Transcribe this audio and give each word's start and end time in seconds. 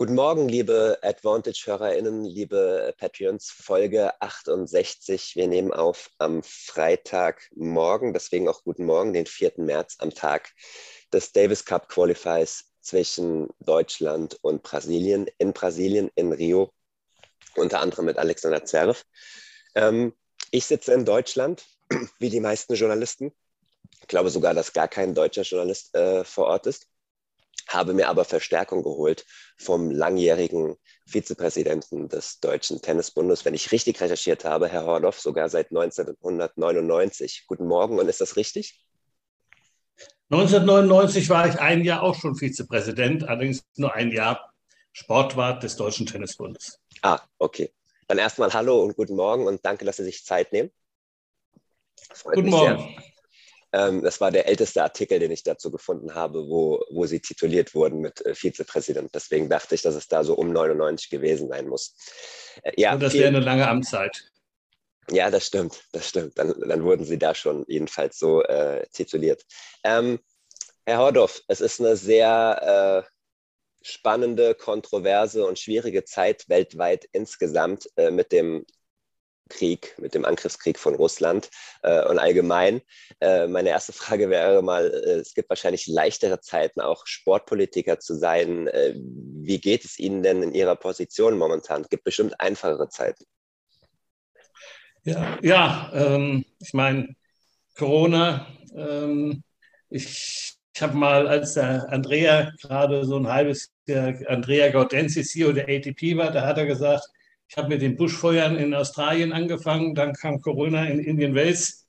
Guten 0.00 0.14
Morgen, 0.14 0.48
liebe 0.48 0.98
Advantage-HörerInnen, 1.02 2.24
liebe 2.24 2.94
Patreons, 2.96 3.50
Folge 3.50 4.18
68. 4.22 5.36
Wir 5.36 5.46
nehmen 5.46 5.74
auf 5.74 6.08
am 6.16 6.42
Freitagmorgen, 6.42 8.14
deswegen 8.14 8.48
auch 8.48 8.64
guten 8.64 8.86
Morgen, 8.86 9.12
den 9.12 9.26
4. 9.26 9.52
März, 9.58 9.96
am 9.98 10.08
Tag 10.14 10.54
des 11.12 11.32
Davis 11.32 11.66
Cup 11.66 11.90
Qualifiers 11.90 12.64
zwischen 12.80 13.48
Deutschland 13.58 14.38
und 14.40 14.62
Brasilien, 14.62 15.26
in 15.36 15.52
Brasilien, 15.52 16.10
in 16.14 16.32
Rio, 16.32 16.72
unter 17.56 17.80
anderem 17.80 18.06
mit 18.06 18.16
Alexander 18.16 18.64
Zverev. 18.64 19.02
Ähm, 19.74 20.14
ich 20.50 20.64
sitze 20.64 20.94
in 20.94 21.04
Deutschland, 21.04 21.66
wie 22.18 22.30
die 22.30 22.40
meisten 22.40 22.72
Journalisten. 22.72 23.34
Ich 24.00 24.08
glaube 24.08 24.30
sogar, 24.30 24.54
dass 24.54 24.72
gar 24.72 24.88
kein 24.88 25.14
deutscher 25.14 25.42
Journalist 25.42 25.94
äh, 25.94 26.24
vor 26.24 26.46
Ort 26.46 26.66
ist 26.66 26.89
habe 27.68 27.94
mir 27.94 28.08
aber 28.08 28.24
Verstärkung 28.24 28.82
geholt 28.82 29.26
vom 29.58 29.90
langjährigen 29.90 30.76
Vizepräsidenten 31.06 32.08
des 32.08 32.40
Deutschen 32.40 32.80
Tennisbundes, 32.80 33.44
wenn 33.44 33.54
ich 33.54 33.72
richtig 33.72 34.00
recherchiert 34.00 34.44
habe, 34.44 34.68
Herr 34.68 34.86
Hordoff, 34.86 35.20
sogar 35.20 35.48
seit 35.48 35.70
1999. 35.70 37.44
Guten 37.46 37.66
Morgen, 37.66 37.98
und 37.98 38.08
ist 38.08 38.20
das 38.20 38.36
richtig? 38.36 38.84
1999 40.30 41.28
war 41.28 41.48
ich 41.48 41.58
ein 41.58 41.84
Jahr 41.84 42.02
auch 42.02 42.14
schon 42.14 42.36
Vizepräsident, 42.36 43.24
allerdings 43.28 43.64
nur 43.76 43.94
ein 43.94 44.12
Jahr 44.12 44.52
Sportwart 44.92 45.62
des 45.62 45.76
Deutschen 45.76 46.06
Tennisbundes. 46.06 46.78
Ah, 47.02 47.20
okay. 47.38 47.72
Dann 48.06 48.18
erstmal 48.18 48.52
Hallo 48.52 48.82
und 48.82 48.96
guten 48.96 49.16
Morgen 49.16 49.46
und 49.46 49.64
danke, 49.64 49.84
dass 49.84 49.96
Sie 49.96 50.04
sich 50.04 50.24
Zeit 50.24 50.52
nehmen. 50.52 50.70
Guten 52.24 52.50
Morgen. 52.50 52.78
Sehr. 52.78 53.09
Ähm, 53.72 54.02
das 54.02 54.20
war 54.20 54.30
der 54.30 54.48
älteste 54.48 54.82
Artikel, 54.82 55.18
den 55.18 55.30
ich 55.30 55.42
dazu 55.44 55.70
gefunden 55.70 56.14
habe, 56.14 56.48
wo, 56.48 56.84
wo 56.90 57.06
sie 57.06 57.20
tituliert 57.20 57.74
wurden 57.74 58.00
mit 58.00 58.24
äh, 58.26 58.34
Vizepräsident. 58.34 59.14
Deswegen 59.14 59.48
dachte 59.48 59.74
ich, 59.74 59.82
dass 59.82 59.94
es 59.94 60.08
da 60.08 60.24
so 60.24 60.34
um 60.34 60.52
99 60.52 61.08
gewesen 61.10 61.48
sein 61.48 61.68
muss. 61.68 61.94
Äh, 62.62 62.72
ja, 62.76 62.94
Und 62.94 63.00
das 63.02 63.14
wäre 63.14 63.28
eine 63.28 63.40
lange 63.40 63.68
Amtszeit. 63.68 64.30
Ja, 65.10 65.30
das 65.30 65.46
stimmt, 65.46 65.82
das 65.92 66.08
stimmt. 66.08 66.38
Dann, 66.38 66.54
dann 66.66 66.84
wurden 66.84 67.04
sie 67.04 67.18
da 67.18 67.34
schon 67.34 67.64
jedenfalls 67.68 68.18
so 68.18 68.42
äh, 68.42 68.86
tituliert. 68.92 69.44
Ähm, 69.84 70.20
Herr 70.84 70.98
Hordorf, 70.98 71.42
es 71.48 71.60
ist 71.60 71.80
eine 71.80 71.96
sehr 71.96 73.04
äh, 73.06 73.10
spannende, 73.82 74.54
kontroverse 74.54 75.46
und 75.46 75.58
schwierige 75.58 76.04
Zeit 76.04 76.48
weltweit 76.48 77.06
insgesamt 77.12 77.88
äh, 77.96 78.10
mit 78.10 78.32
dem 78.32 78.64
Krieg, 79.50 79.94
mit 79.98 80.14
dem 80.14 80.24
Angriffskrieg 80.24 80.78
von 80.78 80.94
Russland 80.94 81.50
äh, 81.82 82.06
und 82.06 82.18
allgemein. 82.18 82.80
Äh, 83.20 83.46
meine 83.46 83.68
erste 83.68 83.92
Frage 83.92 84.30
wäre 84.30 84.62
mal, 84.62 84.86
äh, 84.86 85.20
es 85.20 85.34
gibt 85.34 85.50
wahrscheinlich 85.50 85.86
leichtere 85.86 86.40
Zeiten, 86.40 86.80
auch 86.80 87.06
Sportpolitiker 87.06 87.98
zu 88.00 88.14
sein. 88.14 88.68
Äh, 88.68 88.94
wie 88.96 89.60
geht 89.60 89.84
es 89.84 89.98
Ihnen 89.98 90.22
denn 90.22 90.42
in 90.42 90.54
Ihrer 90.54 90.76
Position 90.76 91.36
momentan? 91.36 91.82
Es 91.82 91.90
gibt 91.90 92.04
bestimmt 92.04 92.40
einfachere 92.40 92.88
Zeiten. 92.88 93.24
Ja, 95.04 95.38
ja 95.42 95.90
ähm, 95.94 96.44
ich 96.58 96.72
meine, 96.72 97.14
Corona, 97.76 98.46
ähm, 98.74 99.42
ich, 99.88 100.56
ich 100.74 100.82
habe 100.82 100.96
mal, 100.96 101.26
als 101.26 101.54
der 101.54 101.90
Andrea 101.90 102.52
gerade 102.60 103.04
so 103.04 103.16
ein 103.16 103.28
halbes 103.28 103.72
Jahr, 103.86 104.14
Andrea 104.28 104.70
Gaudenzi, 104.70 105.22
CEO 105.22 105.52
der 105.52 105.68
ATP 105.68 106.16
war, 106.16 106.30
da 106.30 106.46
hat 106.46 106.58
er 106.58 106.66
gesagt, 106.66 107.06
ich 107.50 107.56
habe 107.56 107.68
mit 107.68 107.82
den 107.82 107.96
Buschfeuern 107.96 108.56
in 108.56 108.74
Australien 108.74 109.32
angefangen, 109.32 109.96
dann 109.96 110.12
kam 110.12 110.40
Corona 110.40 110.84
in 110.84 111.00
Indian 111.00 111.34
Wells. 111.34 111.88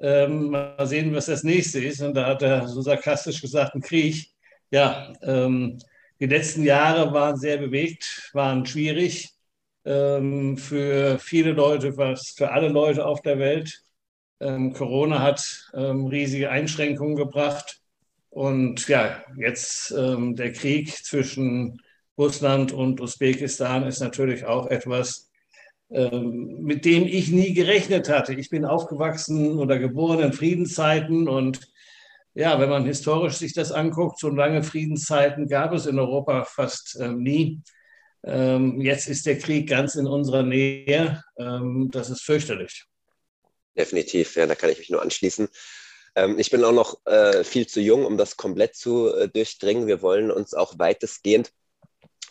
Ähm, 0.00 0.50
mal 0.50 0.84
sehen, 0.84 1.14
was 1.14 1.26
das 1.26 1.44
nächste 1.44 1.78
ist. 1.78 2.00
Und 2.00 2.14
da 2.14 2.26
hat 2.26 2.42
er 2.42 2.66
so 2.66 2.82
sarkastisch 2.82 3.40
gesagt, 3.40 3.76
ein 3.76 3.82
Krieg. 3.82 4.32
Ja, 4.72 5.12
ähm, 5.22 5.78
die 6.18 6.26
letzten 6.26 6.64
Jahre 6.64 7.12
waren 7.12 7.36
sehr 7.36 7.58
bewegt, 7.58 8.30
waren 8.32 8.66
schwierig 8.66 9.30
ähm, 9.84 10.58
für 10.58 11.20
viele 11.20 11.52
Leute, 11.52 11.92
für 11.92 12.50
alle 12.50 12.68
Leute 12.68 13.06
auf 13.06 13.22
der 13.22 13.38
Welt. 13.38 13.84
Ähm, 14.40 14.72
Corona 14.72 15.22
hat 15.22 15.70
ähm, 15.72 16.06
riesige 16.06 16.50
Einschränkungen 16.50 17.14
gebracht. 17.14 17.80
Und 18.28 18.88
ja, 18.88 19.22
jetzt 19.36 19.92
ähm, 19.96 20.34
der 20.34 20.52
Krieg 20.52 20.92
zwischen 20.92 21.80
Russland 22.18 22.72
und 22.72 23.00
Usbekistan 23.00 23.86
ist 23.86 24.00
natürlich 24.00 24.44
auch 24.44 24.66
etwas, 24.68 25.30
ähm, 25.90 26.62
mit 26.62 26.84
dem 26.84 27.04
ich 27.04 27.30
nie 27.30 27.54
gerechnet 27.54 28.08
hatte. 28.08 28.34
Ich 28.34 28.50
bin 28.50 28.64
aufgewachsen 28.64 29.58
oder 29.58 29.78
geboren 29.78 30.20
in 30.20 30.32
Friedenszeiten 30.32 31.28
und 31.28 31.60
ja, 32.34 32.60
wenn 32.60 32.68
man 32.68 32.84
historisch 32.84 33.36
sich 33.36 33.54
das 33.54 33.72
anguckt, 33.72 34.18
so 34.18 34.28
lange 34.28 34.62
Friedenszeiten 34.62 35.48
gab 35.48 35.72
es 35.72 35.86
in 35.86 35.98
Europa 35.98 36.44
fast 36.44 36.98
ähm, 37.00 37.22
nie. 37.22 37.62
Ähm, 38.24 38.80
jetzt 38.80 39.08
ist 39.08 39.26
der 39.26 39.38
Krieg 39.38 39.68
ganz 39.68 39.94
in 39.94 40.06
unserer 40.06 40.42
Nähe. 40.42 41.22
das 41.36 42.10
ist 42.10 42.22
fürchterlich. 42.22 42.84
Definitiv, 43.76 44.34
ja, 44.36 44.46
da 44.46 44.54
kann 44.54 44.70
ich 44.70 44.78
mich 44.78 44.90
nur 44.90 45.02
anschließen. 45.02 45.48
ich 46.38 46.50
bin 46.50 46.64
auch 46.64 46.72
noch 46.72 47.06
äh, 47.06 47.44
viel 47.44 47.66
zu 47.66 47.80
jung, 47.80 48.04
um 48.04 48.16
das 48.16 48.36
komplett 48.36 48.74
zu 48.74 49.14
äh, 49.14 49.28
durchdringen. 49.28 49.86
Wir 49.86 50.02
wollen 50.02 50.30
uns 50.30 50.54
auch 50.54 50.78
weitestgehend 50.78 51.52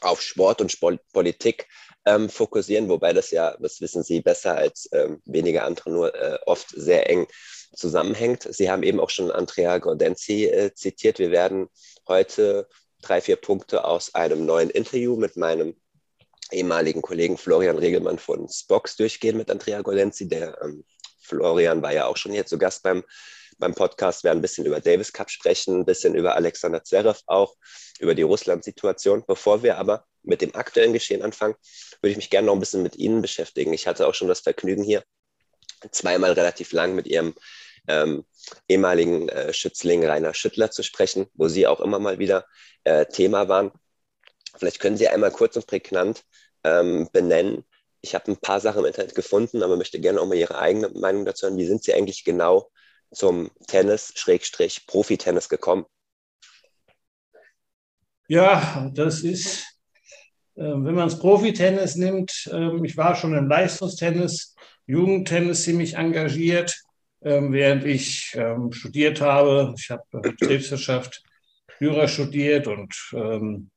auf 0.06 0.22
Sport 0.22 0.62
und 0.62 0.78
Politik 1.14 1.68
ähm, 2.06 2.30
fokussieren, 2.30 2.88
wobei 2.90 3.14
das 3.14 3.32
ja, 3.32 3.58
das 3.60 3.82
wissen 3.82 4.04
Sie 4.04 4.22
besser 4.22 4.56
als 4.56 4.88
ähm, 4.92 5.22
wenige 5.26 5.64
andere, 5.64 5.90
nur 5.92 6.16
äh, 6.16 6.38
oft 6.46 6.70
sehr 6.70 7.10
eng 7.10 7.28
zusammenhängt. 7.76 8.48
Sie 8.50 8.70
haben 8.70 8.84
eben 8.84 9.00
auch 9.00 9.10
schon 9.10 9.32
Andrea 9.32 9.80
Gordenzi 9.80 10.46
äh, 10.46 10.74
zitiert. 10.74 11.20
Wir 11.20 11.32
werden 11.32 11.68
heute 12.08 12.68
drei, 13.02 13.22
vier 13.22 13.36
Punkte 13.36 13.86
aus 13.86 14.16
einem 14.16 14.46
neuen 14.46 14.70
Interview 14.70 15.16
mit 15.16 15.36
meinem 15.36 15.76
ehemaligen 16.52 17.02
Kollegen 17.02 17.38
Florian 17.38 17.78
Regelmann 17.78 18.20
von 18.20 18.48
Spox 18.50 18.96
durchgehen 18.96 19.38
mit 19.38 19.50
Andrea 19.50 19.82
Gordenzi. 19.82 20.28
Der 20.28 20.62
ähm, 20.62 20.86
Florian 21.20 21.82
war 21.82 21.94
ja 21.94 22.06
auch 22.06 22.18
schon 22.18 22.32
hier 22.32 22.46
zu 22.46 22.58
Gast 22.58 22.84
beim 22.84 23.04
beim 23.58 23.74
Podcast. 23.74 24.24
Wir 24.24 24.30
werden 24.30 24.40
ein 24.40 24.42
bisschen 24.42 24.66
über 24.66 24.80
Davis 24.80 25.14
Cup 25.14 25.30
sprechen, 25.30 25.82
ein 25.82 25.86
bisschen 25.86 26.16
über 26.16 26.36
Alexander 26.36 26.84
Zverev 26.84 27.22
auch, 27.26 27.56
über 28.00 28.16
die 28.16 28.24
Russland-Situation. 28.24 29.24
Bevor 29.28 29.64
wir 29.64 29.78
aber 29.78 30.06
mit 30.24 30.42
dem 30.42 30.56
aktuellen 30.56 30.94
Geschehen 30.94 31.22
anfangen, 31.22 31.56
würde 32.02 32.12
ich 32.12 32.18
mich 32.18 32.30
gerne 32.30 32.48
noch 32.48 32.54
ein 32.54 32.60
bisschen 32.60 32.84
mit 32.84 32.96
Ihnen 32.96 33.22
beschäftigen. 33.22 33.74
Ich 33.74 33.88
hatte 33.88 34.08
auch 34.08 34.14
schon 34.14 34.28
das 34.28 34.42
Vergnügen 34.42 34.84
hier, 34.84 35.04
zweimal 35.92 36.32
relativ 36.34 36.72
lang 36.72 36.96
mit 36.96 37.08
Ihrem 37.08 37.36
ähm, 37.88 38.26
ehemaligen 38.68 39.30
äh, 39.30 39.54
Schützling 39.54 40.06
Rainer 40.06 40.34
Schüttler 40.34 40.72
zu 40.72 40.84
sprechen, 40.84 41.28
wo 41.34 41.48
Sie 41.48 41.68
auch 41.68 41.80
immer 41.80 42.00
mal 42.00 42.20
wieder 42.20 42.46
äh, 42.84 43.06
Thema 43.06 43.48
waren. 43.48 43.72
Vielleicht 44.58 44.80
können 44.80 44.98
Sie 44.98 45.08
einmal 45.08 45.32
kurz 45.32 45.56
und 45.56 45.68
prägnant 45.68 46.24
ähm, 46.64 47.10
benennen. 47.12 47.64
Ich 48.02 48.16
habe 48.16 48.32
ein 48.32 48.38
paar 48.38 48.60
Sachen 48.60 48.80
im 48.80 48.86
Internet 48.86 49.16
gefunden, 49.16 49.64
aber 49.64 49.78
möchte 49.78 50.00
gerne 50.00 50.22
auch 50.22 50.26
mal 50.26 50.38
Ihre 50.38 50.58
eigene 50.58 50.90
Meinung 50.90 51.26
dazu 51.26 51.48
hören. 51.48 51.58
Wie 51.58 51.66
sind 51.66 51.84
Sie 51.84 51.94
eigentlich 51.94 52.24
genau 52.24 52.72
zum 53.16 53.50
Tennis, 53.68 54.14
Schrägstrich, 54.16 54.86
Profi-Tennis 54.88 55.50
gekommen? 55.50 55.86
Ja, 58.28 58.92
das 58.94 59.22
ist, 59.22 59.66
äh, 60.56 60.64
wenn 60.64 60.96
man 60.96 61.08
es 61.08 61.20
Profi-Tennis 61.20 61.96
nimmt, 61.96 62.50
äh, 62.52 62.86
ich 62.86 62.98
war 62.98 63.16
schon 63.16 63.36
im 63.36 63.48
Leistungstennis, 63.48 64.56
Jugendtennis 64.88 65.64
ziemlich 65.64 65.96
engagiert, 65.96 66.76
äh, 67.22 67.42
während 67.42 67.86
ich 67.86 68.34
ähm, 68.36 68.72
studiert 68.72 69.22
habe. 69.22 69.74
Ich 69.78 69.90
habe 69.90 70.04
Betriebswirtschaft, 70.12 71.24
Jura 71.80 72.08
studiert 72.08 72.68
und 72.68 72.96
ähm, 73.14 73.70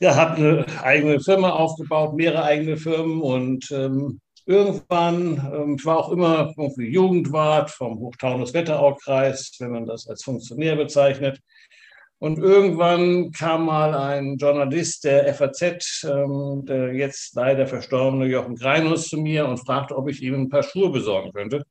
ja, 0.00 0.14
habe 0.16 0.36
eine 0.36 0.82
eigene 0.82 1.20
Firma 1.20 1.50
aufgebaut, 1.50 2.14
mehrere 2.14 2.42
eigene 2.44 2.76
Firmen 2.76 3.20
und 3.20 3.70
ähm, 3.70 4.20
irgendwann, 4.46 5.50
ähm, 5.52 5.76
ich 5.78 5.84
war 5.84 5.98
auch 5.98 6.12
immer 6.12 6.52
irgendwie 6.56 6.88
Jugendwart 6.88 7.70
vom 7.70 7.98
Hochtaunus-Wetteraukreis, 7.98 9.56
wenn 9.60 9.72
man 9.72 9.86
das 9.86 10.08
als 10.08 10.22
Funktionär 10.22 10.76
bezeichnet. 10.76 11.40
Und 12.18 12.38
irgendwann 12.38 13.32
kam 13.32 13.66
mal 13.66 13.94
ein 13.94 14.36
Journalist 14.36 15.02
der 15.04 15.34
FAZ, 15.34 16.04
ähm, 16.04 16.64
der 16.66 16.94
jetzt 16.94 17.34
leider 17.34 17.66
verstorbene 17.66 18.26
Jochen 18.26 18.54
Greinus, 18.54 19.08
zu 19.08 19.16
mir 19.18 19.46
und 19.46 19.58
fragte, 19.58 19.96
ob 19.96 20.08
ich 20.08 20.22
ihm 20.22 20.34
ein 20.34 20.48
paar 20.48 20.62
Schuhe 20.62 20.90
besorgen 20.90 21.32
könnte. 21.32 21.64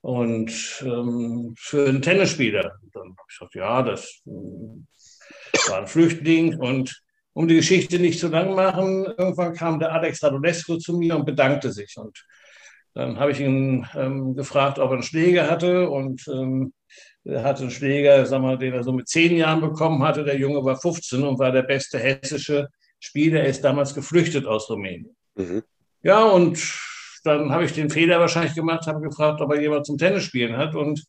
Und 0.00 0.82
ähm, 0.84 1.54
für 1.56 1.88
einen 1.88 2.02
Tennisspieler. 2.02 2.78
Und 2.82 2.96
dann 2.96 3.02
habe 3.10 3.16
ich 3.28 3.38
gesagt, 3.38 3.54
ja, 3.54 3.82
das 3.82 4.22
äh, 4.26 5.70
war 5.70 5.78
ein 5.78 5.86
Flüchtling 5.86 6.58
und 6.58 7.00
um 7.36 7.46
die 7.46 7.56
Geschichte 7.56 7.98
nicht 7.98 8.18
zu 8.18 8.28
lang 8.28 8.54
machen, 8.54 9.04
irgendwann 9.04 9.52
kam 9.52 9.78
der 9.78 9.92
Alex 9.92 10.22
Radulescu 10.22 10.78
zu 10.78 10.96
mir 10.96 11.16
und 11.16 11.26
bedankte 11.26 11.70
sich. 11.70 11.94
Und 11.98 12.24
dann 12.94 13.20
habe 13.20 13.32
ich 13.32 13.40
ihn 13.40 13.86
ähm, 13.94 14.34
gefragt, 14.34 14.78
ob 14.78 14.88
er 14.88 14.94
einen 14.94 15.02
Schläger 15.02 15.50
hatte. 15.50 15.90
Und 15.90 16.26
ähm, 16.28 16.72
er 17.24 17.42
hatte 17.42 17.60
einen 17.60 17.70
Schläger, 17.70 18.24
sag 18.24 18.40
mal, 18.40 18.56
den 18.56 18.72
er 18.72 18.82
so 18.82 18.92
mit 18.94 19.06
zehn 19.08 19.36
Jahren 19.36 19.60
bekommen 19.60 20.02
hatte. 20.02 20.24
Der 20.24 20.38
Junge 20.38 20.64
war 20.64 20.80
15 20.80 21.24
und 21.24 21.38
war 21.38 21.52
der 21.52 21.64
beste 21.64 21.98
hessische 21.98 22.68
Spieler. 23.00 23.40
Er 23.40 23.48
ist 23.48 23.62
damals 23.62 23.94
geflüchtet 23.94 24.46
aus 24.46 24.70
Rumänien. 24.70 25.14
Mhm. 25.34 25.62
Ja, 26.02 26.24
und 26.24 26.58
dann 27.22 27.52
habe 27.52 27.66
ich 27.66 27.74
den 27.74 27.90
Fehler 27.90 28.18
wahrscheinlich 28.18 28.54
gemacht, 28.54 28.86
habe 28.86 29.02
gefragt, 29.02 29.42
ob 29.42 29.52
er 29.52 29.60
jemand 29.60 29.84
zum 29.84 29.98
Tennis 29.98 30.22
spielen 30.22 30.56
hat. 30.56 30.74
Und 30.74 31.04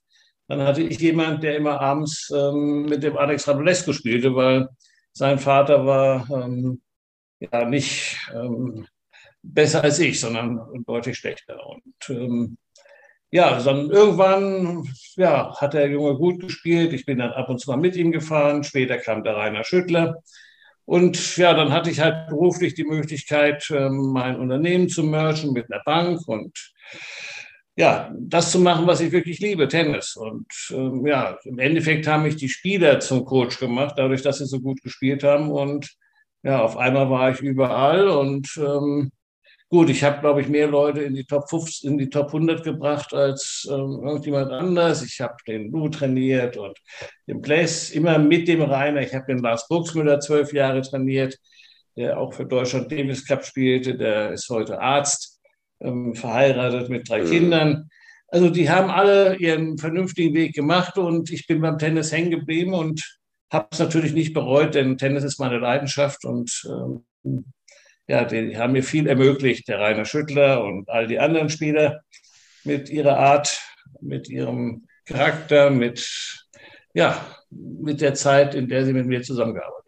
dann 0.50 0.60
hatte 0.60 0.82
ich 0.82 1.00
jemand, 1.00 1.42
der 1.42 1.56
immer 1.56 1.80
abends 1.80 2.30
ähm, 2.36 2.82
mit 2.82 3.02
dem 3.02 3.16
Alex 3.16 3.48
Radulescu 3.48 3.94
spielte, 3.94 4.36
weil 4.36 4.68
sein 5.18 5.40
Vater 5.40 5.86
war 5.86 6.30
ähm, 6.30 6.82
ja 7.40 7.66
nicht 7.66 8.18
ähm, 8.34 8.88
besser 9.42 9.84
als 9.84 10.00
ich, 10.00 10.20
sondern 10.20 10.60
deutlich 10.86 11.18
schlechter. 11.18 11.58
Und 11.68 12.10
ähm, 12.10 12.58
ja, 13.32 13.62
dann 13.62 13.90
irgendwann 13.90 14.88
ja, 15.16 15.56
hat 15.60 15.74
der 15.74 15.90
Junge 15.90 16.16
gut 16.16 16.40
gespielt. 16.40 16.94
Ich 16.94 17.06
bin 17.06 17.18
dann 17.18 17.32
ab 17.32 17.50
und 17.50 17.60
zu 17.60 17.72
mal 17.72 17.78
mit 17.78 17.96
ihm 17.96 18.12
gefahren. 18.12 18.64
Später 18.64 18.98
kam 19.00 19.24
der 19.24 19.36
Rainer 19.36 19.64
Schüttler. 19.64 20.22
Und 20.86 21.36
ja, 21.36 21.54
dann 21.54 21.74
hatte 21.74 21.90
ich 21.90 22.00
halt 22.00 22.30
beruflich 22.30 22.76
die 22.76 22.86
Möglichkeit, 22.86 23.68
ähm, 23.72 24.12
mein 24.14 24.40
Unternehmen 24.40 24.88
zu 24.88 25.04
mergen 25.04 25.52
mit 25.52 25.72
einer 25.72 25.84
Bank 25.84 26.26
und 26.28 26.74
ja, 27.78 28.12
das 28.20 28.52
zu 28.52 28.60
machen, 28.60 28.88
was 28.88 29.02
ich 29.02 29.12
wirklich 29.12 29.40
liebe, 29.40 29.68
Tennis. 29.68 30.16
Und 30.16 30.48
ähm, 30.72 31.06
ja, 31.06 31.38
im 31.44 31.60
Endeffekt 31.60 32.08
haben 32.08 32.24
mich 32.24 32.36
die 32.36 32.50
Spieler 32.50 33.00
zum 33.00 33.24
Coach 33.24 33.60
gemacht, 33.60 33.94
dadurch, 33.98 34.24
dass 34.24 34.40
sie 34.40 34.48
so 34.48 34.60
gut 34.60 34.82
gespielt 34.82 35.24
haben. 35.24 35.52
Und 35.52 35.96
ja, 36.42 36.62
auf 36.64 36.76
einmal 36.76 37.10
war 37.12 37.30
ich 37.30 37.40
überall 37.40 38.08
und 38.08 38.50
ähm, 38.58 39.12
gut, 39.70 39.92
ich 39.92 40.04
habe, 40.04 40.22
glaube 40.22 40.42
ich, 40.42 40.48
mehr 40.48 40.68
Leute 40.68 41.02
in 41.02 41.14
die 41.14 41.26
Top 41.26 41.50
5, 41.50 41.84
in 41.84 42.00
die 42.00 42.10
Top 42.10 42.28
100 42.28 42.64
gebracht 42.64 43.14
als 43.14 43.68
ähm, 43.70 44.02
irgendjemand 44.04 44.52
anders. 44.52 45.04
Ich 45.04 45.22
habe 45.22 45.36
den 45.48 45.72
Lou 45.72 45.90
trainiert 45.90 46.58
und 46.58 46.80
den 47.28 47.42
Bless 47.42 47.92
immer 47.92 48.18
mit 48.18 48.48
dem 48.48 48.64
Rainer. 48.64 49.02
Ich 49.02 49.14
habe 49.14 49.28
den 49.28 49.40
Lars 49.40 49.68
Buchsmüller 49.68 50.20
zwölf 50.20 50.52
Jahre 50.52 50.82
trainiert, 50.82 51.38
der 51.96 52.18
auch 52.20 52.34
für 52.34 52.46
Deutschland 52.46 52.92
Davis 52.92 53.26
Cup 53.26 53.46
spielte. 53.46 53.96
Der 53.96 54.32
ist 54.32 54.50
heute 54.50 54.82
Arzt 54.82 55.37
ähm, 55.82 56.16
verheiratet 56.16 56.90
mit 56.90 57.10
drei 57.10 57.24
mhm. 57.24 57.30
Kindern. 57.30 57.90
Also 58.30 58.50
die 58.50 58.70
haben 58.70 58.90
alle 58.90 59.38
ihren 59.38 59.78
vernünftigen 59.78 60.34
Weg 60.34 60.54
gemacht 60.54 60.98
und 60.98 61.32
ich 61.32 61.48
bin 61.48 61.62
beim 61.62 61.78
Tennis 61.78 62.12
hängen 62.12 62.32
geblieben 62.32 62.74
und 62.74 63.18
habe 63.52 63.68
es 63.72 63.80
natürlich 63.80 64.14
nicht 64.14 64.34
bereut, 64.34 64.76
denn 64.76 64.98
Tennis 64.98 65.24
ist 65.24 65.40
meine 65.40 65.60
Leidenschaft 65.60 66.26
und 66.26 66.52
ähm, 66.70 67.46
ja, 68.08 68.26
die 68.26 68.58
haben 68.58 68.74
mir 68.74 68.84
viel 68.84 69.08
ermöglicht, 69.08 69.68
der 69.68 69.80
Rainer 69.80 70.06
Schüttler 70.06 70.64
und 70.64 70.90
all 70.90 71.08
die 71.08 71.20
anderen 71.20 71.50
Spieler 71.50 72.02
mit 72.64 72.90
ihrer 72.90 73.18
Art, 73.18 73.62
mit 74.02 74.30
ihrem 74.30 74.88
Charakter, 75.06 75.70
mit, 75.70 76.46
ja, 76.94 77.26
mit 77.50 78.02
der 78.02 78.14
Zeit, 78.14 78.56
in 78.56 78.68
der 78.68 78.86
sie 78.86 78.94
mit 78.94 79.06
mir 79.06 79.22
zusammengearbeitet 79.22 79.87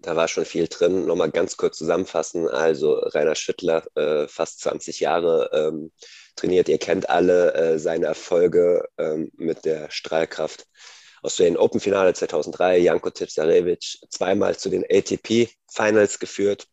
da 0.00 0.16
war 0.16 0.28
schon 0.28 0.44
viel 0.44 0.68
drin. 0.68 1.06
Nochmal 1.06 1.30
ganz 1.30 1.56
kurz 1.56 1.78
zusammenfassen. 1.78 2.48
Also 2.48 2.94
Rainer 2.94 3.34
Schüttler, 3.34 3.84
äh, 3.96 4.28
fast 4.28 4.60
20 4.60 5.00
Jahre 5.00 5.50
ähm, 5.52 5.92
trainiert. 6.36 6.68
Ihr 6.68 6.78
kennt 6.78 7.10
alle 7.10 7.54
äh, 7.54 7.78
seine 7.78 8.06
Erfolge 8.06 8.88
ähm, 8.96 9.30
mit 9.36 9.64
der 9.64 9.90
Strahlkraft. 9.90 10.66
Australian 11.22 11.56
Open 11.56 11.80
Finale 11.80 12.14
2003, 12.14 12.78
Janko 12.78 13.10
Tipsarevic 13.10 13.98
zweimal 14.08 14.56
zu 14.56 14.68
den 14.68 14.84
ATP 14.88 15.48
Finals 15.68 16.20
geführt. 16.20 16.68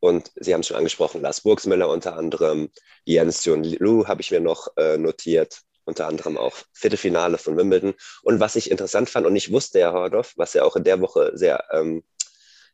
Und 0.00 0.30
Sie 0.36 0.52
haben 0.52 0.60
es 0.60 0.66
schon 0.66 0.76
angesprochen, 0.76 1.22
Lars 1.22 1.42
Burgsmüller 1.42 1.88
unter 1.88 2.16
anderem, 2.16 2.70
Jens 3.04 3.44
Jun 3.44 3.64
Lu 3.64 4.06
habe 4.06 4.20
ich 4.20 4.30
mir 4.30 4.40
noch 4.40 4.68
äh, 4.76 4.96
notiert, 4.98 5.60
unter 5.84 6.06
anderem 6.06 6.38
auch 6.38 6.56
Viertelfinale 6.72 7.38
von 7.38 7.56
Wimbledon. 7.56 7.94
Und 8.22 8.40
was 8.40 8.56
ich 8.56 8.70
interessant 8.70 9.10
fand 9.10 9.26
und 9.26 9.36
ich 9.36 9.52
wusste, 9.52 9.80
Herr 9.80 9.92
Hordorf, 9.92 10.34
was 10.36 10.54
ja 10.54 10.62
auch 10.62 10.76
in 10.76 10.84
der 10.84 11.00
Woche 11.00 11.32
sehr 11.34 11.64
ähm, 11.72 12.02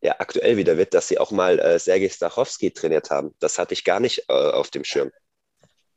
ja, 0.07 0.15
aktuell 0.21 0.57
wieder 0.57 0.79
wird, 0.79 0.95
dass 0.95 1.09
sie 1.09 1.19
auch 1.19 1.33
mal 1.33 1.59
äh, 1.59 1.79
Sergei 1.81 2.09
Stachowski 2.09 2.71
trainiert 2.71 3.11
haben. 3.11 3.35
Das 3.41 3.59
hatte 3.59 3.75
ich 3.75 3.83
gar 3.83 3.99
nicht 3.99 4.25
äh, 4.29 4.33
auf 4.33 4.71
dem 4.71 4.85
Schirm. 4.85 5.11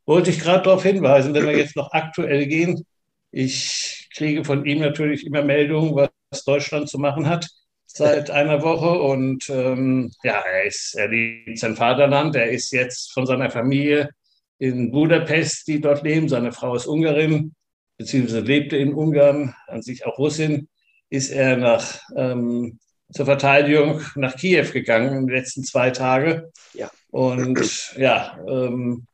Wollte 0.07 0.31
ich 0.31 0.39
gerade 0.39 0.63
darauf 0.63 0.81
hinweisen, 0.81 1.35
wenn 1.35 1.45
wir 1.45 1.55
jetzt 1.55 1.75
noch 1.75 1.91
aktuell 1.91 2.47
gehen. 2.47 2.85
Ich 3.29 4.09
kriege 4.15 4.43
von 4.43 4.65
ihm 4.65 4.79
natürlich 4.79 5.27
immer 5.27 5.43
Meldungen, 5.43 5.95
was 6.31 6.43
Deutschland 6.43 6.89
zu 6.89 6.97
machen 6.97 7.29
hat 7.29 7.47
seit 7.85 8.31
einer 8.31 8.63
Woche. 8.63 8.99
Und 8.99 9.47
ähm, 9.49 10.11
ja, 10.23 10.39
er, 10.39 10.63
ist, 10.63 10.95
er 10.95 11.09
liebt 11.09 11.59
sein 11.59 11.75
Vaterland. 11.75 12.35
Er 12.35 12.49
ist 12.49 12.71
jetzt 12.71 13.13
von 13.13 13.27
seiner 13.27 13.51
Familie 13.51 14.09
in 14.57 14.91
Budapest, 14.91 15.67
die 15.67 15.79
dort 15.79 16.01
leben. 16.01 16.27
Seine 16.27 16.51
Frau 16.51 16.73
ist 16.73 16.87
Ungarin, 16.87 17.53
beziehungsweise 17.97 18.39
lebte 18.39 18.75
in 18.75 18.95
Ungarn, 18.95 19.53
an 19.67 19.83
sich 19.83 20.07
auch 20.07 20.17
Russin. 20.17 20.67
Ist 21.11 21.29
er 21.29 21.57
nach 21.57 21.99
ähm, 22.15 22.79
zur 23.11 23.25
Verteidigung 23.25 24.01
nach 24.15 24.35
Kiew 24.35 24.71
gegangen 24.71 25.09
in 25.09 25.27
den 25.27 25.35
letzten 25.35 25.63
zwei 25.63 25.89
Tagen. 25.91 26.43
Ja. 26.73 26.91
Und 27.09 27.93
ja, 27.97 28.37
ähm, 28.47 29.07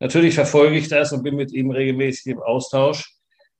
natürlich 0.00 0.34
verfolge 0.34 0.76
ich 0.76 0.88
das 0.88 1.12
und 1.12 1.22
bin 1.22 1.36
mit 1.36 1.52
ihm 1.52 1.70
regelmäßig 1.70 2.32
im 2.32 2.42
Austausch. 2.42 3.12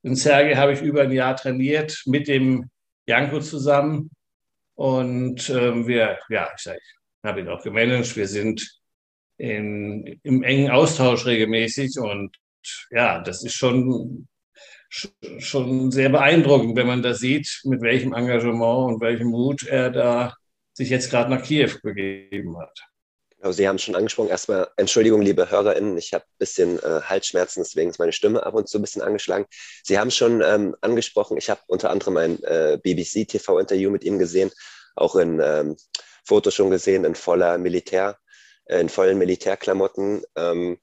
In 0.02 0.16
Sergei 0.16 0.56
habe 0.56 0.72
ich 0.72 0.80
über 0.80 1.02
ein 1.02 1.12
Jahr 1.12 1.36
trainiert 1.36 2.02
mit 2.06 2.26
dem 2.26 2.70
Janko 3.06 3.40
zusammen. 3.40 4.10
Und 4.74 5.50
ähm, 5.50 5.86
wir, 5.86 6.18
ja, 6.28 6.50
ich, 6.56 6.62
sag, 6.62 6.76
ich 6.76 7.28
habe 7.28 7.40
ihn 7.40 7.48
auch 7.48 7.62
gemanagt. 7.62 8.16
Wir 8.16 8.26
sind 8.26 8.80
in, 9.36 10.18
im 10.22 10.42
engen 10.42 10.70
Austausch 10.70 11.26
regelmäßig. 11.26 11.98
Und 11.98 12.36
ja, 12.90 13.20
das 13.20 13.44
ist 13.44 13.54
schon 13.54 14.26
schon 15.38 15.90
sehr 15.90 16.10
beeindruckend, 16.10 16.76
wenn 16.76 16.86
man 16.86 17.02
da 17.02 17.14
sieht, 17.14 17.60
mit 17.64 17.80
welchem 17.80 18.12
Engagement 18.12 18.92
und 18.92 19.00
welchem 19.00 19.28
Mut 19.28 19.66
er 19.66 19.90
da 19.90 20.34
sich 20.74 20.90
jetzt 20.90 21.10
gerade 21.10 21.30
nach 21.30 21.42
Kiew 21.42 21.70
begeben 21.82 22.58
hat. 22.58 22.78
Genau, 23.38 23.52
Sie 23.52 23.66
haben 23.66 23.78
schon 23.78 23.96
angesprochen, 23.96 24.28
erstmal 24.28 24.68
Entschuldigung, 24.76 25.20
liebe 25.20 25.50
HörerInnen, 25.50 25.98
ich 25.98 26.12
habe 26.14 26.24
ein 26.24 26.38
bisschen 26.38 26.78
äh, 26.78 27.00
Halsschmerzen, 27.02 27.62
deswegen 27.62 27.90
ist 27.90 27.98
meine 27.98 28.12
Stimme 28.12 28.44
ab 28.44 28.54
und 28.54 28.68
zu 28.68 28.78
ein 28.78 28.82
bisschen 28.82 29.02
angeschlagen. 29.02 29.46
Sie 29.82 29.98
haben 29.98 30.10
schon 30.10 30.42
ähm, 30.42 30.76
angesprochen, 30.80 31.36
ich 31.36 31.50
habe 31.50 31.60
unter 31.66 31.90
anderem 31.90 32.16
ein 32.18 32.42
äh, 32.44 32.78
BBC-TV-Interview 32.82 33.90
mit 33.90 34.04
ihm 34.04 34.18
gesehen, 34.18 34.50
auch 34.94 35.16
in 35.16 35.40
ähm, 35.42 35.76
Fotos 36.24 36.54
schon 36.54 36.70
gesehen, 36.70 37.04
in 37.04 37.14
voller 37.14 37.58
Militär, 37.58 38.18
äh, 38.66 38.80
in 38.80 38.88
vollen 38.88 39.18
Militärklamotten. 39.18 40.22
Ähm, 40.36 40.78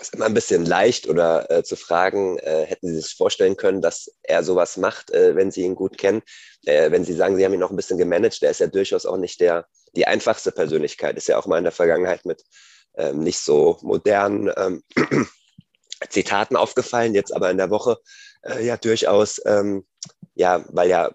ist 0.00 0.14
immer 0.14 0.26
ein 0.26 0.34
bisschen 0.34 0.64
leicht 0.64 1.08
oder 1.08 1.50
äh, 1.50 1.62
zu 1.62 1.76
fragen, 1.76 2.38
äh, 2.38 2.64
hätten 2.66 2.88
Sie 2.88 3.00
sich 3.00 3.14
vorstellen 3.14 3.56
können, 3.56 3.82
dass 3.82 4.10
er 4.22 4.42
sowas 4.42 4.76
macht, 4.76 5.10
äh, 5.10 5.34
wenn 5.34 5.50
Sie 5.50 5.62
ihn 5.62 5.74
gut 5.74 5.98
kennen? 5.98 6.22
Äh, 6.64 6.90
wenn 6.90 7.04
Sie 7.04 7.14
sagen, 7.14 7.36
Sie 7.36 7.44
haben 7.44 7.54
ihn 7.54 7.60
noch 7.60 7.70
ein 7.70 7.76
bisschen 7.76 7.98
gemanagt, 7.98 8.42
der 8.42 8.50
ist 8.50 8.60
ja 8.60 8.66
durchaus 8.66 9.06
auch 9.06 9.16
nicht 9.16 9.40
der, 9.40 9.66
die 9.96 10.06
einfachste 10.06 10.52
Persönlichkeit, 10.52 11.16
ist 11.16 11.28
ja 11.28 11.38
auch 11.38 11.46
mal 11.46 11.58
in 11.58 11.64
der 11.64 11.72
Vergangenheit 11.72 12.24
mit 12.24 12.42
ähm, 12.96 13.20
nicht 13.20 13.40
so 13.40 13.78
modernen 13.82 14.52
ähm, 14.56 14.82
Zitaten 16.08 16.56
aufgefallen, 16.56 17.14
jetzt 17.14 17.34
aber 17.34 17.50
in 17.50 17.58
der 17.58 17.70
Woche 17.70 17.98
äh, 18.42 18.64
ja 18.64 18.76
durchaus, 18.76 19.40
ähm, 19.46 19.86
ja, 20.34 20.64
weil 20.68 20.88
ja 20.88 21.10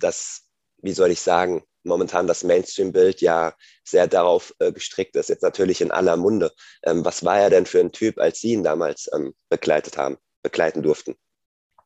das, 0.00 0.42
wie 0.82 0.92
soll 0.92 1.10
ich 1.10 1.20
sagen, 1.20 1.62
momentan 1.84 2.26
das 2.26 2.44
Mainstream-Bild 2.44 3.20
ja 3.20 3.54
sehr 3.84 4.06
darauf 4.06 4.54
äh, 4.58 4.72
gestrickt 4.72 5.16
ist, 5.16 5.28
jetzt 5.28 5.42
natürlich 5.42 5.80
in 5.80 5.90
aller 5.90 6.16
Munde. 6.16 6.52
Ähm, 6.84 7.04
was 7.04 7.24
war 7.24 7.38
er 7.38 7.50
denn 7.50 7.66
für 7.66 7.80
ein 7.80 7.92
Typ, 7.92 8.18
als 8.18 8.40
Sie 8.40 8.52
ihn 8.52 8.64
damals 8.64 9.08
ähm, 9.14 9.34
begleitet 9.48 9.96
haben, 9.96 10.18
begleiten 10.42 10.82
durften? 10.82 11.14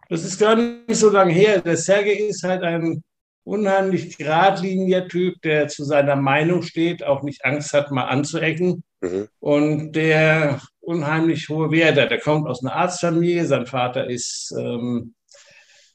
Das 0.09 0.25
ist 0.25 0.39
gar 0.39 0.57
nicht 0.57 0.99
so 0.99 1.11
lange 1.11 1.33
her. 1.33 1.61
Der 1.61 1.77
Sergei 1.77 2.13
ist 2.13 2.43
halt 2.43 2.63
ein 2.63 3.03
unheimlich 3.45 4.17
geradliniger 4.19 5.09
Typ, 5.09 5.41
der 5.43 5.69
zu 5.69 5.85
seiner 5.85 6.17
Meinung 6.17 6.63
steht, 6.63 7.03
auch 7.03 7.23
nicht 7.23 7.45
Angst 7.45 7.73
hat, 7.73 7.91
mal 7.91 8.05
anzuecken 8.05 8.85
mhm. 9.01 9.29
und 9.41 9.93
der 9.93 10.61
unheimlich 10.81 11.49
hohe 11.49 11.71
Werte. 11.71 12.07
Der 12.07 12.21
kommt 12.21 12.49
aus 12.49 12.63
einer 12.63 12.75
Arztfamilie, 12.75 13.47
sein 13.47 13.67
Vater 13.67 14.09
ist 14.09 14.55
ähm, 14.57 15.15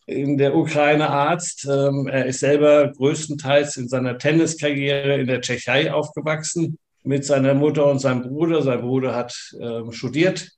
in 0.07 0.37
der 0.37 0.55
Ukraine 0.55 1.09
Arzt. 1.09 1.67
Ähm, 1.69 2.07
er 2.07 2.25
ist 2.25 2.39
selber 2.39 2.91
größtenteils 2.91 3.77
in 3.77 3.87
seiner 3.87 4.17
Tenniskarriere 4.17 5.19
in 5.19 5.27
der 5.27 5.41
Tschechei 5.41 5.91
aufgewachsen 5.93 6.79
mit 7.03 7.25
seiner 7.25 7.53
Mutter 7.53 7.85
und 7.85 7.99
seinem 7.99 8.23
Bruder. 8.23 8.63
Sein 8.63 8.81
Bruder 8.81 9.13
hat 9.15 9.35
ähm, 9.59 9.91
studiert 9.91 10.49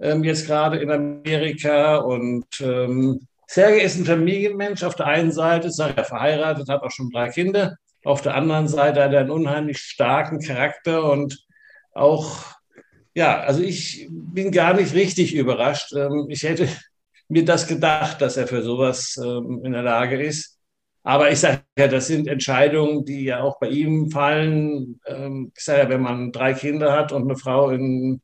ähm, 0.00 0.22
jetzt 0.22 0.46
gerade 0.46 0.78
in 0.78 0.90
Amerika 0.90 1.96
und 1.96 2.46
Sergei 3.50 3.80
ist 3.80 3.96
ein 3.96 4.04
Familienmensch. 4.04 4.82
Auf 4.84 4.94
der 4.94 5.06
einen 5.06 5.32
Seite 5.32 5.68
ist 5.68 5.78
er 5.78 6.04
verheiratet, 6.04 6.68
hat 6.68 6.82
auch 6.82 6.90
schon 6.90 7.10
drei 7.10 7.30
Kinder. 7.30 7.76
Auf 8.04 8.20
der 8.20 8.34
anderen 8.34 8.68
Seite 8.68 9.02
hat 9.02 9.12
er 9.12 9.20
einen 9.20 9.30
unheimlich 9.30 9.78
starken 9.78 10.40
Charakter 10.40 11.10
und 11.10 11.42
auch, 11.92 12.44
ja, 13.14 13.40
also 13.40 13.62
ich 13.62 14.06
bin 14.10 14.52
gar 14.52 14.74
nicht 14.74 14.92
richtig 14.92 15.34
überrascht. 15.34 15.94
Ich 16.28 16.42
hätte 16.42 16.68
mir 17.28 17.44
das 17.44 17.66
gedacht, 17.66 18.20
dass 18.20 18.36
er 18.36 18.46
für 18.46 18.62
sowas 18.62 19.18
ähm, 19.22 19.60
in 19.64 19.72
der 19.72 19.82
Lage 19.82 20.20
ist. 20.20 20.58
Aber 21.02 21.30
ich 21.30 21.40
sage 21.40 21.62
ja, 21.78 21.88
das 21.88 22.06
sind 22.06 22.26
Entscheidungen, 22.26 23.04
die 23.04 23.24
ja 23.24 23.40
auch 23.40 23.58
bei 23.58 23.68
ihm 23.68 24.10
fallen. 24.10 25.00
Ähm, 25.06 25.52
ich 25.56 25.64
sage 25.64 25.82
ja, 25.82 25.88
wenn 25.88 26.02
man 26.02 26.32
drei 26.32 26.54
Kinder 26.54 26.92
hat 26.92 27.12
und 27.12 27.22
eine 27.22 27.36
Frau 27.36 27.70
in 27.70 28.20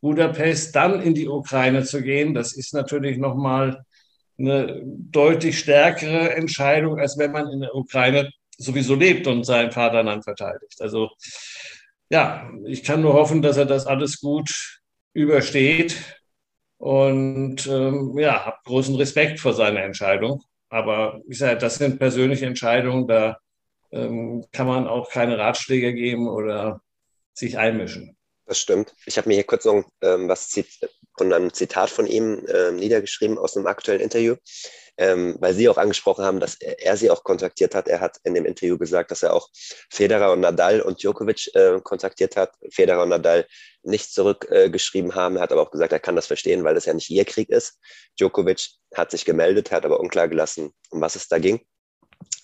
Budapest, 0.00 0.74
dann 0.76 1.00
in 1.00 1.14
die 1.14 1.28
Ukraine 1.28 1.84
zu 1.84 2.02
gehen, 2.02 2.34
das 2.34 2.52
ist 2.52 2.74
natürlich 2.74 3.18
nochmal 3.18 3.84
eine 4.38 4.82
deutlich 4.84 5.58
stärkere 5.58 6.34
Entscheidung, 6.34 7.00
als 7.00 7.18
wenn 7.18 7.32
man 7.32 7.48
in 7.48 7.60
der 7.60 7.74
Ukraine 7.74 8.30
sowieso 8.56 8.94
lebt 8.94 9.26
und 9.26 9.44
sein 9.44 9.72
Vaterland 9.72 10.22
verteidigt. 10.24 10.80
Also 10.80 11.10
ja, 12.10 12.48
ich 12.66 12.84
kann 12.84 13.02
nur 13.02 13.14
hoffen, 13.14 13.42
dass 13.42 13.56
er 13.56 13.66
das 13.66 13.86
alles 13.86 14.20
gut 14.20 14.80
übersteht 15.12 16.17
und 16.78 17.66
ähm, 17.66 18.18
ja, 18.18 18.46
habe 18.46 18.58
großen 18.64 18.94
Respekt 18.96 19.40
vor 19.40 19.52
seiner 19.52 19.82
Entscheidung. 19.82 20.42
Aber 20.70 21.20
ich 21.28 21.38
sage, 21.38 21.58
das 21.58 21.76
sind 21.76 21.98
persönliche 21.98 22.46
Entscheidungen, 22.46 23.06
da 23.06 23.38
ähm, 23.92 24.44
kann 24.52 24.66
man 24.66 24.86
auch 24.86 25.10
keine 25.10 25.38
Ratschläge 25.38 25.94
geben 25.94 26.28
oder 26.28 26.82
sich 27.32 27.58
einmischen. 27.58 28.17
Das 28.48 28.58
stimmt. 28.58 28.94
Ich 29.04 29.18
habe 29.18 29.28
mir 29.28 29.34
hier 29.34 29.44
kurz 29.44 29.66
noch 29.66 29.84
ähm, 30.00 30.26
was 30.26 30.58
von 31.18 31.32
einem 31.34 31.52
Zitat 31.52 31.90
von 31.90 32.06
ihm 32.06 32.46
äh, 32.46 32.72
niedergeschrieben 32.72 33.36
aus 33.36 33.54
einem 33.54 33.66
aktuellen 33.66 34.00
Interview, 34.00 34.36
ähm, 34.96 35.36
weil 35.38 35.52
Sie 35.52 35.68
auch 35.68 35.76
angesprochen 35.76 36.24
haben, 36.24 36.40
dass 36.40 36.54
er, 36.54 36.80
er, 36.80 36.96
Sie 36.96 37.10
auch 37.10 37.24
kontaktiert 37.24 37.74
hat. 37.74 37.88
Er 37.88 38.00
hat 38.00 38.16
in 38.24 38.32
dem 38.32 38.46
Interview 38.46 38.78
gesagt, 38.78 39.10
dass 39.10 39.22
er 39.22 39.34
auch 39.34 39.50
Federer 39.90 40.32
und 40.32 40.40
Nadal 40.40 40.80
und 40.80 41.02
Djokovic 41.02 41.54
äh, 41.54 41.78
kontaktiert 41.82 42.36
hat. 42.36 42.54
Federer 42.70 43.02
und 43.02 43.10
Nadal 43.10 43.46
nicht 43.82 44.14
zurückgeschrieben 44.14 45.10
äh, 45.10 45.14
haben. 45.14 45.36
Er 45.36 45.42
hat 45.42 45.52
aber 45.52 45.60
auch 45.60 45.70
gesagt, 45.70 45.92
er 45.92 46.00
kann 46.00 46.16
das 46.16 46.26
verstehen, 46.26 46.64
weil 46.64 46.74
das 46.74 46.86
ja 46.86 46.94
nicht 46.94 47.10
ihr 47.10 47.26
Krieg 47.26 47.50
ist. 47.50 47.78
Djokovic 48.18 48.66
hat 48.94 49.10
sich 49.10 49.26
gemeldet, 49.26 49.72
hat 49.72 49.84
aber 49.84 50.00
unklar 50.00 50.26
gelassen, 50.26 50.72
um 50.88 51.02
was 51.02 51.16
es 51.16 51.28
da 51.28 51.38
ging. 51.38 51.60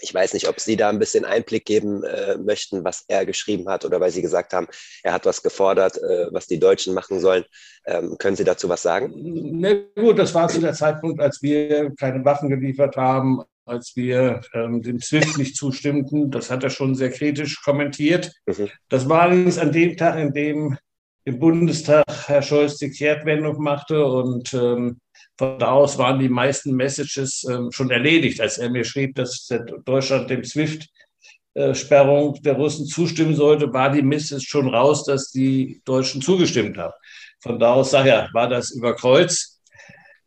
Ich 0.01 0.13
weiß 0.13 0.35
nicht, 0.35 0.49
ob 0.49 0.61
Sie 0.61 0.77
da 0.77 0.89
ein 0.89 0.99
bisschen 0.99 1.25
Einblick 1.25 1.65
geben 1.65 2.03
äh, 2.05 2.37
möchten, 2.37 2.85
was 2.85 3.05
er 3.09 3.25
geschrieben 3.25 3.69
hat 3.69 3.85
oder 3.85 4.01
weil 4.01 4.11
Sie 4.11 4.23
gesagt 4.23 4.53
haben, 4.53 4.67
er 5.03 5.13
hat 5.13 5.27
was 5.27 5.43
gefordert, 5.43 5.97
äh, 5.99 6.27
was 6.31 6.47
die 6.47 6.59
Deutschen 6.59 6.95
machen 6.95 7.21
sollen. 7.21 7.45
Ähm, 7.87 8.17
können 8.19 8.37
Sie 8.37 8.45
dazu 8.45 8.69
was 8.69 8.83
sagen? 8.83 9.13
Na 9.15 9.73
gut, 9.97 10.19
das 10.19 10.35
war 10.35 10.49
zu 10.49 10.61
der 10.61 10.75
Zeitpunkt, 10.75 11.21
als 11.21 11.43
wir 11.43 11.93
keine 11.99 12.25
Waffen 12.25 12.49
geliefert 12.49 12.97
haben, 12.97 13.43
als 13.67 13.93
wir 13.97 14.43
ähm, 14.53 14.83
dem 14.83 15.01
SWIFT 15.01 15.39
nicht 15.39 15.57
zustimmten. 15.57 16.31
Das 16.31 16.51
hat 16.51 16.65
er 16.65 16.71
schon 16.71 16.95
sehr 16.95 17.11
kritisch 17.11 17.63
kommentiert. 17.63 18.33
Mhm. 18.47 18.71
Das 18.89 19.09
war 19.09 19.23
allerdings 19.23 19.59
an 19.59 19.73
dem 19.73 19.97
Tag, 19.97 20.19
in 20.19 20.33
dem 20.33 20.79
im 21.25 21.39
Bundestag 21.39 22.05
Herr 22.27 22.43
Scholz 22.43 22.77
die 22.77 22.91
Kehrtwendung 22.91 23.63
machte 23.63 24.05
und 24.05 24.53
ähm, 24.53 24.99
von 25.37 25.59
da 25.59 25.73
aus 25.73 25.99
waren 25.99 26.19
die 26.19 26.29
meisten 26.29 26.75
Messages 26.75 27.45
ähm, 27.51 27.71
schon 27.73 27.91
erledigt, 27.91 28.41
als 28.41 28.59
er 28.59 28.71
mir 28.71 28.85
schrieb, 28.85 29.17
dass 29.17 29.49
Deutschland 29.85 30.31
dem 30.31 30.45
SWIFT-Sperrung 30.45 32.41
der 32.43 32.55
Russen 32.55 32.87
zustimmen 32.87 33.35
sollte, 33.35 33.73
war 33.73 33.91
die 33.91 34.03
Message 34.03 34.49
schon 34.49 34.69
raus, 34.69 35.05
dass 35.05 35.31
die 35.31 35.83
Deutschen 35.85 36.23
zugestimmt 36.23 36.79
haben. 36.79 36.95
Von 37.41 37.59
da 37.59 37.75
aus 37.75 37.91
sage 37.91 38.09
ja, 38.11 38.29
war 38.33 38.49
das 38.49 38.71
über 38.71 38.95
Kreuz. 38.95 39.61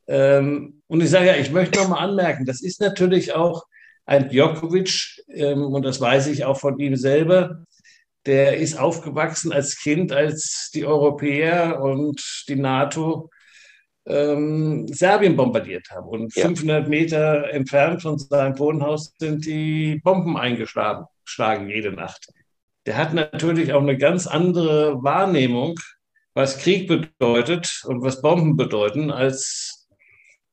Ähm, 0.08 0.82
und 0.88 1.02
ich 1.02 1.10
sage 1.10 1.28
ja, 1.28 1.36
ich 1.36 1.52
möchte 1.52 1.80
noch 1.80 1.90
mal 1.90 2.00
anmerken, 2.00 2.46
das 2.46 2.62
ist 2.62 2.80
natürlich 2.82 3.34
auch 3.34 3.66
ein 4.06 4.30
Djokovic, 4.30 5.24
ähm, 5.30 5.64
und 5.64 5.84
das 5.84 6.00
weiß 6.00 6.28
ich 6.28 6.46
auch 6.46 6.60
von 6.60 6.80
ihm 6.80 6.96
selber, 6.96 7.66
der 8.26 8.58
ist 8.58 8.78
aufgewachsen 8.78 9.52
als 9.52 9.78
Kind, 9.78 10.12
als 10.12 10.70
die 10.74 10.86
Europäer 10.86 11.82
und 11.82 12.46
die 12.48 12.56
NATO 12.56 13.30
ähm, 14.08 14.88
Serbien 14.88 15.36
bombardiert 15.36 15.90
haben. 15.92 16.08
Und 16.08 16.36
ja. 16.36 16.44
500 16.46 16.88
Meter 16.88 17.50
entfernt 17.52 18.02
von 18.02 18.18
seinem 18.18 18.58
Wohnhaus 18.58 19.14
sind 19.20 19.46
die 19.46 20.00
Bomben 20.04 20.38
eingeschlagen 20.38 21.06
schlagen 21.28 21.70
jede 21.70 21.92
Nacht. 21.92 22.30
Der 22.86 22.98
hat 22.98 23.14
natürlich 23.14 23.74
auch 23.74 23.82
eine 23.82 23.98
ganz 23.98 24.28
andere 24.28 25.04
Wahrnehmung, 25.04 25.78
was 26.34 26.60
Krieg 26.60 26.88
bedeutet 26.88 27.84
und 27.86 28.02
was 28.02 28.22
Bomben 28.22 28.56
bedeuten, 28.56 29.12
als 29.12 29.88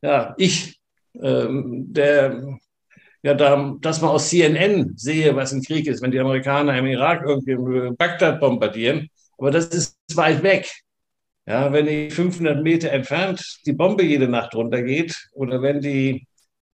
ja, 0.02 0.34
ich, 0.36 0.80
ähm, 1.20 1.92
der 1.92 2.58
ja, 3.22 3.32
da, 3.32 3.74
dass 3.80 4.02
man 4.02 4.10
aus 4.10 4.28
CNN 4.28 4.94
sehe, 4.96 5.34
was 5.34 5.52
ein 5.52 5.62
Krieg 5.62 5.86
ist, 5.86 6.02
wenn 6.02 6.10
die 6.10 6.20
Amerikaner 6.20 6.76
im 6.76 6.86
Irak 6.86 7.24
irgendwie 7.26 7.94
Bagdad 7.96 8.38
bombardieren. 8.38 9.08
Aber 9.38 9.50
das 9.50 9.66
ist 9.68 9.96
weit 10.14 10.42
weg. 10.42 10.70
Ja, 11.46 11.72
wenn 11.72 11.86
die 11.86 12.10
500 12.10 12.62
Meter 12.62 12.90
entfernt 12.90 13.60
die 13.66 13.74
Bombe 13.74 14.02
jede 14.02 14.28
Nacht 14.28 14.54
runtergeht 14.54 15.28
oder 15.32 15.60
wenn 15.60 15.80
die, 15.80 16.26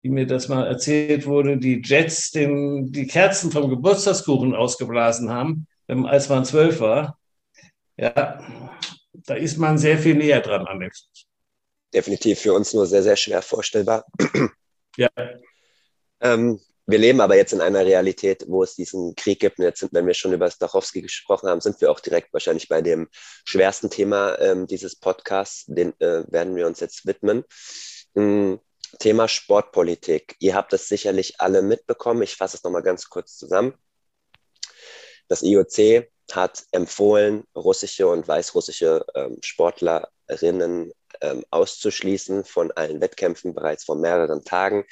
wie 0.02 0.10
mir 0.10 0.26
das 0.26 0.48
mal 0.48 0.66
erzählt 0.66 1.26
wurde, 1.26 1.58
die 1.58 1.82
Jets 1.84 2.30
den, 2.30 2.92
die 2.92 3.06
Kerzen 3.06 3.50
vom 3.50 3.68
Geburtstagskuchen 3.68 4.54
ausgeblasen 4.54 5.30
haben, 5.30 5.66
als 5.88 6.28
man 6.28 6.44
zwölf 6.44 6.78
war, 6.78 7.18
ja, 7.96 8.40
da 9.12 9.34
ist 9.34 9.58
man 9.58 9.76
sehr 9.76 9.98
viel 9.98 10.14
näher 10.14 10.40
dran 10.40 10.66
an 10.66 10.80
dem 10.80 10.90
Definitiv 11.92 12.38
für 12.38 12.54
uns 12.54 12.72
nur 12.72 12.86
sehr, 12.86 13.02
sehr 13.02 13.16
schwer 13.16 13.42
vorstellbar. 13.42 14.04
Ja. 14.96 15.08
Ähm, 16.20 16.60
wir 16.90 16.98
leben 16.98 17.20
aber 17.20 17.36
jetzt 17.36 17.52
in 17.52 17.60
einer 17.60 17.84
Realität, 17.84 18.44
wo 18.48 18.62
es 18.62 18.74
diesen 18.74 19.14
Krieg 19.14 19.40
gibt. 19.40 19.58
Und 19.58 19.64
jetzt 19.64 19.80
sind, 19.80 19.92
wenn 19.92 20.06
wir 20.06 20.14
schon 20.14 20.32
über 20.32 20.50
Stachowski 20.50 21.02
gesprochen 21.02 21.48
haben, 21.48 21.60
sind 21.60 21.80
wir 21.80 21.90
auch 21.90 22.00
direkt 22.00 22.32
wahrscheinlich 22.32 22.68
bei 22.68 22.82
dem 22.82 23.08
schwersten 23.44 23.90
Thema 23.90 24.38
ähm, 24.38 24.66
dieses 24.66 24.96
Podcasts. 24.96 25.64
Den 25.66 25.92
äh, 26.00 26.24
werden 26.30 26.56
wir 26.56 26.66
uns 26.66 26.80
jetzt 26.80 27.06
widmen. 27.06 27.44
Ähm, 28.16 28.60
Thema 28.98 29.28
Sportpolitik. 29.28 30.36
Ihr 30.40 30.54
habt 30.54 30.72
das 30.72 30.88
sicherlich 30.88 31.40
alle 31.40 31.62
mitbekommen. 31.62 32.22
Ich 32.22 32.36
fasse 32.36 32.56
es 32.56 32.64
nochmal 32.64 32.82
ganz 32.82 33.08
kurz 33.08 33.36
zusammen. 33.36 33.74
Das 35.28 35.42
IOC 35.42 36.08
hat 36.32 36.64
empfohlen, 36.72 37.44
russische 37.54 38.08
und 38.08 38.26
weißrussische 38.26 39.04
ähm, 39.14 39.38
Sportlerinnen 39.42 40.92
ähm, 41.20 41.44
auszuschließen 41.50 42.44
von 42.44 42.72
allen 42.72 43.00
Wettkämpfen 43.00 43.54
bereits 43.54 43.84
vor 43.84 43.96
mehreren 43.96 44.44
Tagen. 44.44 44.84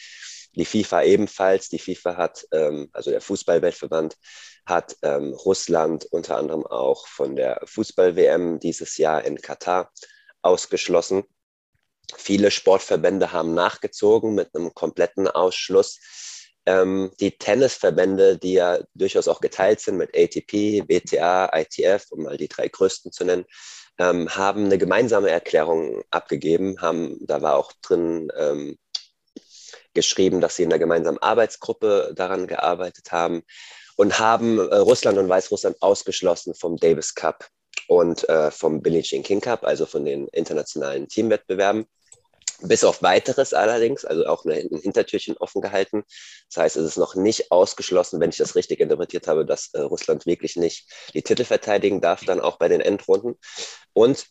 Die 0.54 0.64
FIFA 0.64 1.02
ebenfalls. 1.02 1.68
Die 1.68 1.78
FIFA 1.78 2.16
hat, 2.16 2.46
ähm, 2.52 2.88
also 2.92 3.10
der 3.10 3.20
Fußballweltverband, 3.20 4.16
hat 4.66 4.96
ähm, 5.02 5.32
Russland 5.32 6.06
unter 6.10 6.36
anderem 6.36 6.66
auch 6.66 7.06
von 7.06 7.36
der 7.36 7.60
Fußball-WM 7.64 8.58
dieses 8.60 8.96
Jahr 8.98 9.24
in 9.24 9.40
Katar 9.40 9.90
ausgeschlossen. 10.42 11.24
Viele 12.16 12.50
Sportverbände 12.50 13.32
haben 13.32 13.54
nachgezogen 13.54 14.34
mit 14.34 14.54
einem 14.54 14.74
kompletten 14.74 15.28
Ausschluss. 15.28 15.98
Ähm, 16.66 17.12
die 17.20 17.36
Tennisverbände, 17.38 18.38
die 18.38 18.54
ja 18.54 18.78
durchaus 18.94 19.28
auch 19.28 19.40
geteilt 19.40 19.80
sind 19.80 19.96
mit 19.96 20.16
ATP, 20.16 20.84
WTA, 20.88 21.50
ITF, 21.54 22.06
um 22.10 22.24
mal 22.24 22.36
die 22.36 22.48
drei 22.48 22.68
größten 22.68 23.12
zu 23.12 23.24
nennen, 23.24 23.44
ähm, 23.98 24.28
haben 24.34 24.66
eine 24.66 24.78
gemeinsame 24.78 25.30
Erklärung 25.30 26.02
abgegeben. 26.10 26.80
Haben, 26.80 27.18
da 27.26 27.42
war 27.42 27.56
auch 27.56 27.72
drin 27.82 28.30
ähm, 28.36 28.78
geschrieben, 29.98 30.40
dass 30.40 30.54
sie 30.54 30.62
in 30.62 30.70
der 30.70 30.78
gemeinsamen 30.78 31.18
Arbeitsgruppe 31.18 32.12
daran 32.14 32.46
gearbeitet 32.46 33.10
haben 33.10 33.42
und 33.96 34.20
haben 34.20 34.60
äh, 34.60 34.76
Russland 34.76 35.18
und 35.18 35.28
Weißrussland 35.28 35.82
ausgeschlossen 35.82 36.54
vom 36.54 36.76
Davis 36.76 37.16
Cup 37.16 37.48
und 37.88 38.28
äh, 38.28 38.52
vom 38.52 38.80
Billie 38.80 39.02
Jean 39.02 39.24
King 39.24 39.40
Cup, 39.40 39.64
also 39.64 39.86
von 39.86 40.04
den 40.04 40.28
internationalen 40.28 41.08
Teamwettbewerben. 41.08 41.84
Bis 42.60 42.84
auf 42.84 43.02
weiteres 43.02 43.52
allerdings, 43.54 44.04
also 44.04 44.24
auch 44.26 44.44
ein 44.44 44.68
Hintertürchen 44.82 45.36
offen 45.38 45.62
gehalten. 45.62 46.04
Das 46.48 46.62
heißt, 46.62 46.76
es 46.76 46.86
ist 46.90 46.96
noch 46.96 47.16
nicht 47.16 47.50
ausgeschlossen, 47.50 48.20
wenn 48.20 48.30
ich 48.30 48.36
das 48.36 48.54
richtig 48.54 48.78
interpretiert 48.78 49.26
habe, 49.26 49.44
dass 49.44 49.70
äh, 49.72 49.80
Russland 49.80 50.26
wirklich 50.26 50.54
nicht 50.54 50.88
die 51.12 51.22
Titel 51.22 51.44
verteidigen 51.44 52.00
darf, 52.00 52.24
dann 52.24 52.40
auch 52.40 52.56
bei 52.58 52.68
den 52.68 52.80
Endrunden. 52.80 53.36
Und 53.94 54.28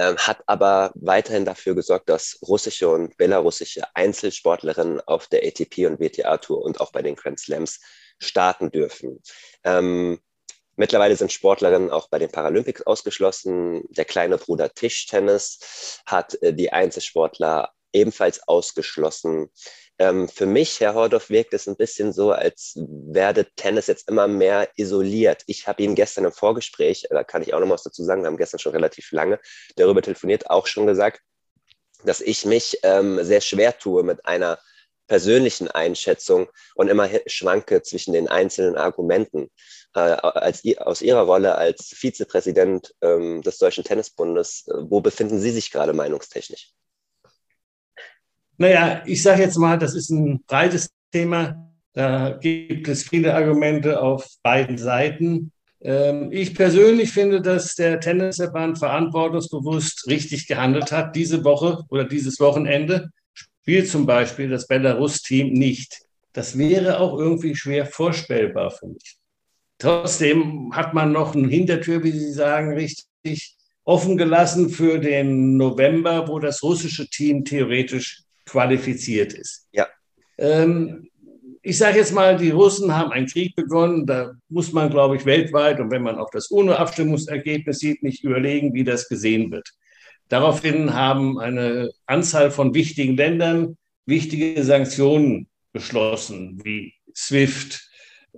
ähm, 0.00 0.16
hat 0.16 0.42
aber 0.46 0.92
weiterhin 0.94 1.44
dafür 1.44 1.74
gesorgt, 1.74 2.08
dass 2.08 2.38
russische 2.40 2.88
und 2.88 3.18
belarussische 3.18 3.82
Einzelsportlerinnen 3.94 5.02
auf 5.02 5.26
der 5.28 5.46
ATP 5.46 5.86
und 5.86 6.00
WTA-Tour 6.00 6.62
und 6.62 6.80
auch 6.80 6.90
bei 6.90 7.02
den 7.02 7.16
Grand 7.16 7.38
Slams 7.38 7.80
starten 8.18 8.70
dürfen. 8.70 9.22
Ähm, 9.62 10.18
mittlerweile 10.76 11.16
sind 11.16 11.32
Sportlerinnen 11.32 11.90
auch 11.90 12.08
bei 12.08 12.18
den 12.18 12.30
Paralympics 12.30 12.80
ausgeschlossen. 12.82 13.82
Der 13.90 14.06
kleine 14.06 14.38
Bruder 14.38 14.72
Tischtennis 14.72 16.00
hat 16.06 16.34
äh, 16.42 16.54
die 16.54 16.72
Einzelsportler 16.72 17.70
ebenfalls 17.92 18.46
ausgeschlossen. 18.46 19.50
Ähm, 19.98 20.28
für 20.28 20.46
mich, 20.46 20.80
Herr 20.80 20.94
Hordorf, 20.94 21.28
wirkt 21.30 21.52
es 21.52 21.68
ein 21.68 21.76
bisschen 21.76 22.12
so, 22.12 22.32
als 22.32 22.74
werde 22.76 23.46
Tennis 23.56 23.86
jetzt 23.86 24.08
immer 24.08 24.28
mehr 24.28 24.68
isoliert. 24.76 25.42
Ich 25.46 25.66
habe 25.68 25.82
Ihnen 25.82 25.94
gestern 25.94 26.24
im 26.24 26.32
Vorgespräch, 26.32 27.06
da 27.10 27.22
kann 27.24 27.42
ich 27.42 27.52
auch 27.52 27.60
noch 27.60 27.68
was 27.68 27.82
dazu 27.82 28.02
sagen, 28.02 28.22
wir 28.22 28.28
haben 28.28 28.36
gestern 28.36 28.60
schon 28.60 28.72
relativ 28.72 29.12
lange 29.12 29.38
darüber 29.76 30.02
telefoniert, 30.02 30.48
auch 30.48 30.66
schon 30.66 30.86
gesagt, 30.86 31.20
dass 32.04 32.20
ich 32.20 32.46
mich 32.46 32.78
ähm, 32.82 33.22
sehr 33.22 33.40
schwer 33.42 33.76
tue 33.76 34.02
mit 34.02 34.24
einer 34.24 34.58
persönlichen 35.06 35.68
Einschätzung 35.68 36.48
und 36.76 36.88
immer 36.88 37.10
schwanke 37.26 37.82
zwischen 37.82 38.14
den 38.14 38.28
einzelnen 38.28 38.76
Argumenten. 38.76 39.50
Äh, 39.94 39.98
als, 39.98 40.62
aus 40.78 41.02
Ihrer 41.02 41.22
Rolle 41.22 41.56
als 41.56 41.88
Vizepräsident 41.88 42.94
ähm, 43.02 43.42
des 43.42 43.58
Deutschen 43.58 43.82
Tennisbundes, 43.82 44.68
äh, 44.68 44.74
wo 44.78 45.00
befinden 45.00 45.40
Sie 45.40 45.50
sich 45.50 45.72
gerade 45.72 45.92
meinungstechnisch? 45.92 46.70
Naja, 48.60 49.02
ich 49.06 49.22
sage 49.22 49.40
jetzt 49.40 49.56
mal, 49.56 49.78
das 49.78 49.94
ist 49.94 50.10
ein 50.10 50.44
breites 50.46 50.90
Thema. 51.12 51.72
Da 51.94 52.36
gibt 52.38 52.88
es 52.88 53.08
viele 53.08 53.34
Argumente 53.34 54.02
auf 54.02 54.28
beiden 54.42 54.76
Seiten. 54.76 55.50
Ähm, 55.80 56.30
ich 56.30 56.54
persönlich 56.54 57.10
finde, 57.10 57.40
dass 57.40 57.74
der 57.74 58.00
Tennisverband 58.00 58.78
verantwortungsbewusst 58.78 60.06
richtig 60.08 60.46
gehandelt 60.46 60.92
hat. 60.92 61.16
Diese 61.16 61.42
Woche 61.42 61.84
oder 61.88 62.04
dieses 62.04 62.38
Wochenende 62.38 63.08
spielt 63.32 63.88
zum 63.88 64.04
Beispiel 64.04 64.50
das 64.50 64.66
Belarus-Team 64.66 65.54
nicht. 65.54 65.96
Das 66.34 66.58
wäre 66.58 67.00
auch 67.00 67.18
irgendwie 67.18 67.56
schwer 67.56 67.86
vorstellbar 67.86 68.72
für 68.72 68.88
mich. 68.88 69.16
Trotzdem 69.78 70.76
hat 70.76 70.92
man 70.92 71.12
noch 71.12 71.34
eine 71.34 71.48
Hintertür, 71.48 72.04
wie 72.04 72.12
Sie 72.12 72.30
sagen, 72.30 72.74
richtig 72.74 73.56
offen 73.84 74.18
gelassen 74.18 74.68
für 74.68 74.98
den 74.98 75.56
November, 75.56 76.28
wo 76.28 76.38
das 76.38 76.62
russische 76.62 77.08
Team 77.08 77.46
theoretisch 77.46 78.24
qualifiziert 78.50 79.32
ist. 79.32 79.68
Ja. 79.72 79.86
Ähm, 80.38 81.08
ich 81.62 81.76
sage 81.76 81.98
jetzt 81.98 82.12
mal, 82.12 82.36
die 82.36 82.50
Russen 82.50 82.96
haben 82.96 83.12
einen 83.12 83.26
Krieg 83.26 83.54
begonnen. 83.54 84.06
Da 84.06 84.32
muss 84.48 84.72
man, 84.72 84.90
glaube 84.90 85.16
ich, 85.16 85.26
weltweit 85.26 85.78
und 85.78 85.90
wenn 85.90 86.02
man 86.02 86.18
auch 86.18 86.30
das 86.30 86.48
UNO-Abstimmungsergebnis 86.50 87.78
sieht, 87.78 88.02
nicht 88.02 88.24
überlegen, 88.24 88.72
wie 88.72 88.84
das 88.84 89.08
gesehen 89.08 89.50
wird. 89.50 89.68
Daraufhin 90.28 90.94
haben 90.94 91.38
eine 91.38 91.90
Anzahl 92.06 92.50
von 92.50 92.74
wichtigen 92.74 93.16
Ländern 93.16 93.76
wichtige 94.06 94.62
Sanktionen 94.64 95.48
beschlossen, 95.72 96.60
wie 96.64 96.94
SWIFT, 97.14 97.80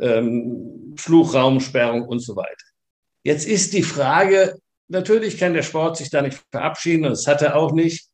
ähm, 0.00 0.94
Fluchraumsperrung 0.96 2.02
und 2.02 2.20
so 2.20 2.34
weiter. 2.34 2.66
Jetzt 3.22 3.46
ist 3.46 3.72
die 3.72 3.82
Frage, 3.82 4.58
natürlich 4.88 5.38
kann 5.38 5.54
der 5.54 5.62
Sport 5.62 5.96
sich 5.96 6.10
da 6.10 6.22
nicht 6.22 6.42
verabschieden, 6.50 7.04
und 7.04 7.10
das 7.10 7.26
hat 7.26 7.42
er 7.42 7.56
auch 7.56 7.72
nicht 7.72 8.08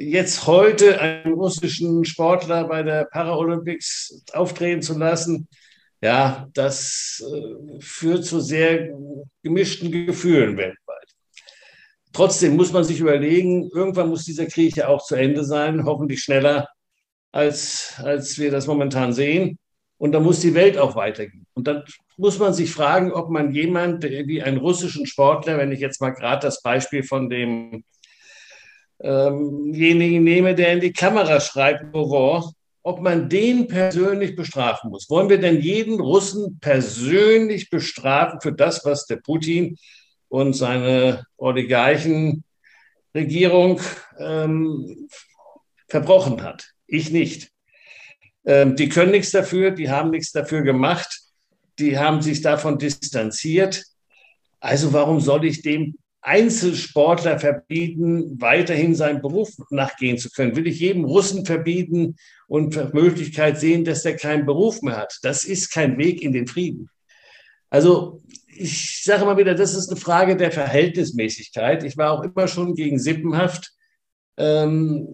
jetzt 0.00 0.46
heute 0.46 1.00
einen 1.00 1.34
russischen 1.34 2.04
Sportler 2.04 2.66
bei 2.66 2.82
der 2.82 3.04
Paralympics 3.04 4.24
auftreten 4.32 4.82
zu 4.82 4.98
lassen, 4.98 5.48
ja, 6.02 6.48
das 6.54 7.22
äh, 7.30 7.80
führt 7.80 8.24
zu 8.24 8.40
sehr 8.40 8.88
gemischten 9.42 9.92
Gefühlen 9.92 10.56
weltweit. 10.56 10.76
Trotzdem 12.12 12.56
muss 12.56 12.72
man 12.72 12.84
sich 12.84 13.00
überlegen, 13.00 13.68
irgendwann 13.72 14.08
muss 14.08 14.24
dieser 14.24 14.46
Krieg 14.46 14.76
ja 14.76 14.88
auch 14.88 15.04
zu 15.04 15.14
Ende 15.14 15.44
sein, 15.44 15.84
hoffentlich 15.84 16.22
schneller, 16.22 16.68
als, 17.32 17.94
als 17.98 18.38
wir 18.38 18.50
das 18.50 18.66
momentan 18.66 19.12
sehen. 19.12 19.58
Und 19.98 20.12
da 20.12 20.20
muss 20.20 20.40
die 20.40 20.54
Welt 20.54 20.78
auch 20.78 20.96
weitergehen. 20.96 21.46
Und 21.52 21.68
dann 21.68 21.84
muss 22.16 22.38
man 22.38 22.54
sich 22.54 22.72
fragen, 22.72 23.12
ob 23.12 23.28
man 23.28 23.52
jemand 23.52 24.02
wie 24.02 24.42
einen 24.42 24.56
russischen 24.56 25.04
Sportler, 25.04 25.58
wenn 25.58 25.72
ich 25.72 25.80
jetzt 25.80 26.00
mal 26.00 26.10
gerade 26.10 26.40
das 26.40 26.62
Beispiel 26.62 27.02
von 27.02 27.28
dem 27.28 27.84
demjenigen 29.02 30.22
nehme, 30.24 30.54
der 30.54 30.74
in 30.74 30.80
die 30.80 30.92
Kamera 30.92 31.40
schreibt, 31.40 31.94
ob 31.94 33.00
man 33.00 33.28
den 33.28 33.68
persönlich 33.68 34.34
bestrafen 34.36 34.90
muss. 34.90 35.10
Wollen 35.10 35.28
wir 35.28 35.40
denn 35.40 35.60
jeden 35.60 36.00
Russen 36.00 36.60
persönlich 36.60 37.68
bestrafen 37.70 38.40
für 38.40 38.52
das, 38.52 38.84
was 38.84 39.06
der 39.06 39.16
Putin 39.16 39.76
und 40.28 40.52
seine 40.54 41.24
Oligarchenregierung 41.36 43.80
ähm, 44.18 45.08
verbrochen 45.88 46.42
hat? 46.42 46.70
Ich 46.86 47.10
nicht. 47.10 47.50
Ähm, 48.44 48.76
die 48.76 48.88
können 48.88 49.10
nichts 49.12 49.30
dafür, 49.30 49.70
die 49.70 49.90
haben 49.90 50.10
nichts 50.10 50.32
dafür 50.32 50.62
gemacht, 50.62 51.20
die 51.78 51.98
haben 51.98 52.22
sich 52.22 52.40
davon 52.40 52.78
distanziert. 52.78 53.84
Also 54.60 54.92
warum 54.92 55.20
soll 55.20 55.44
ich 55.46 55.62
dem 55.62 55.96
Einzelsportler 56.22 57.38
verbieten, 57.38 58.40
weiterhin 58.40 58.94
seinem 58.94 59.22
Beruf 59.22 59.50
nachgehen 59.70 60.18
zu 60.18 60.30
können? 60.30 60.54
Will 60.54 60.66
ich 60.66 60.80
jedem 60.80 61.04
Russen 61.04 61.46
verbieten 61.46 62.16
und 62.46 62.92
Möglichkeit 62.92 63.58
sehen, 63.58 63.84
dass 63.84 64.04
er 64.04 64.16
keinen 64.16 64.44
Beruf 64.44 64.82
mehr 64.82 64.96
hat? 64.96 65.18
Das 65.22 65.44
ist 65.44 65.72
kein 65.72 65.96
Weg 65.98 66.22
in 66.22 66.32
den 66.32 66.46
Frieden. 66.46 66.90
Also 67.70 68.22
ich 68.46 69.02
sage 69.04 69.24
mal 69.24 69.38
wieder, 69.38 69.54
das 69.54 69.74
ist 69.74 69.88
eine 69.88 69.98
Frage 69.98 70.36
der 70.36 70.52
Verhältnismäßigkeit. 70.52 71.82
Ich 71.84 71.96
war 71.96 72.12
auch 72.12 72.22
immer 72.22 72.46
schon 72.46 72.74
gegen 72.74 72.98
Sippenhaft. 72.98 73.72
Ähm, 74.36 75.08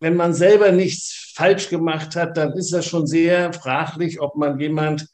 wenn 0.00 0.16
man 0.16 0.32
selber 0.32 0.72
nichts 0.72 1.32
falsch 1.34 1.68
gemacht 1.68 2.16
hat, 2.16 2.36
dann 2.36 2.52
ist 2.52 2.72
das 2.72 2.86
schon 2.86 3.06
sehr 3.06 3.52
fraglich, 3.52 4.20
ob 4.20 4.36
man 4.36 4.58
jemand, 4.58 5.06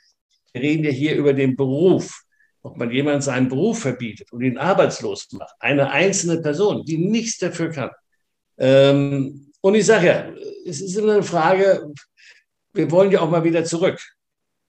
wir 0.52 0.62
reden 0.62 0.84
ja 0.84 0.90
hier 0.90 1.16
über 1.16 1.32
den 1.32 1.56
Beruf, 1.56 2.23
ob 2.64 2.78
man 2.78 2.90
jemand 2.90 3.22
seinen 3.22 3.48
Beruf 3.48 3.80
verbietet 3.80 4.32
und 4.32 4.42
ihn 4.42 4.56
arbeitslos 4.56 5.30
macht, 5.32 5.54
eine 5.60 5.90
einzelne 5.90 6.40
Person, 6.40 6.84
die 6.84 6.96
nichts 6.96 7.38
dafür 7.38 7.68
kann. 7.68 7.90
Ähm, 8.58 9.52
und 9.60 9.74
ich 9.74 9.84
sage 9.84 10.06
ja, 10.06 10.32
es 10.66 10.80
ist 10.80 10.96
immer 10.96 11.12
eine 11.12 11.22
Frage, 11.22 11.92
wir 12.72 12.90
wollen 12.90 13.12
ja 13.12 13.20
auch 13.20 13.30
mal 13.30 13.44
wieder 13.44 13.64
zurück. 13.64 14.00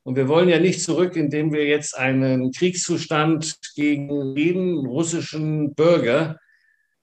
Und 0.04 0.18
wir 0.18 0.28
wollen 0.28 0.50
ja 0.50 0.60
nicht 0.60 0.82
zurück, 0.82 1.16
indem 1.16 1.52
wir 1.52 1.66
jetzt 1.66 1.98
einen 1.98 2.52
Kriegszustand 2.52 3.58
gegen 3.76 4.36
jeden 4.36 4.86
russischen 4.86 5.74
Bürger 5.74 6.38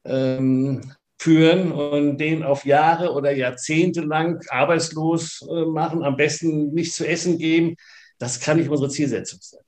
ähm, 0.04 0.94
führen 1.18 1.72
und 1.72 2.18
den 2.18 2.42
auf 2.42 2.64
Jahre 2.66 3.12
oder 3.12 3.32
Jahrzehnte 3.32 4.02
lang 4.02 4.44
arbeitslos 4.50 5.44
äh, 5.50 5.64
machen, 5.64 6.04
am 6.04 6.16
besten 6.16 6.72
nicht 6.74 6.94
zu 6.94 7.08
essen 7.08 7.38
geben. 7.38 7.76
Das 8.18 8.38
kann 8.38 8.58
nicht 8.58 8.68
unsere 8.68 8.90
Zielsetzung 8.90 9.40
sein. 9.40 9.61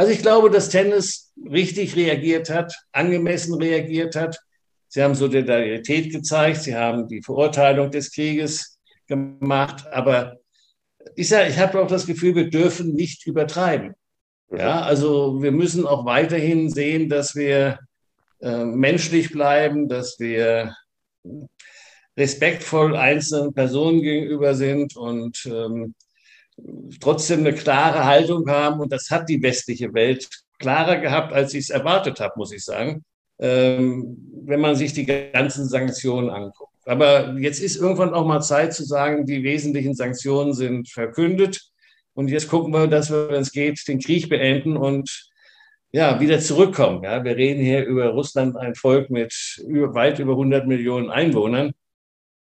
Also 0.00 0.12
ich 0.12 0.22
glaube, 0.22 0.48
dass 0.48 0.70
Tennis 0.70 1.30
richtig 1.44 1.94
reagiert 1.94 2.48
hat, 2.48 2.74
angemessen 2.90 3.52
reagiert 3.52 4.16
hat. 4.16 4.40
Sie 4.88 5.02
haben 5.02 5.14
Solidarität 5.14 6.10
gezeigt, 6.10 6.62
sie 6.62 6.74
haben 6.74 7.06
die 7.06 7.20
Verurteilung 7.20 7.90
des 7.90 8.10
Krieges 8.10 8.80
gemacht, 9.06 9.86
aber 9.92 10.38
ich 11.16 11.28
sage, 11.28 11.50
ich 11.50 11.58
habe 11.58 11.82
auch 11.82 11.86
das 11.86 12.06
Gefühl, 12.06 12.34
wir 12.34 12.48
dürfen 12.48 12.94
nicht 12.94 13.26
übertreiben. 13.26 13.92
Ja, 14.50 14.80
also 14.80 15.42
wir 15.42 15.52
müssen 15.52 15.86
auch 15.86 16.06
weiterhin 16.06 16.70
sehen, 16.70 17.10
dass 17.10 17.36
wir 17.36 17.78
äh, 18.40 18.64
menschlich 18.64 19.30
bleiben, 19.30 19.86
dass 19.86 20.18
wir 20.18 20.74
respektvoll 22.16 22.96
einzelnen 22.96 23.52
Personen 23.52 24.00
gegenüber 24.00 24.54
sind 24.54 24.96
und 24.96 25.44
ähm, 25.44 25.94
trotzdem 27.00 27.40
eine 27.40 27.54
klare 27.54 28.04
Haltung 28.04 28.48
haben. 28.48 28.80
Und 28.80 28.92
das 28.92 29.10
hat 29.10 29.28
die 29.28 29.42
westliche 29.42 29.92
Welt 29.94 30.28
klarer 30.58 30.96
gehabt, 30.96 31.32
als 31.32 31.54
ich 31.54 31.64
es 31.64 31.70
erwartet 31.70 32.20
habe, 32.20 32.34
muss 32.36 32.52
ich 32.52 32.64
sagen, 32.64 33.04
ähm, 33.38 34.16
wenn 34.44 34.60
man 34.60 34.76
sich 34.76 34.92
die 34.92 35.06
ganzen 35.06 35.68
Sanktionen 35.68 36.30
anguckt. 36.30 36.70
Aber 36.86 37.36
jetzt 37.38 37.60
ist 37.60 37.76
irgendwann 37.76 38.14
auch 38.14 38.26
mal 38.26 38.40
Zeit 38.40 38.74
zu 38.74 38.84
sagen, 38.84 39.26
die 39.26 39.42
wesentlichen 39.42 39.94
Sanktionen 39.94 40.54
sind 40.54 40.88
verkündet. 40.88 41.60
Und 42.14 42.28
jetzt 42.28 42.48
gucken 42.48 42.72
wir, 42.72 42.86
dass 42.86 43.10
wir, 43.10 43.30
wenn 43.30 43.42
es 43.42 43.52
geht, 43.52 43.86
den 43.86 44.00
Krieg 44.00 44.28
beenden 44.28 44.76
und 44.76 45.30
ja, 45.92 46.20
wieder 46.20 46.38
zurückkommen. 46.38 47.02
Ja, 47.02 47.24
wir 47.24 47.36
reden 47.36 47.62
hier 47.62 47.84
über 47.84 48.08
Russland, 48.08 48.56
ein 48.56 48.74
Volk 48.74 49.10
mit 49.10 49.60
über, 49.66 49.94
weit 49.94 50.18
über 50.18 50.32
100 50.32 50.66
Millionen 50.66 51.10
Einwohnern. 51.10 51.72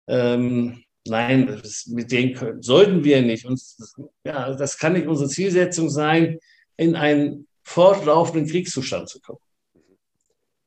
Ähm, 0.08 0.84
Nein, 1.06 1.60
das, 1.62 1.88
mit 1.88 2.12
denen 2.12 2.62
sollten 2.62 3.04
wir 3.04 3.22
nicht. 3.22 3.46
Uns, 3.46 3.96
ja, 4.24 4.54
das 4.54 4.78
kann 4.78 4.94
nicht 4.94 5.08
unsere 5.08 5.30
Zielsetzung 5.30 5.90
sein, 5.90 6.40
in 6.78 6.96
einen 6.96 7.48
fortlaufenden 7.64 8.50
Kriegszustand 8.50 9.10
zu 9.10 9.20
kommen. 9.20 9.40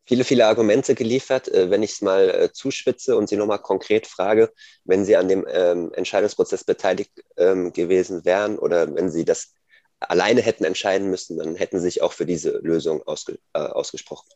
Viele, 0.05 0.23
viele 0.23 0.47
Argumente 0.47 0.95
geliefert. 0.95 1.49
Äh, 1.49 1.71
wenn 1.71 1.83
ich 1.83 1.93
es 1.93 2.03
mal 2.03 2.31
äh, 2.31 2.53
zuspitze 2.53 3.17
und 3.17 3.29
Sie 3.29 3.37
nochmal 3.37 3.59
konkret 3.59 4.07
frage, 4.07 4.53
wenn 4.85 5.05
Sie 5.05 5.17
an 5.17 5.29
dem 5.29 5.45
ähm, 5.51 5.93
Entscheidungsprozess 5.95 6.65
beteiligt 6.65 7.11
ähm, 7.37 7.73
gewesen 7.73 8.25
wären 8.25 8.59
oder 8.59 8.95
wenn 8.95 9.11
Sie 9.11 9.25
das 9.25 9.55
alleine 9.99 10.43
hätten 10.43 10.65
entscheiden 10.65 11.11
müssen, 11.11 11.39
dann 11.39 11.57
hätten 11.57 11.79
Sie 11.79 11.85
sich 11.85 12.03
auch 12.03 12.13
für 12.13 12.27
diese 12.27 12.59
Lösung 12.59 13.03
ausge, 13.03 13.39
äh, 13.53 13.59
ausgesprochen. 13.59 14.29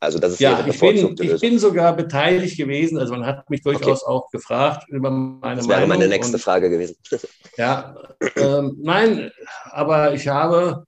Also 0.00 0.18
das 0.20 0.34
ist 0.34 0.40
ja, 0.40 0.64
ich 0.66 0.78
bin, 0.78 1.16
ich 1.20 1.40
bin 1.40 1.58
sogar 1.58 1.96
beteiligt 1.96 2.56
gewesen. 2.56 2.98
Also 2.98 3.14
man 3.14 3.26
hat 3.26 3.50
mich 3.50 3.62
durchaus 3.62 4.04
okay. 4.04 4.12
auch 4.12 4.30
gefragt 4.30 4.88
über 4.88 5.10
meine 5.10 5.56
Das 5.56 5.68
wäre 5.68 5.80
Meinung 5.80 5.98
meine 5.98 6.08
nächste 6.08 6.34
und, 6.34 6.42
Frage 6.42 6.70
gewesen. 6.70 6.96
ja, 7.56 7.96
ähm, 8.36 8.76
nein, 8.80 9.32
aber 9.70 10.14
ich 10.14 10.28
habe 10.28 10.84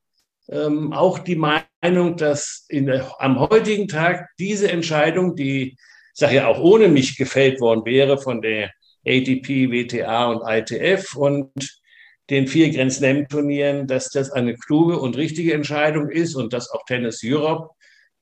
ähm, 0.49 0.93
auch 0.93 1.19
die 1.19 1.37
Meinung, 1.37 2.17
dass 2.17 2.67
der, 2.71 3.11
am 3.19 3.41
heutigen 3.41 3.89
Tag 3.89 4.29
diese 4.39 4.71
Entscheidung, 4.71 5.35
die, 5.35 5.73
ich 5.73 5.79
sage 6.15 6.37
ja 6.37 6.47
auch 6.47 6.61
ohne 6.61 6.87
mich 6.87 7.17
gefällt 7.17 7.61
worden 7.61 7.85
wäre 7.85 8.17
von 8.17 8.41
der 8.41 8.71
ATP, 9.05 9.71
WTA 9.71 10.31
und 10.31 10.43
ITF 10.47 11.17
und 11.17 11.51
den 12.29 12.47
vier 12.47 12.71
Grand 12.71 12.93
Slam 12.93 13.27
Turnieren, 13.27 13.89
dass 13.89 14.11
das 14.11 14.31
eine 14.31 14.55
kluge 14.55 14.99
und 14.99 15.17
richtige 15.17 15.53
Entscheidung 15.53 16.09
ist 16.11 16.37
und 16.37 16.53
dass 16.53 16.71
auch 16.71 16.85
Tennis 16.87 17.23
Europe 17.25 17.71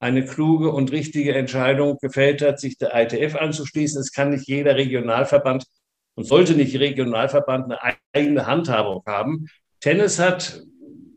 eine 0.00 0.24
kluge 0.24 0.70
und 0.70 0.92
richtige 0.92 1.34
Entscheidung 1.34 1.98
gefällt 2.00 2.42
hat, 2.42 2.60
sich 2.60 2.78
der 2.78 2.94
ITF 2.94 3.34
anzuschließen. 3.34 4.00
Es 4.00 4.12
kann 4.12 4.30
nicht 4.30 4.46
jeder 4.46 4.76
Regionalverband 4.76 5.64
und 6.14 6.24
sollte 6.24 6.54
nicht 6.54 6.78
Regionalverband 6.78 7.64
eine 7.66 7.96
eigene 8.12 8.46
Handhabung 8.46 9.02
haben. 9.06 9.48
Tennis 9.80 10.18
hat 10.18 10.62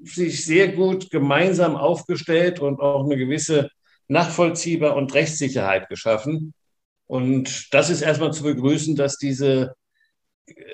sich 0.03 0.45
sehr 0.45 0.69
gut 0.69 1.11
gemeinsam 1.11 1.75
aufgestellt 1.75 2.59
und 2.59 2.79
auch 2.79 3.05
eine 3.05 3.17
gewisse 3.17 3.69
Nachvollziehbar 4.07 4.95
und 4.95 5.13
Rechtssicherheit 5.13 5.87
geschaffen. 5.89 6.53
Und 7.07 7.73
das 7.73 7.89
ist 7.89 8.01
erstmal 8.01 8.33
zu 8.33 8.43
begrüßen, 8.43 8.95
dass 8.95 9.17
diese 9.17 9.75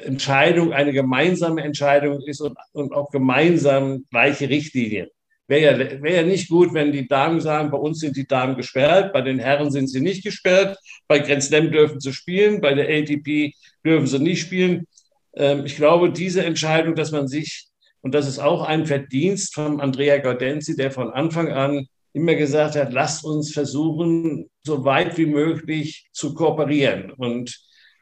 Entscheidung 0.04 0.74
eine 0.74 0.94
gemeinsame 0.94 1.64
Entscheidung 1.64 2.22
ist 2.22 2.42
und, 2.42 2.58
und 2.72 2.94
auch 2.94 3.12
gemeinsam 3.12 4.06
gleiche 4.10 4.50
Richtlinien. 4.50 5.10
Wäre 5.48 5.62
ja, 5.62 6.02
wär 6.02 6.12
ja 6.12 6.24
nicht 6.24 6.50
gut, 6.50 6.74
wenn 6.74 6.92
die 6.92 7.08
Damen 7.08 7.40
sagen, 7.40 7.72
bei 7.72 7.78
uns 7.78 8.00
sind 8.00 8.18
die 8.18 8.28
Damen 8.28 8.58
gesperrt, 8.58 9.14
bei 9.14 9.22
den 9.22 9.40
Herren 9.40 9.72
sind 9.72 9.88
sie 9.88 10.02
nicht 10.02 10.24
gesperrt, 10.24 10.78
bei 11.08 11.20
Grand 11.20 11.42
Slam 11.42 11.72
dürfen 11.72 12.02
sie 12.02 12.14
spielen, 12.14 12.60
bei 12.60 12.74
der 12.74 12.90
ATP 12.90 13.54
dürfen 13.86 14.08
sie 14.08 14.20
nicht 14.20 14.42
spielen. 14.42 14.88
Ähm, 15.36 15.66
ich 15.66 15.78
glaube, 15.78 16.12
diese 16.12 16.44
Entscheidung, 16.44 16.96
dass 16.96 17.12
man 17.12 17.30
sich, 17.30 17.68
und 18.02 18.14
das 18.14 18.28
ist 18.28 18.40
auch 18.40 18.64
ein 18.64 18.86
Verdienst 18.86 19.54
von 19.54 19.80
Andrea 19.80 20.18
Gaudenzi, 20.18 20.76
der 20.76 20.92
von 20.92 21.12
Anfang 21.12 21.52
an 21.52 21.88
immer 22.12 22.36
gesagt 22.36 22.76
hat, 22.76 22.92
lasst 22.92 23.24
uns 23.24 23.54
versuchen, 23.54 24.50
so 24.64 24.84
weit 24.84 25.18
wie 25.18 25.28
möglich 25.28 26.10
zu 26.12 26.34
kooperieren. 26.34 27.12
Und 27.12 27.58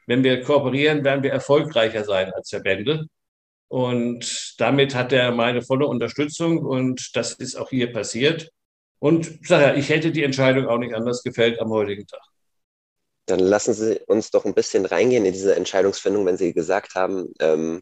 wenn 0.08 0.24
wir 0.24 0.42
kooperieren, 0.42 1.04
werden 1.04 1.24
wir 1.24 1.32
erfolgreicher 1.32 2.04
sein 2.04 2.32
als 2.34 2.50
Verbände. 2.50 3.08
Und 3.76 4.56
damit 4.58 4.96
hat 4.96 5.12
er 5.12 5.34
meine 5.34 5.62
volle 5.62 5.86
Unterstützung 5.86 6.60
und 6.60 7.14
das 7.14 7.34
ist 7.34 7.58
auch 7.58 7.72
hier 7.72 7.92
passiert. 7.92 8.50
Und 9.00 9.42
ich 9.42 9.50
sage 9.50 9.66
ja, 9.66 9.74
ich 9.74 9.90
hätte 9.90 10.14
die 10.14 10.24
Entscheidung 10.24 10.70
auch 10.70 10.78
nicht 10.78 10.96
anders 10.96 11.24
gefällt 11.24 11.60
am 11.60 11.72
heutigen 11.72 12.08
Tag. 12.08 12.22
Dann 13.26 13.40
lassen 13.40 13.74
Sie 13.74 14.00
uns 14.08 14.32
doch 14.32 14.46
ein 14.46 14.54
bisschen 14.54 14.86
reingehen 14.86 15.26
in 15.26 15.34
diese 15.34 15.58
Entscheidungsfindung, 15.58 16.26
wenn 16.26 16.38
Sie 16.38 16.54
gesagt 16.54 16.96
haben, 16.96 17.34
ähm, 17.42 17.82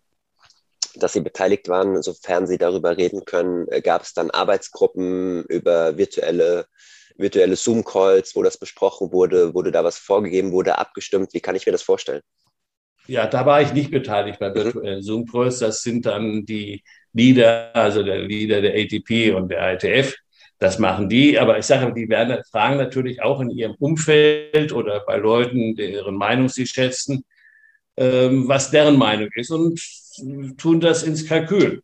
dass 0.96 1.14
Sie 1.14 1.22
beteiligt 1.22 1.70
waren, 1.70 2.02
sofern 2.02 2.48
Sie 2.48 2.58
darüber 2.58 2.98
reden 2.98 3.24
können. 3.26 3.68
Äh, 3.68 3.82
gab 3.82 4.02
es 4.02 4.16
dann 4.16 4.32
Arbeitsgruppen 4.32 5.44
über 5.44 5.96
virtuelle, 5.96 6.66
virtuelle 7.18 7.56
Zoom-Calls, 7.56 8.36
wo 8.36 8.42
das 8.42 8.58
besprochen 8.58 9.12
wurde? 9.12 9.54
Wurde 9.54 9.72
da 9.72 9.84
was 9.84 10.00
vorgegeben? 10.00 10.54
Wurde 10.54 10.80
abgestimmt? 10.80 11.36
Wie 11.36 11.40
kann 11.40 11.56
ich 11.56 11.68
mir 11.68 11.72
das 11.72 11.84
vorstellen? 11.84 12.24
Ja, 13.08 13.28
da 13.28 13.46
war 13.46 13.62
ich 13.62 13.74
nicht 13.74 13.92
beteiligt 13.92 14.40
bei 14.40 14.50
mhm. 14.50 14.56
virtuellen. 14.56 15.02
Zoom-Calls. 15.02 15.60
Das 15.60 15.82
sind 15.82 16.06
dann 16.06 16.46
die 16.46 16.84
Leader, 17.14 17.72
also 17.76 18.04
der 18.04 18.20
Leader 18.20 18.62
der 18.62 18.74
ATP 18.76 19.34
und 19.36 19.50
der 19.50 19.74
ITF. 19.74 20.16
Das 20.60 20.80
machen 20.80 21.10
die. 21.10 21.38
Aber 21.40 21.58
ich 21.58 21.66
sage, 21.66 21.94
die 21.94 22.08
werden, 22.08 22.42
fragen 22.50 22.78
natürlich 22.78 23.22
auch 23.22 23.42
in 23.42 23.50
ihrem 23.50 23.76
Umfeld 23.80 24.72
oder 24.72 25.04
bei 25.06 25.18
Leuten, 25.18 25.76
deren 25.76 26.16
Meinung 26.16 26.48
sie 26.48 26.66
schätzen, 26.66 27.26
ähm, 27.98 28.48
was 28.48 28.72
deren 28.72 28.98
Meinung 28.98 29.30
ist 29.36 29.52
und 29.52 29.80
tun 30.58 30.80
das 30.80 31.04
ins 31.04 31.28
Kalkül. 31.28 31.84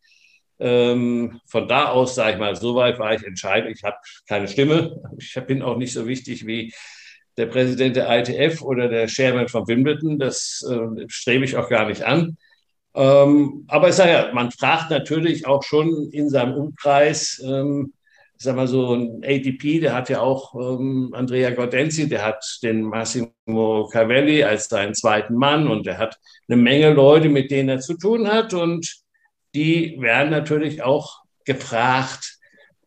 Ähm, 0.58 1.40
von 1.46 1.68
da 1.68 1.86
aus, 1.88 2.14
sage 2.14 2.32
ich 2.34 2.38
mal, 2.38 2.54
soweit 2.56 2.98
war 2.98 3.14
ich 3.14 3.24
entscheidend. 3.24 3.76
Ich 3.76 3.84
habe 3.84 3.96
keine 4.26 4.48
Stimme. 4.48 4.96
Ich 5.18 5.34
bin 5.46 5.62
auch 5.62 5.76
nicht 5.76 5.92
so 5.92 6.06
wichtig 6.06 6.46
wie 6.46 6.72
der 7.40 7.46
Präsident 7.46 7.96
der 7.96 8.08
ITF 8.10 8.60
oder 8.60 8.88
der 8.88 9.06
Chairman 9.06 9.48
von 9.48 9.66
Wimbledon. 9.66 10.18
Das 10.18 10.62
äh, 10.70 11.06
strebe 11.08 11.44
ich 11.44 11.56
auch 11.56 11.68
gar 11.68 11.86
nicht 11.88 12.02
an. 12.02 12.36
Ähm, 12.94 13.64
aber 13.68 13.88
ich 13.88 13.94
sage 13.94 14.12
ja, 14.12 14.30
man 14.34 14.50
fragt 14.50 14.90
natürlich 14.90 15.46
auch 15.46 15.62
schon 15.62 16.10
in 16.12 16.28
seinem 16.28 16.54
Umkreis, 16.54 17.42
ähm, 17.44 17.94
ich 18.36 18.44
sag 18.44 18.56
mal 18.56 18.66
so 18.66 18.94
ein 18.94 19.22
ATP, 19.24 19.80
der 19.80 19.94
hat 19.94 20.08
ja 20.08 20.20
auch 20.20 20.54
ähm, 20.54 21.10
Andrea 21.14 21.50
Gaudenzi, 21.50 22.08
der 22.08 22.24
hat 22.24 22.44
den 22.62 22.82
Massimo 22.82 23.88
Cavelli 23.92 24.44
als 24.44 24.68
seinen 24.68 24.94
zweiten 24.94 25.34
Mann 25.34 25.68
und 25.68 25.86
der 25.86 25.98
hat 25.98 26.18
eine 26.48 26.56
Menge 26.56 26.92
Leute, 26.92 27.28
mit 27.28 27.50
denen 27.50 27.68
er 27.68 27.80
zu 27.80 27.94
tun 27.94 28.28
hat 28.28 28.54
und 28.54 28.86
die 29.54 29.96
werden 30.00 30.30
natürlich 30.30 30.82
auch 30.82 31.20
gefragt 31.44 32.38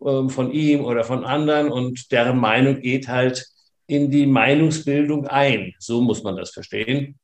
ähm, 0.06 0.30
von 0.30 0.52
ihm 0.52 0.84
oder 0.84 1.04
von 1.04 1.24
anderen 1.24 1.72
und 1.72 2.12
deren 2.12 2.38
Meinung 2.38 2.82
geht 2.82 3.08
halt 3.08 3.48
in 3.88 4.12
die 4.12 4.26
Meinungsbildung 4.26 5.28
ein. 5.28 5.74
So 5.80 6.02
muss 6.02 6.24
man 6.24 6.36
das 6.36 6.52
verstehen. 6.52 7.19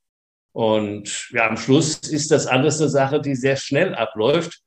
Und 0.52 1.30
ja, 1.32 1.48
am 1.48 1.58
Schluss 1.58 2.00
ist 2.00 2.32
das 2.32 2.48
alles 2.48 2.82
eine 2.82 2.90
Sache, 2.90 3.22
die 3.22 3.36
sehr 3.36 3.56
schnell 3.56 3.96
abläuft. 3.96 4.62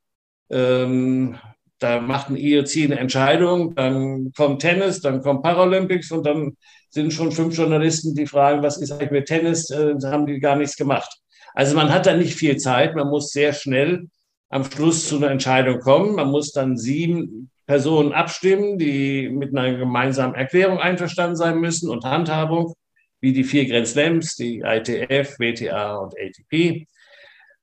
Ähm, 0.50 1.38
da 1.78 2.00
macht 2.00 2.30
ein 2.30 2.36
IOC 2.36 2.84
eine 2.84 2.98
Entscheidung, 2.98 3.74
dann 3.74 4.32
kommt 4.36 4.62
Tennis, 4.62 5.00
dann 5.00 5.20
kommt 5.20 5.42
Paralympics 5.42 6.12
und 6.12 6.24
dann 6.24 6.56
sind 6.90 7.12
schon 7.12 7.32
fünf 7.32 7.56
Journalisten, 7.56 8.14
die 8.14 8.26
fragen, 8.26 8.62
was 8.62 8.76
ist 8.76 8.92
eigentlich 8.92 9.10
mit 9.10 9.26
Tennis? 9.26 9.70
Äh, 9.70 9.94
haben 10.04 10.26
die 10.26 10.38
gar 10.38 10.56
nichts 10.56 10.76
gemacht. 10.76 11.18
Also 11.54 11.74
man 11.74 11.90
hat 11.90 12.06
da 12.06 12.14
nicht 12.14 12.34
viel 12.34 12.56
Zeit, 12.56 12.94
man 12.94 13.08
muss 13.08 13.30
sehr 13.30 13.52
schnell 13.52 14.08
am 14.48 14.64
Schluss 14.64 15.08
zu 15.08 15.16
einer 15.16 15.30
Entscheidung 15.30 15.80
kommen. 15.80 16.14
Man 16.14 16.30
muss 16.30 16.52
dann 16.52 16.76
sieben 16.76 17.50
Personen 17.66 18.12
abstimmen, 18.12 18.78
die 18.78 19.28
mit 19.28 19.56
einer 19.56 19.76
gemeinsamen 19.76 20.34
Erklärung 20.34 20.78
einverstanden 20.78 21.36
sein 21.36 21.60
müssen 21.60 21.90
und 21.90 22.04
Handhabung, 22.04 22.74
wie 23.20 23.32
die 23.32 23.44
vier 23.44 23.66
Grand 23.66 23.86
Slams, 23.86 24.36
die 24.36 24.60
ITF, 24.60 25.38
WTA 25.38 25.96
und 25.96 26.14
ATP. 26.18 26.86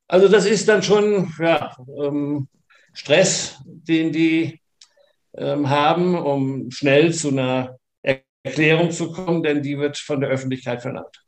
Also 0.07 0.27
das 0.27 0.45
ist 0.45 0.67
dann 0.67 0.81
schon 0.83 1.31
ja, 1.39 1.75
ähm, 2.01 2.47
Stress, 2.93 3.61
den 3.65 4.11
die 4.11 4.59
ähm, 5.35 5.69
haben, 5.69 6.17
um 6.17 6.71
schnell 6.71 7.13
zu 7.13 7.29
einer 7.29 7.77
Erklärung 8.43 8.91
zu 8.91 9.11
kommen, 9.11 9.43
denn 9.43 9.61
die 9.61 9.77
wird 9.77 9.97
von 9.97 10.21
der 10.21 10.29
Öffentlichkeit 10.29 10.81
verlangt. 10.81 11.23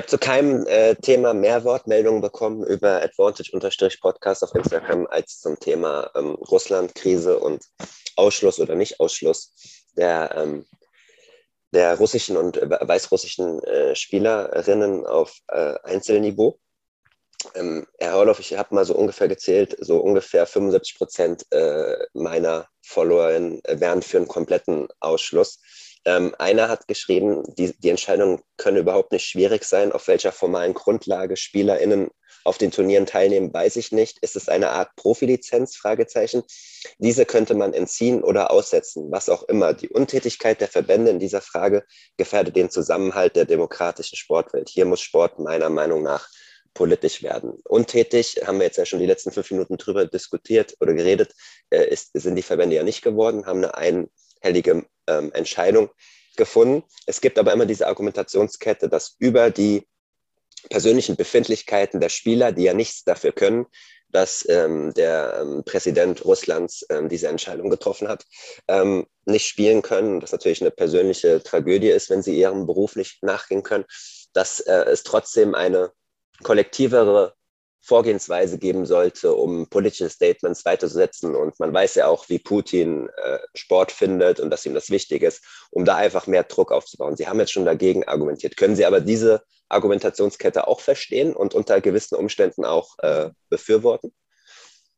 Habe 0.00 0.08
zu 0.08 0.16
keinem 0.16 0.66
äh, 0.66 0.94
Thema 0.94 1.34
mehr 1.34 1.62
Wortmeldungen 1.62 2.22
bekommen 2.22 2.64
über 2.64 3.02
Advantage-Podcast 3.02 4.42
auf 4.42 4.54
Instagram 4.54 5.06
als 5.08 5.40
zum 5.40 5.60
Thema 5.60 6.10
ähm, 6.14 6.36
Russland-Krise 6.36 7.38
und 7.38 7.62
Ausschluss 8.16 8.58
oder 8.58 8.76
Nicht-Ausschluss 8.76 9.52
der, 9.98 10.34
ähm, 10.36 10.64
der 11.74 11.98
russischen 11.98 12.38
und 12.38 12.56
weißrussischen 12.56 13.62
äh, 13.64 13.94
Spielerinnen 13.94 15.04
auf 15.04 15.36
äh, 15.48 15.74
Einzelniveau. 15.82 16.58
Ähm, 17.54 17.86
Herr 17.98 18.14
Horloff, 18.14 18.40
ich 18.40 18.56
habe 18.56 18.74
mal 18.74 18.86
so 18.86 18.94
ungefähr 18.94 19.28
gezählt, 19.28 19.76
so 19.80 19.98
ungefähr 19.98 20.46
75 20.46 20.96
Prozent 20.96 21.44
äh, 21.50 21.98
meiner 22.14 22.66
Follower 22.80 23.28
äh, 23.32 23.60
wären 23.78 24.00
für 24.00 24.16
einen 24.16 24.28
kompletten 24.28 24.88
Ausschluss. 24.98 25.60
Ähm, 26.04 26.34
einer 26.38 26.68
hat 26.68 26.88
geschrieben, 26.88 27.42
die, 27.56 27.74
die 27.78 27.90
Entscheidung 27.90 28.42
könne 28.56 28.78
überhaupt 28.80 29.12
nicht 29.12 29.24
schwierig 29.24 29.64
sein. 29.64 29.92
Auf 29.92 30.08
welcher 30.08 30.32
formalen 30.32 30.74
Grundlage 30.74 31.36
SpielerInnen 31.36 32.08
auf 32.44 32.56
den 32.56 32.70
Turnieren 32.70 33.06
teilnehmen, 33.06 33.52
weiß 33.52 33.76
ich 33.76 33.92
nicht. 33.92 34.18
Ist 34.20 34.36
es 34.36 34.48
eine 34.48 34.70
Art 34.70 34.96
Profilizenz? 34.96 35.76
Fragezeichen. 35.76 36.42
Diese 36.98 37.26
könnte 37.26 37.54
man 37.54 37.74
entziehen 37.74 38.22
oder 38.22 38.50
aussetzen, 38.50 39.10
was 39.10 39.28
auch 39.28 39.42
immer. 39.44 39.74
Die 39.74 39.90
Untätigkeit 39.90 40.60
der 40.60 40.68
Verbände 40.68 41.10
in 41.10 41.18
dieser 41.18 41.42
Frage 41.42 41.84
gefährdet 42.16 42.56
den 42.56 42.70
Zusammenhalt 42.70 43.36
der 43.36 43.44
demokratischen 43.44 44.16
Sportwelt. 44.16 44.70
Hier 44.70 44.86
muss 44.86 45.00
Sport 45.02 45.38
meiner 45.38 45.68
Meinung 45.68 46.02
nach 46.02 46.28
politisch 46.72 47.22
werden. 47.22 47.58
Untätig, 47.64 48.40
haben 48.46 48.58
wir 48.58 48.66
jetzt 48.66 48.78
ja 48.78 48.86
schon 48.86 49.00
die 49.00 49.06
letzten 49.06 49.32
fünf 49.32 49.50
Minuten 49.50 49.76
drüber 49.76 50.06
diskutiert 50.06 50.76
oder 50.80 50.94
geredet, 50.94 51.34
äh, 51.70 51.84
ist, 51.88 52.10
sind 52.14 52.36
die 52.36 52.42
Verbände 52.42 52.76
ja 52.76 52.84
nicht 52.84 53.02
geworden, 53.02 53.44
haben 53.44 53.64
eine 53.64 54.08
einhellige 54.40 54.84
ähm, 55.06 55.32
Entscheidung 55.32 55.90
gefunden. 56.36 56.84
Es 57.06 57.20
gibt 57.20 57.38
aber 57.38 57.52
immer 57.52 57.66
diese 57.66 57.86
Argumentationskette, 57.86 58.88
dass 58.88 59.16
über 59.18 59.50
die 59.50 59.86
persönlichen 60.68 61.16
Befindlichkeiten 61.16 62.00
der 62.00 62.08
Spieler, 62.08 62.52
die 62.52 62.64
ja 62.64 62.74
nichts 62.74 63.04
dafür 63.04 63.32
können, 63.32 63.66
dass 64.08 64.46
ähm, 64.48 64.92
der 64.94 65.38
ähm, 65.40 65.62
Präsident 65.64 66.24
Russlands 66.24 66.84
ähm, 66.90 67.08
diese 67.08 67.28
Entscheidung 67.28 67.70
getroffen 67.70 68.08
hat, 68.08 68.26
ähm, 68.68 69.06
nicht 69.24 69.46
spielen 69.46 69.82
können. 69.82 70.20
Das 70.20 70.32
natürlich 70.32 70.60
eine 70.60 70.70
persönliche 70.72 71.42
Tragödie 71.42 71.90
ist, 71.90 72.10
wenn 72.10 72.22
sie 72.22 72.38
ihrem 72.38 72.66
Beruf 72.66 72.96
nicht 72.96 73.22
nachgehen 73.22 73.62
können, 73.62 73.84
dass 74.32 74.60
äh, 74.60 74.84
es 74.86 75.04
trotzdem 75.04 75.54
eine 75.54 75.92
kollektivere 76.42 77.34
Vorgehensweise 77.82 78.58
geben 78.58 78.84
sollte, 78.84 79.32
um 79.34 79.68
politische 79.68 80.10
Statements 80.10 80.64
weiterzusetzen. 80.64 81.34
Und 81.34 81.58
man 81.58 81.72
weiß 81.72 81.94
ja 81.94 82.08
auch, 82.08 82.28
wie 82.28 82.38
Putin 82.38 83.08
äh, 83.16 83.38
Sport 83.54 83.90
findet 83.90 84.38
und 84.38 84.50
dass 84.50 84.66
ihm 84.66 84.74
das 84.74 84.90
wichtig 84.90 85.22
ist, 85.22 85.42
um 85.70 85.84
da 85.84 85.96
einfach 85.96 86.26
mehr 86.26 86.44
Druck 86.44 86.72
aufzubauen. 86.72 87.16
Sie 87.16 87.26
haben 87.26 87.40
jetzt 87.40 87.52
schon 87.52 87.64
dagegen 87.64 88.04
argumentiert. 88.04 88.56
Können 88.56 88.76
Sie 88.76 88.84
aber 88.84 89.00
diese 89.00 89.42
Argumentationskette 89.70 90.68
auch 90.68 90.80
verstehen 90.80 91.34
und 91.34 91.54
unter 91.54 91.80
gewissen 91.80 92.16
Umständen 92.16 92.64
auch 92.64 92.98
äh, 92.98 93.30
befürworten? 93.48 94.12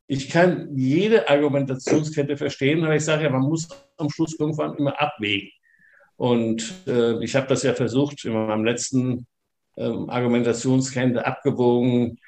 Ich 0.09 0.29
kann 0.29 0.77
jede 0.77 1.29
Argumentationskette 1.29 2.37
verstehen, 2.37 2.85
aber 2.85 2.97
ich 2.97 3.05
sage 3.05 3.25
ja, 3.25 3.31
man 3.31 3.43
muss 3.43 3.69
am 3.97 4.11
Schluss 4.11 4.35
irgendwann 4.39 4.77
immer 4.77 5.01
abwägen. 5.01 5.51
Und 6.17 6.75
äh, 6.87 7.23
ich 7.25 7.35
habe 7.37 7.47
das 7.47 7.63
ja 7.63 7.75
versucht 7.75 8.25
in 8.25 8.33
meinem 8.33 8.65
letzten 8.65 9.27
ähm, 9.77 10.11
Argumentationskette 10.11 11.25
abgewogen 11.25 12.19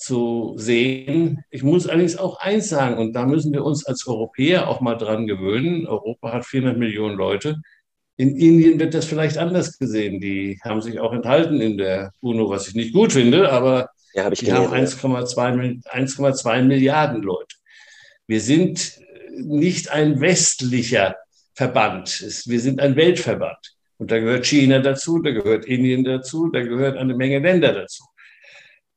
zu 0.00 0.54
sehen. 0.56 1.44
Ich 1.50 1.62
muss 1.62 1.86
allerdings 1.86 2.16
auch 2.16 2.40
eins 2.40 2.68
sagen, 2.70 2.96
und 2.98 3.12
da 3.12 3.26
müssen 3.26 3.52
wir 3.52 3.64
uns 3.64 3.84
als 3.84 4.06
Europäer 4.06 4.68
auch 4.68 4.80
mal 4.80 4.94
dran 4.94 5.26
gewöhnen. 5.26 5.86
Europa 5.86 6.32
hat 6.32 6.46
400 6.46 6.78
Millionen 6.78 7.16
Leute. 7.16 7.56
In 8.16 8.34
Indien 8.36 8.80
wird 8.80 8.94
das 8.94 9.04
vielleicht 9.04 9.36
anders 9.36 9.78
gesehen. 9.78 10.20
Die 10.20 10.58
haben 10.64 10.80
sich 10.80 11.00
auch 11.00 11.12
enthalten 11.12 11.60
in 11.60 11.76
der 11.76 12.12
UNO, 12.20 12.48
was 12.48 12.66
ich 12.68 12.74
nicht 12.74 12.94
gut 12.94 13.12
finde, 13.12 13.52
aber 13.52 13.90
ja, 14.14 14.24
hab 14.24 14.34
die 14.34 14.50
haben 14.52 14.72
1,2 14.72 16.62
Milliarden 16.62 17.22
Leute. 17.22 17.56
Wir 18.26 18.40
sind 18.40 18.98
nicht 19.36 19.90
ein 19.90 20.20
westlicher 20.20 21.16
Verband. 21.54 22.24
Wir 22.46 22.60
sind 22.60 22.80
ein 22.80 22.96
Weltverband. 22.96 23.76
Und 23.98 24.10
da 24.10 24.18
gehört 24.18 24.46
China 24.46 24.78
dazu, 24.78 25.20
da 25.20 25.30
gehört 25.30 25.66
Indien 25.66 26.04
dazu, 26.04 26.48
da 26.50 26.62
gehört 26.62 26.96
eine 26.96 27.14
Menge 27.14 27.38
Länder 27.38 27.74
dazu. 27.74 28.04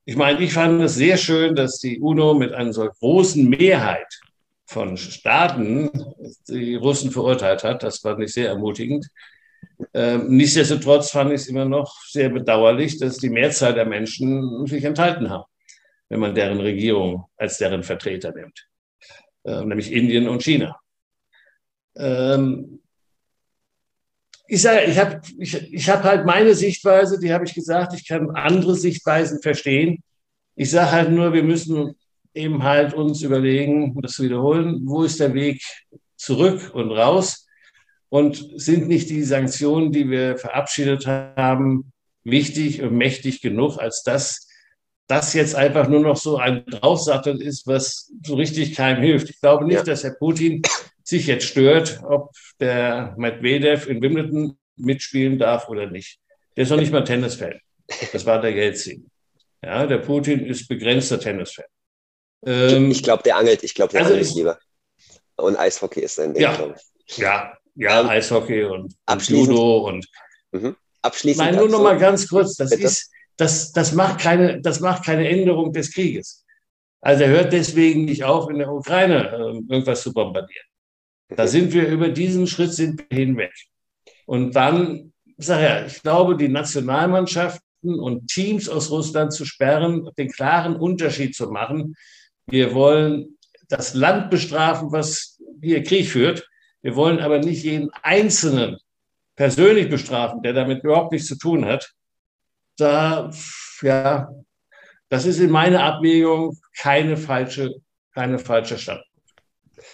Ich 0.05 0.15
meine, 0.15 0.41
ich 0.41 0.53
fand 0.53 0.81
es 0.81 0.95
sehr 0.95 1.17
schön, 1.17 1.55
dass 1.55 1.79
die 1.79 1.99
UNO 1.99 2.33
mit 2.33 2.53
einer 2.53 2.73
so 2.73 2.85
großen 2.85 3.47
Mehrheit 3.47 4.19
von 4.65 4.97
Staaten 4.97 5.89
die 6.47 6.75
Russen 6.75 7.11
verurteilt 7.11 7.63
hat. 7.63 7.83
Das 7.83 7.99
fand 7.99 8.21
ich 8.21 8.33
sehr 8.33 8.49
ermutigend. 8.49 9.07
Ähm, 9.93 10.35
nichtsdestotrotz 10.35 11.11
fand 11.11 11.31
ich 11.31 11.41
es 11.41 11.47
immer 11.47 11.65
noch 11.65 12.01
sehr 12.05 12.29
bedauerlich, 12.29 12.99
dass 12.99 13.17
die 13.17 13.29
Mehrzahl 13.29 13.73
der 13.73 13.85
Menschen 13.85 14.67
sich 14.67 14.83
enthalten 14.83 15.29
haben, 15.29 15.45
wenn 16.09 16.19
man 16.19 16.35
deren 16.35 16.59
Regierung 16.59 17.25
als 17.37 17.57
deren 17.57 17.83
Vertreter 17.83 18.33
nimmt, 18.33 18.67
ähm, 19.45 19.69
nämlich 19.69 19.91
Indien 19.91 20.27
und 20.27 20.43
China. 20.43 20.77
Ähm, 21.95 22.82
ich 24.47 24.61
sage, 24.61 24.83
ich 24.85 24.97
habe 24.97 25.21
ich, 25.39 25.73
ich 25.73 25.89
hab 25.89 26.03
halt 26.03 26.25
meine 26.25 26.53
Sichtweise, 26.53 27.19
die 27.19 27.33
habe 27.33 27.45
ich 27.45 27.53
gesagt, 27.53 27.93
ich 27.93 28.07
kann 28.07 28.31
andere 28.31 28.75
Sichtweisen 28.75 29.41
verstehen. 29.41 30.03
Ich 30.55 30.71
sage 30.71 30.91
halt 30.91 31.11
nur, 31.11 31.33
wir 31.33 31.43
müssen 31.43 31.95
eben 32.33 32.63
halt 32.63 32.93
uns 32.93 33.21
überlegen, 33.21 33.99
das 34.01 34.19
wiederholen, 34.19 34.81
wo 34.83 35.03
ist 35.03 35.19
der 35.19 35.33
Weg 35.33 35.63
zurück 36.15 36.71
und 36.73 36.91
raus? 36.91 37.47
Und 38.09 38.61
sind 38.61 38.87
nicht 38.87 39.09
die 39.09 39.23
Sanktionen, 39.23 39.91
die 39.91 40.09
wir 40.09 40.37
verabschiedet 40.37 41.07
haben, 41.07 41.91
wichtig 42.23 42.81
und 42.81 42.95
mächtig 42.95 43.41
genug, 43.41 43.79
als 43.79 44.03
dass 44.03 44.47
das 45.07 45.33
jetzt 45.33 45.55
einfach 45.55 45.87
nur 45.87 45.99
noch 45.99 46.17
so 46.17 46.37
ein 46.37 46.65
Draufsattel 46.65 47.41
ist, 47.41 47.67
was 47.67 48.11
so 48.23 48.35
richtig 48.35 48.75
keinem 48.75 49.01
hilft. 49.01 49.29
Ich 49.29 49.41
glaube 49.41 49.65
nicht, 49.65 49.87
dass 49.87 50.03
Herr 50.03 50.15
Putin 50.17 50.61
sich 51.03 51.27
jetzt 51.27 51.45
stört, 51.45 52.01
ob 52.03 52.31
der 52.59 53.13
Medvedev 53.17 53.87
in 53.87 54.01
Wimbledon 54.01 54.57
mitspielen 54.77 55.37
darf 55.37 55.69
oder 55.69 55.87
nicht. 55.87 56.19
Der 56.55 56.63
ist 56.63 56.69
noch 56.69 56.77
nicht 56.77 56.91
mal 56.91 57.03
Tennisfan. 57.03 57.59
Das 58.11 58.25
war 58.25 58.41
der 58.41 58.51
Jelzin. 58.51 59.09
Ja, 59.63 59.85
der 59.85 59.97
Putin 59.99 60.45
ist 60.45 60.67
begrenzter 60.67 61.19
Tennisfan. 61.19 61.65
Ähm, 62.45 62.91
ich 62.91 63.03
glaube, 63.03 63.23
der 63.23 63.37
angelt, 63.37 63.63
ich 63.63 63.73
glaube, 63.73 63.91
der 63.91 64.01
also 64.01 64.13
angelt 64.13 64.33
lieber. 64.35 64.59
Und 65.35 65.57
Eishockey 65.57 66.01
ist 66.01 66.15
sein 66.15 66.33
Ding. 66.33 66.43
Ja, 66.43 66.75
ja, 67.15 67.57
ja 67.75 68.01
ähm, 68.01 68.09
Eishockey 68.09 68.63
und, 68.63 68.93
und 69.09 69.29
Judo 69.29 69.87
und. 69.87 70.07
Mhm. 70.51 70.75
Abschließend. 71.01 71.45
Nein, 71.45 71.55
nur 71.55 71.69
noch 71.69 71.81
mal 71.81 71.97
ganz 71.97 72.27
kurz. 72.27 72.55
Das 72.55 72.69
Bitte? 72.69 72.83
ist, 72.83 73.11
das, 73.35 73.71
das 73.73 73.93
macht 73.93 74.19
keine, 74.19 74.61
das 74.61 74.79
macht 74.79 75.03
keine 75.05 75.27
Änderung 75.27 75.73
des 75.73 75.91
Krieges. 75.93 76.45
Also 77.01 77.23
er 77.23 77.29
hört 77.29 77.53
deswegen 77.53 78.05
nicht 78.05 78.23
auf, 78.23 78.49
in 78.49 78.59
der 78.59 78.71
Ukraine 78.71 79.29
äh, 79.29 79.73
irgendwas 79.73 80.03
zu 80.03 80.13
bombardieren. 80.13 80.65
Da 81.29 81.47
sind 81.47 81.73
wir 81.73 81.87
über 81.87 82.09
diesen 82.09 82.47
Schritt 82.47 82.73
sind 82.73 83.05
hinweg. 83.11 83.53
Und 84.25 84.55
dann, 84.55 85.13
sag 85.37 85.61
ja, 85.61 85.85
ich 85.85 86.01
glaube, 86.01 86.37
die 86.37 86.49
Nationalmannschaften 86.49 87.99
und 87.99 88.27
Teams 88.27 88.69
aus 88.69 88.91
Russland 88.91 89.33
zu 89.33 89.45
sperren, 89.45 90.09
den 90.17 90.29
klaren 90.29 90.75
Unterschied 90.75 91.35
zu 91.35 91.49
machen 91.49 91.95
wir 92.47 92.73
wollen 92.73 93.37
das 93.69 93.93
Land 93.93 94.29
bestrafen, 94.29 94.91
was 94.91 95.39
hier 95.61 95.83
Krieg 95.83 96.07
führt. 96.07 96.47
Wir 96.81 96.95
wollen 96.95 97.19
aber 97.19 97.39
nicht 97.39 97.63
jeden 97.63 97.89
Einzelnen 98.01 98.77
persönlich 99.35 99.89
bestrafen, 99.89 100.41
der 100.43 100.53
damit 100.53 100.83
überhaupt 100.83 101.11
nichts 101.11 101.27
zu 101.27 101.37
tun 101.37 101.65
hat. 101.65 101.93
Da, 102.77 103.31
ja, 103.81 104.29
das 105.09 105.25
ist 105.25 105.39
in 105.39 105.49
meiner 105.49 105.83
Abwägung 105.83 106.57
keine 106.77 107.17
falsche, 107.17 107.75
keine 108.13 108.39
falsche 108.39 108.77
Standpunkt. 108.77 109.12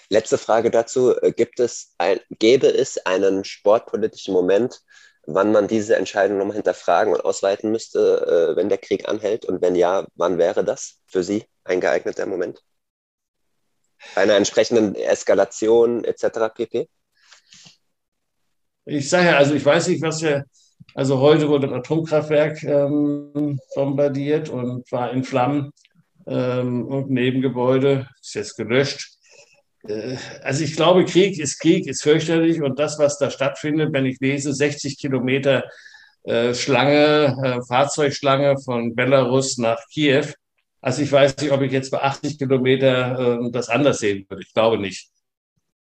Letzte 0.09 0.39
Frage 0.39 0.71
dazu. 0.71 1.13
Gibt 1.35 1.59
es 1.59 1.93
ein, 1.99 2.19
gäbe 2.39 2.67
es 2.67 2.97
einen 3.05 3.43
sportpolitischen 3.43 4.33
Moment, 4.33 4.81
wann 5.27 5.51
man 5.51 5.67
diese 5.67 5.95
Entscheidung 5.95 6.39
nochmal 6.39 6.55
hinterfragen 6.55 7.13
und 7.13 7.23
ausweiten 7.23 7.71
müsste, 7.71 8.53
äh, 8.53 8.55
wenn 8.55 8.69
der 8.69 8.79
Krieg 8.79 9.07
anhält? 9.07 9.45
Und 9.45 9.61
wenn 9.61 9.75
ja, 9.75 10.07
wann 10.15 10.39
wäre 10.39 10.63
das 10.63 10.99
für 11.05 11.23
Sie 11.23 11.45
ein 11.63 11.79
geeigneter 11.79 12.25
Moment? 12.25 12.63
Bei 14.15 14.21
einer 14.21 14.35
entsprechenden 14.35 14.95
Eskalation 14.95 16.03
etc. 16.03 16.53
pp? 16.55 16.89
Ich 18.85 19.09
sage 19.09 19.27
ja, 19.27 19.37
also 19.37 19.53
ich 19.53 19.63
weiß 19.63 19.89
nicht, 19.89 20.01
was 20.01 20.23
wir, 20.23 20.45
also 20.95 21.19
heute 21.19 21.47
wurde 21.47 21.67
ein 21.67 21.73
Atomkraftwerk 21.73 22.63
ähm, 22.63 23.59
bombardiert 23.75 24.49
und 24.49 24.91
war 24.91 25.11
in 25.11 25.23
Flammen 25.23 25.71
ähm, 26.25 26.87
und 26.87 27.11
Nebengebäude 27.11 28.07
ist 28.19 28.33
jetzt 28.33 28.55
gelöscht. 28.57 29.18
Äh, 29.87 30.17
also 30.43 30.63
ich 30.63 30.75
glaube, 30.75 31.05
Krieg 31.05 31.39
ist 31.39 31.59
Krieg, 31.59 31.87
ist 31.87 32.03
fürchterlich 32.03 32.61
und 32.61 32.79
das, 32.79 32.99
was 32.99 33.17
da 33.17 33.29
stattfindet, 33.29 33.93
wenn 33.93 34.05
ich 34.05 34.19
lese, 34.19 34.53
60 34.53 34.97
Kilometer 34.97 35.63
äh, 36.23 36.53
Schlange, 36.53 37.37
äh, 37.43 37.61
Fahrzeugschlange 37.67 38.57
von 38.59 38.95
Belarus 38.95 39.57
nach 39.57 39.79
Kiew. 39.91 40.25
Also 40.81 41.01
ich 41.01 41.11
weiß 41.11 41.37
nicht, 41.37 41.51
ob 41.51 41.61
ich 41.61 41.71
jetzt 41.71 41.91
bei 41.91 42.01
80 42.01 42.37
Kilometer 42.37 43.39
äh, 43.41 43.51
das 43.51 43.69
anders 43.69 43.99
sehen 43.99 44.25
würde. 44.29 44.43
Ich 44.43 44.53
glaube 44.53 44.77
nicht. 44.77 45.09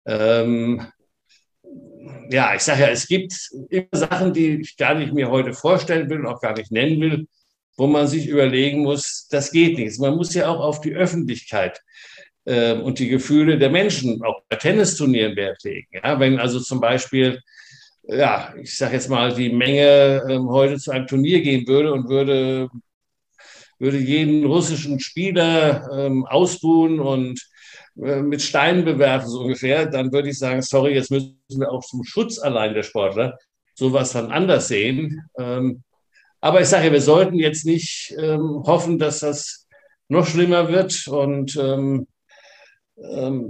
Ähm, 0.06 0.86
ja, 2.30 2.54
ich 2.54 2.62
sage 2.62 2.82
ja, 2.82 2.88
es 2.88 3.06
gibt 3.06 3.32
immer 3.70 3.86
Sachen, 3.92 4.32
die 4.32 4.60
ich 4.60 4.76
gar 4.76 4.94
nicht 4.94 5.12
mir 5.12 5.30
heute 5.30 5.52
vorstellen 5.52 6.08
will 6.10 6.26
auch 6.26 6.40
gar 6.40 6.54
nicht 6.54 6.70
nennen 6.70 7.00
will, 7.00 7.28
wo 7.76 7.86
man 7.86 8.06
sich 8.06 8.26
überlegen 8.28 8.82
muss, 8.82 9.28
das 9.30 9.50
geht 9.50 9.78
nicht. 9.78 9.98
Man 10.00 10.16
muss 10.16 10.34
ja 10.34 10.48
auch 10.48 10.60
auf 10.60 10.80
die 10.80 10.94
Öffentlichkeit 10.94 11.78
äh, 11.78 12.15
und 12.46 12.98
die 12.98 13.08
Gefühle 13.08 13.58
der 13.58 13.70
Menschen 13.70 14.22
auch 14.22 14.42
bei 14.48 14.56
Tennisturnieren 14.56 15.34
Wert 15.36 15.62
legen. 15.64 15.88
Ja, 15.92 16.18
wenn 16.20 16.38
also 16.38 16.60
zum 16.60 16.80
Beispiel, 16.80 17.40
ja, 18.04 18.54
ich 18.60 18.76
sage 18.76 18.94
jetzt 18.94 19.10
mal, 19.10 19.34
die 19.34 19.50
Menge 19.50 20.22
äh, 20.28 20.38
heute 20.38 20.78
zu 20.78 20.92
einem 20.92 21.06
Turnier 21.06 21.40
gehen 21.40 21.66
würde 21.66 21.92
und 21.92 22.08
würde, 22.08 22.68
würde 23.78 23.98
jeden 23.98 24.44
russischen 24.44 25.00
Spieler 25.00 25.88
ähm, 25.92 26.24
ausbuhen 26.24 27.00
und 27.00 27.40
äh, 28.02 28.22
mit 28.22 28.42
Steinen 28.42 28.84
bewerfen, 28.84 29.28
so 29.28 29.40
ungefähr, 29.40 29.86
dann 29.86 30.12
würde 30.12 30.28
ich 30.28 30.38
sagen, 30.38 30.62
sorry, 30.62 30.94
jetzt 30.94 31.10
müssen 31.10 31.38
wir 31.48 31.72
auch 31.72 31.84
zum 31.84 32.04
Schutz 32.04 32.38
allein 32.38 32.74
der 32.74 32.82
Sportler 32.84 33.38
sowas 33.74 34.12
dann 34.12 34.30
anders 34.30 34.68
sehen. 34.68 35.22
Ähm, 35.38 35.82
aber 36.40 36.60
ich 36.60 36.68
sage, 36.68 36.92
wir 36.92 37.00
sollten 37.00 37.38
jetzt 37.38 37.66
nicht 37.66 38.14
ähm, 38.18 38.62
hoffen, 38.64 38.98
dass 38.98 39.20
das 39.20 39.66
noch 40.08 40.26
schlimmer 40.26 40.68
wird 40.68 41.08
und 41.08 41.56
ähm, 41.56 42.06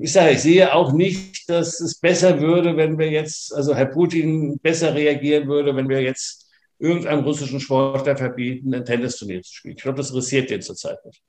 ich 0.01 0.13
sage, 0.13 0.33
ich 0.33 0.43
sehe 0.43 0.75
auch 0.75 0.93
nicht, 0.93 1.49
dass 1.49 1.81
es 1.81 2.01
besser 2.01 2.41
würde, 2.41 2.77
wenn 2.77 2.99
wir 2.99 3.11
jetzt, 3.11 3.55
also 3.55 3.75
Herr 3.75 3.87
Putin 3.87 4.59
besser 4.59 4.95
reagieren 4.95 5.49
würde, 5.49 5.77
wenn 5.77 5.89
wir 5.89 6.03
jetzt 6.03 6.47
irgendeinem 6.79 7.25
russischen 7.25 7.61
Sportler 7.61 8.17
verbieten, 8.17 8.75
ein 8.75 8.85
Tennisturnier 8.85 9.43
zu 9.43 9.55
spielen. 9.55 9.77
Ich 9.77 9.83
glaube, 9.83 9.99
das 9.99 10.09
interessiert 10.09 10.51
den 10.51 10.63
zurzeit 10.63 11.05
nicht. 11.05 11.23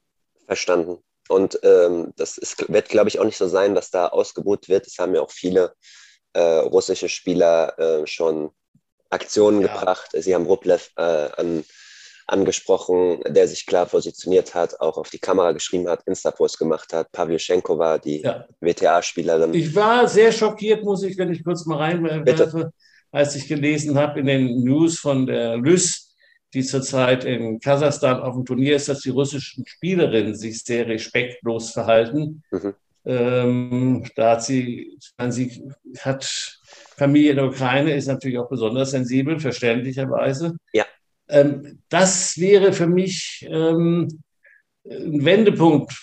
Verstanden. 0.46 0.98
Und 1.30 1.60
ähm, 1.64 2.14
das 2.16 2.38
ist, 2.38 2.72
wird, 2.72 2.90
glaube 2.90 3.10
ich, 3.10 3.20
auch 3.20 3.26
nicht 3.26 3.38
so 3.38 3.48
sein, 3.48 3.76
dass 3.76 3.92
da 3.92 4.08
ausgebucht 4.08 4.68
wird. 4.68 4.88
Es 4.88 4.98
haben 4.98 5.14
ja 5.14 5.22
auch 5.22 5.32
viele 5.32 5.74
äh, 6.34 6.42
russische 6.42 7.10
Spieler 7.10 7.78
äh, 7.78 8.08
schon 8.08 8.50
Aktionen 9.10 9.62
ja. 9.62 9.68
gebracht. 9.68 10.12
Sie 10.14 10.34
haben 10.34 10.46
Rublev 10.46 10.90
äh, 10.96 11.02
an 11.02 11.64
angesprochen, 12.28 13.22
der 13.28 13.48
sich 13.48 13.66
klar 13.66 13.86
positioniert 13.86 14.54
hat, 14.54 14.80
auch 14.82 14.98
auf 14.98 15.10
die 15.10 15.20
Kamera 15.20 15.54
geschrieben 15.54 15.88
hat, 15.88 16.04
Insta-Post 16.06 16.60
gemacht 16.60 16.94
hat. 16.94 17.12
Pavlyuchenko 17.12 17.80
war 17.80 18.00
die 18.00 18.22
ja. 18.22 18.46
WTA-Spielerin. 18.60 19.54
Ich 19.54 19.74
war 19.74 20.08
sehr 20.08 20.32
schockiert, 20.32 20.84
muss 20.84 21.04
ich, 21.04 21.18
wenn 21.18 21.32
ich 21.32 21.44
kurz 21.44 21.66
mal 21.66 21.78
reinwerfe, 21.78 22.72
als 23.12 23.36
ich 23.36 23.48
gelesen 23.48 23.98
habe 23.98 24.20
in 24.20 24.26
den 24.26 24.64
News 24.64 25.00
von 25.00 25.26
der 25.26 25.58
Lys, 25.58 26.16
die 26.54 26.64
zurzeit 26.64 27.24
in 27.24 27.60
Kasachstan 27.60 28.22
auf 28.22 28.36
dem 28.36 28.46
Turnier 28.46 28.76
ist, 28.76 28.90
dass 28.90 29.02
die 29.02 29.10
russischen 29.10 29.66
Spielerinnen 29.66 30.36
sich 30.36 30.64
sehr 30.64 30.88
respektlos 30.88 31.72
verhalten. 31.72 32.44
Mhm. 32.52 32.74
Ähm, 33.06 34.06
da 34.16 34.32
hat 34.32 34.44
sie, 34.44 34.98
sie 35.30 35.74
hat 36.00 36.60
Familie 36.98 37.32
in 37.32 37.36
der 37.38 37.46
Ukraine, 37.46 37.96
ist 37.96 38.08
natürlich 38.08 38.38
auch 38.38 38.50
besonders 38.50 38.92
sensibel, 38.92 39.40
verständlicherweise. 39.40 40.58
Ja. 40.74 40.86
Ähm, 41.30 41.82
das 41.90 42.38
wäre 42.38 42.74
für 42.74 42.88
mich 42.88 43.48
ähm, 43.50 44.08
ein 44.86 45.26
Wendepunkt, 45.26 45.94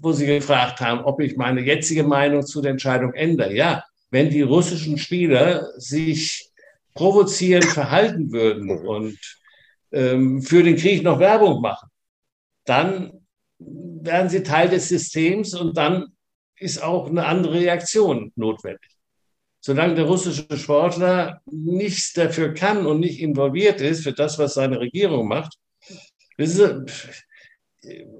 wo 0.00 0.12
Sie 0.12 0.26
gefragt 0.26 0.80
haben, 0.80 1.04
ob 1.04 1.20
ich 1.20 1.36
meine 1.36 1.60
jetzige 1.60 2.02
Meinung 2.02 2.44
zu 2.44 2.60
der 2.60 2.72
Entscheidung 2.72 3.14
ändere. 3.14 3.54
Ja, 3.54 3.84
wenn 4.10 4.30
die 4.30 4.42
russischen 4.42 4.98
Spieler 4.98 5.70
sich 5.76 6.50
provozierend 6.94 7.66
verhalten 7.66 8.32
würden 8.32 8.70
und 8.70 9.18
ähm, 9.92 10.42
für 10.42 10.62
den 10.62 10.76
Krieg 10.76 11.02
noch 11.02 11.20
Werbung 11.20 11.60
machen, 11.60 11.88
dann 12.64 13.12
werden 13.58 14.28
sie 14.28 14.42
Teil 14.42 14.68
des 14.68 14.88
Systems 14.88 15.54
und 15.54 15.76
dann 15.76 16.06
ist 16.58 16.82
auch 16.82 17.08
eine 17.08 17.26
andere 17.26 17.60
Reaktion 17.60 18.32
notwendig 18.34 18.95
solange 19.66 19.96
der 19.96 20.04
russische 20.04 20.46
Sportler 20.56 21.40
nichts 21.50 22.12
dafür 22.12 22.54
kann 22.54 22.86
und 22.86 23.00
nicht 23.00 23.20
involviert 23.20 23.80
ist 23.80 24.04
für 24.04 24.12
das, 24.12 24.38
was 24.38 24.54
seine 24.54 24.78
Regierung 24.78 25.26
macht, 25.26 25.58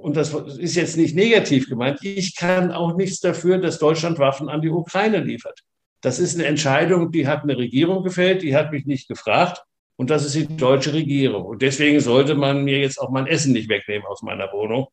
und 0.00 0.16
das 0.16 0.34
ist 0.34 0.74
jetzt 0.74 0.96
nicht 0.96 1.14
negativ 1.14 1.68
gemeint, 1.68 2.00
ich 2.02 2.34
kann 2.34 2.72
auch 2.72 2.96
nichts 2.96 3.20
dafür, 3.20 3.58
dass 3.58 3.78
Deutschland 3.78 4.18
Waffen 4.18 4.48
an 4.48 4.60
die 4.60 4.70
Ukraine 4.70 5.20
liefert. 5.20 5.60
Das 6.00 6.18
ist 6.18 6.34
eine 6.34 6.46
Entscheidung, 6.46 7.12
die 7.12 7.28
hat 7.28 7.44
eine 7.44 7.56
Regierung 7.56 8.02
gefällt, 8.02 8.42
die 8.42 8.56
hat 8.56 8.72
mich 8.72 8.86
nicht 8.86 9.06
gefragt. 9.06 9.62
Und 9.94 10.10
das 10.10 10.24
ist 10.24 10.34
die 10.34 10.56
deutsche 10.56 10.92
Regierung. 10.94 11.44
Und 11.44 11.62
deswegen 11.62 12.00
sollte 12.00 12.34
man 12.34 12.64
mir 12.64 12.80
jetzt 12.80 13.00
auch 13.00 13.10
mein 13.10 13.28
Essen 13.28 13.52
nicht 13.52 13.68
wegnehmen 13.68 14.06
aus 14.06 14.22
meiner 14.22 14.52
Wohnung 14.52 14.88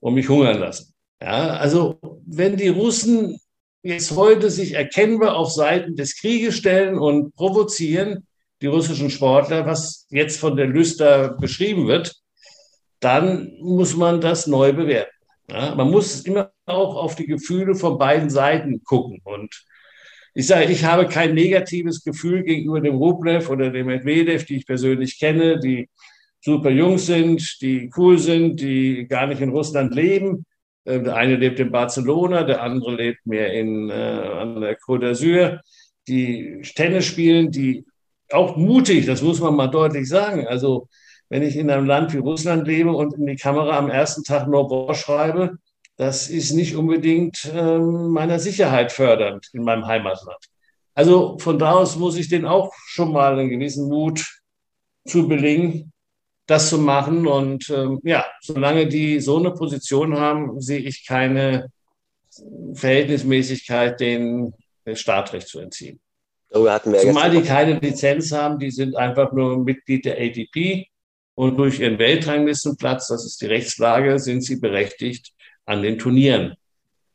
und 0.00 0.14
mich 0.14 0.28
hungern 0.28 0.58
lassen. 0.58 0.92
Ja, 1.20 1.56
also 1.56 1.98
wenn 2.26 2.56
die 2.56 2.68
Russen 2.68 3.38
jetzt 3.84 4.16
heute 4.16 4.50
sich 4.50 4.72
erkennbar 4.72 5.36
auf 5.36 5.52
Seiten 5.52 5.94
des 5.94 6.16
Krieges 6.18 6.56
stellen 6.56 6.98
und 6.98 7.34
provozieren, 7.36 8.26
die 8.62 8.66
russischen 8.66 9.10
Sportler, 9.10 9.66
was 9.66 10.06
jetzt 10.10 10.40
von 10.40 10.56
der 10.56 10.66
Lüster 10.66 11.36
beschrieben 11.38 11.86
wird, 11.86 12.16
dann 13.00 13.52
muss 13.60 13.94
man 13.94 14.22
das 14.22 14.46
neu 14.46 14.72
bewerten. 14.72 15.10
Ja, 15.50 15.74
man 15.74 15.90
muss 15.90 16.22
immer 16.22 16.50
auch 16.64 16.96
auf 16.96 17.14
die 17.14 17.26
Gefühle 17.26 17.74
von 17.74 17.98
beiden 17.98 18.30
Seiten 18.30 18.82
gucken. 18.82 19.20
Und 19.24 19.54
ich 20.32 20.46
sage, 20.46 20.72
ich 20.72 20.84
habe 20.84 21.06
kein 21.06 21.34
negatives 21.34 22.02
Gefühl 22.02 22.42
gegenüber 22.42 22.80
dem 22.80 22.96
Rublev 22.96 23.50
oder 23.50 23.70
dem 23.70 23.86
Medvedev, 23.86 24.46
die 24.46 24.56
ich 24.56 24.66
persönlich 24.66 25.18
kenne, 25.18 25.60
die 25.60 25.90
super 26.40 26.70
jung 26.70 26.96
sind, 26.96 27.58
die 27.60 27.90
cool 27.98 28.18
sind, 28.18 28.60
die 28.60 29.06
gar 29.06 29.26
nicht 29.26 29.42
in 29.42 29.50
Russland 29.50 29.94
leben. 29.94 30.46
Äh, 30.84 31.00
der 31.00 31.16
eine 31.16 31.36
lebt 31.36 31.60
in 31.60 31.70
Barcelona, 31.70 32.44
der 32.44 32.62
andere 32.62 32.94
lebt 32.94 33.26
mehr 33.26 33.52
in, 33.52 33.90
äh, 33.90 33.92
an 33.92 34.60
der 34.60 34.78
Côte 34.78 35.06
d'Azur. 35.06 35.60
Die 36.08 36.60
Tennis 36.74 37.06
spielen, 37.06 37.50
die 37.50 37.84
auch 38.30 38.56
mutig, 38.56 39.06
das 39.06 39.22
muss 39.22 39.40
man 39.40 39.56
mal 39.56 39.68
deutlich 39.68 40.08
sagen. 40.08 40.46
Also 40.46 40.88
wenn 41.28 41.42
ich 41.42 41.56
in 41.56 41.70
einem 41.70 41.86
Land 41.86 42.12
wie 42.12 42.18
Russland 42.18 42.66
lebe 42.66 42.92
und 42.92 43.14
in 43.14 43.26
die 43.26 43.36
Kamera 43.36 43.78
am 43.78 43.90
ersten 43.90 44.24
Tag 44.24 44.46
Nobor 44.48 44.94
schreibe, 44.94 45.58
das 45.96 46.28
ist 46.28 46.52
nicht 46.52 46.76
unbedingt 46.76 47.50
äh, 47.54 47.78
meiner 47.78 48.38
Sicherheit 48.38 48.92
fördernd 48.92 49.48
in 49.52 49.62
meinem 49.62 49.86
Heimatland. 49.86 50.38
Also 50.94 51.38
von 51.38 51.58
da 51.58 51.72
aus 51.72 51.96
muss 51.96 52.16
ich 52.16 52.28
den 52.28 52.44
auch 52.44 52.72
schon 52.86 53.12
mal 53.12 53.38
einen 53.38 53.50
gewissen 53.50 53.88
Mut 53.88 54.40
zu 55.06 55.28
belegen, 55.28 55.92
das 56.46 56.68
zu 56.68 56.78
machen. 56.78 57.26
Und 57.26 57.70
ähm, 57.70 58.00
ja, 58.02 58.24
solange 58.40 58.86
die 58.86 59.20
so 59.20 59.38
eine 59.38 59.52
Position 59.52 60.18
haben, 60.18 60.60
sehe 60.60 60.80
ich 60.80 61.06
keine 61.06 61.70
Verhältnismäßigkeit, 62.74 64.00
den 64.00 64.54
Startrecht 64.92 65.48
zu 65.48 65.60
entziehen. 65.60 66.00
Zumal 66.52 67.30
die 67.30 67.42
keine 67.42 67.78
Lizenz 67.80 68.30
haben, 68.30 68.58
die 68.58 68.70
sind 68.70 68.96
einfach 68.96 69.32
nur 69.32 69.58
Mitglied 69.58 70.04
der 70.04 70.18
ATP 70.20 70.86
und 71.34 71.56
durch 71.56 71.80
ihren 71.80 71.98
Weltranglistenplatz, 71.98 73.08
das 73.08 73.24
ist 73.24 73.40
die 73.40 73.46
Rechtslage, 73.46 74.18
sind 74.20 74.42
sie 74.42 74.56
berechtigt, 74.56 75.32
an 75.64 75.82
den 75.82 75.98
Turnieren 75.98 76.54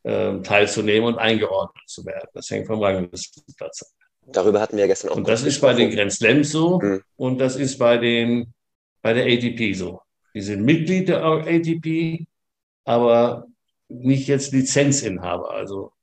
äh, 0.03 0.39
teilzunehmen 0.41 1.07
und 1.07 1.17
eingeordnet 1.17 1.87
zu 1.87 2.05
werden. 2.05 2.27
Das 2.33 2.49
hängt 2.49 2.67
vom 2.67 2.81
Ranglistenplatz 2.81 3.83
ab. 3.83 3.87
Darüber 4.31 4.59
hatten 4.59 4.77
wir 4.77 4.87
gestern 4.87 5.11
auch. 5.11 5.15
Und 5.15 5.27
das 5.27 5.43
ist 5.43 5.61
bei 5.61 5.73
den 5.73 5.89
Grand 5.89 6.11
Slams 6.11 6.51
so 6.51 6.79
mhm. 6.79 7.01
und 7.15 7.39
das 7.39 7.55
ist 7.55 7.77
bei, 7.77 7.97
den, 7.97 8.53
bei 9.01 9.13
der 9.13 9.25
ATP 9.25 9.73
so. 9.73 10.01
Die 10.33 10.41
sind 10.41 10.63
Mitglied 10.63 11.09
der 11.09 11.23
ATP, 11.23 12.25
aber 12.85 13.47
nicht 13.87 14.27
jetzt 14.27 14.51
Lizenzinhaber. 14.53 15.51
Also 15.51 15.93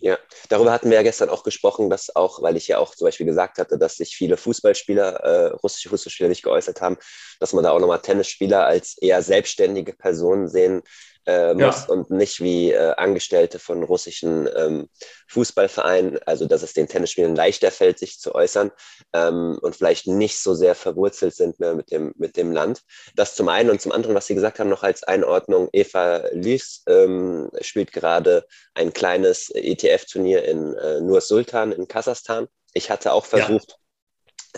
ja, 0.00 0.16
darüber 0.48 0.70
hatten 0.70 0.90
wir 0.90 0.96
ja 0.96 1.02
gestern 1.02 1.28
auch 1.28 1.42
gesprochen, 1.42 1.90
dass 1.90 2.14
auch, 2.14 2.40
weil 2.40 2.56
ich 2.56 2.68
ja 2.68 2.78
auch 2.78 2.94
zum 2.94 3.06
Beispiel 3.06 3.26
gesagt 3.26 3.58
hatte, 3.58 3.78
dass 3.78 3.96
sich 3.96 4.14
viele 4.14 4.36
Fußballspieler, 4.36 5.08
äh, 5.16 5.46
russische 5.54 5.88
Fußballspieler 5.88 6.28
nicht 6.28 6.44
geäußert 6.44 6.80
haben, 6.80 6.96
dass 7.40 7.52
man 7.52 7.64
da 7.64 7.72
auch 7.72 7.80
nochmal 7.80 8.00
Tennisspieler 8.00 8.64
als 8.64 8.96
eher 8.98 9.22
selbstständige 9.22 9.92
Personen 9.94 10.46
sehen 10.46 10.82
äh, 11.28 11.52
muss 11.52 11.86
ja. 11.86 11.88
und 11.88 12.10
nicht 12.10 12.40
wie 12.40 12.72
äh, 12.72 12.94
Angestellte 12.96 13.58
von 13.58 13.82
russischen 13.82 14.48
ähm, 14.56 14.88
Fußballvereinen, 15.28 16.18
also 16.24 16.46
dass 16.46 16.62
es 16.62 16.72
den 16.72 16.88
Tennisspielern 16.88 17.36
leichter 17.36 17.70
fällt, 17.70 17.98
sich 17.98 18.18
zu 18.18 18.34
äußern 18.34 18.70
ähm, 19.12 19.58
und 19.60 19.76
vielleicht 19.76 20.06
nicht 20.06 20.38
so 20.38 20.54
sehr 20.54 20.74
verwurzelt 20.74 21.34
sind 21.34 21.60
mehr 21.60 21.74
mit 21.74 21.90
dem, 21.90 22.14
mit 22.16 22.38
dem 22.38 22.50
Land. 22.50 22.82
Das 23.14 23.34
zum 23.34 23.50
einen 23.50 23.68
und 23.68 23.82
zum 23.82 23.92
anderen, 23.92 24.16
was 24.16 24.26
Sie 24.26 24.34
gesagt 24.34 24.58
haben, 24.58 24.70
noch 24.70 24.82
als 24.82 25.02
Einordnung, 25.02 25.68
Eva 25.72 26.24
Lys 26.32 26.82
ähm, 26.88 27.50
spielt 27.60 27.92
gerade 27.92 28.46
ein 28.72 28.94
kleines 28.94 29.50
ETF-Turnier 29.50 30.44
in 30.44 30.74
äh, 30.74 31.02
Nur 31.02 31.20
Sultan 31.20 31.72
in 31.72 31.88
Kasachstan. 31.88 32.48
Ich 32.72 32.90
hatte 32.90 33.12
auch 33.12 33.26
versucht, 33.26 33.70
ja 33.70 33.76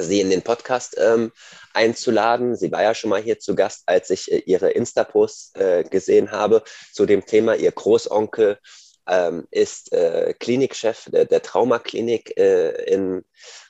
sie 0.02 0.20
in 0.20 0.30
den 0.30 0.42
Podcast 0.42 0.96
ähm, 0.98 1.32
einzuladen. 1.72 2.56
Sie 2.56 2.72
war 2.72 2.82
ja 2.82 2.94
schon 2.94 3.10
mal 3.10 3.22
hier 3.22 3.38
zu 3.38 3.54
Gast, 3.54 3.82
als 3.86 4.10
ich 4.10 4.30
äh, 4.30 4.38
ihre 4.38 4.70
Insta-Post 4.70 5.56
äh, 5.56 5.84
gesehen 5.84 6.30
habe 6.30 6.62
zu 6.92 7.06
dem 7.06 7.24
Thema. 7.24 7.54
Ihr 7.54 7.72
Großonkel 7.72 8.58
ähm, 9.06 9.46
ist 9.50 9.92
äh, 9.92 10.34
Klinikchef 10.38 11.10
der, 11.10 11.24
der 11.24 11.42
Traumaklinik 11.42 12.36
äh, 12.36 12.70
in, 12.84 13.24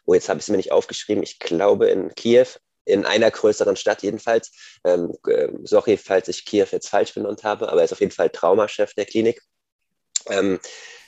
oh, 0.04 0.14
jetzt 0.14 0.28
habe 0.28 0.38
ich 0.38 0.44
es 0.44 0.48
mir 0.48 0.56
nicht 0.56 0.72
aufgeschrieben, 0.72 1.22
ich 1.22 1.38
glaube 1.38 1.88
in 1.88 2.14
Kiew, 2.14 2.46
in 2.84 3.06
einer 3.06 3.30
größeren 3.30 3.76
Stadt 3.76 4.02
jedenfalls. 4.02 4.50
Ähm, 4.84 5.14
äh, 5.26 5.48
sorry, 5.64 5.96
falls 5.96 6.28
ich 6.28 6.44
Kiew 6.44 6.66
jetzt 6.70 6.88
falsch 6.88 7.14
benannt 7.14 7.44
habe, 7.44 7.68
aber 7.68 7.80
er 7.80 7.84
ist 7.84 7.92
auf 7.92 8.00
jeden 8.00 8.12
Fall 8.12 8.30
Traumachef 8.30 8.94
der 8.94 9.06
Klinik. 9.06 9.40
Ähm, 10.28 10.60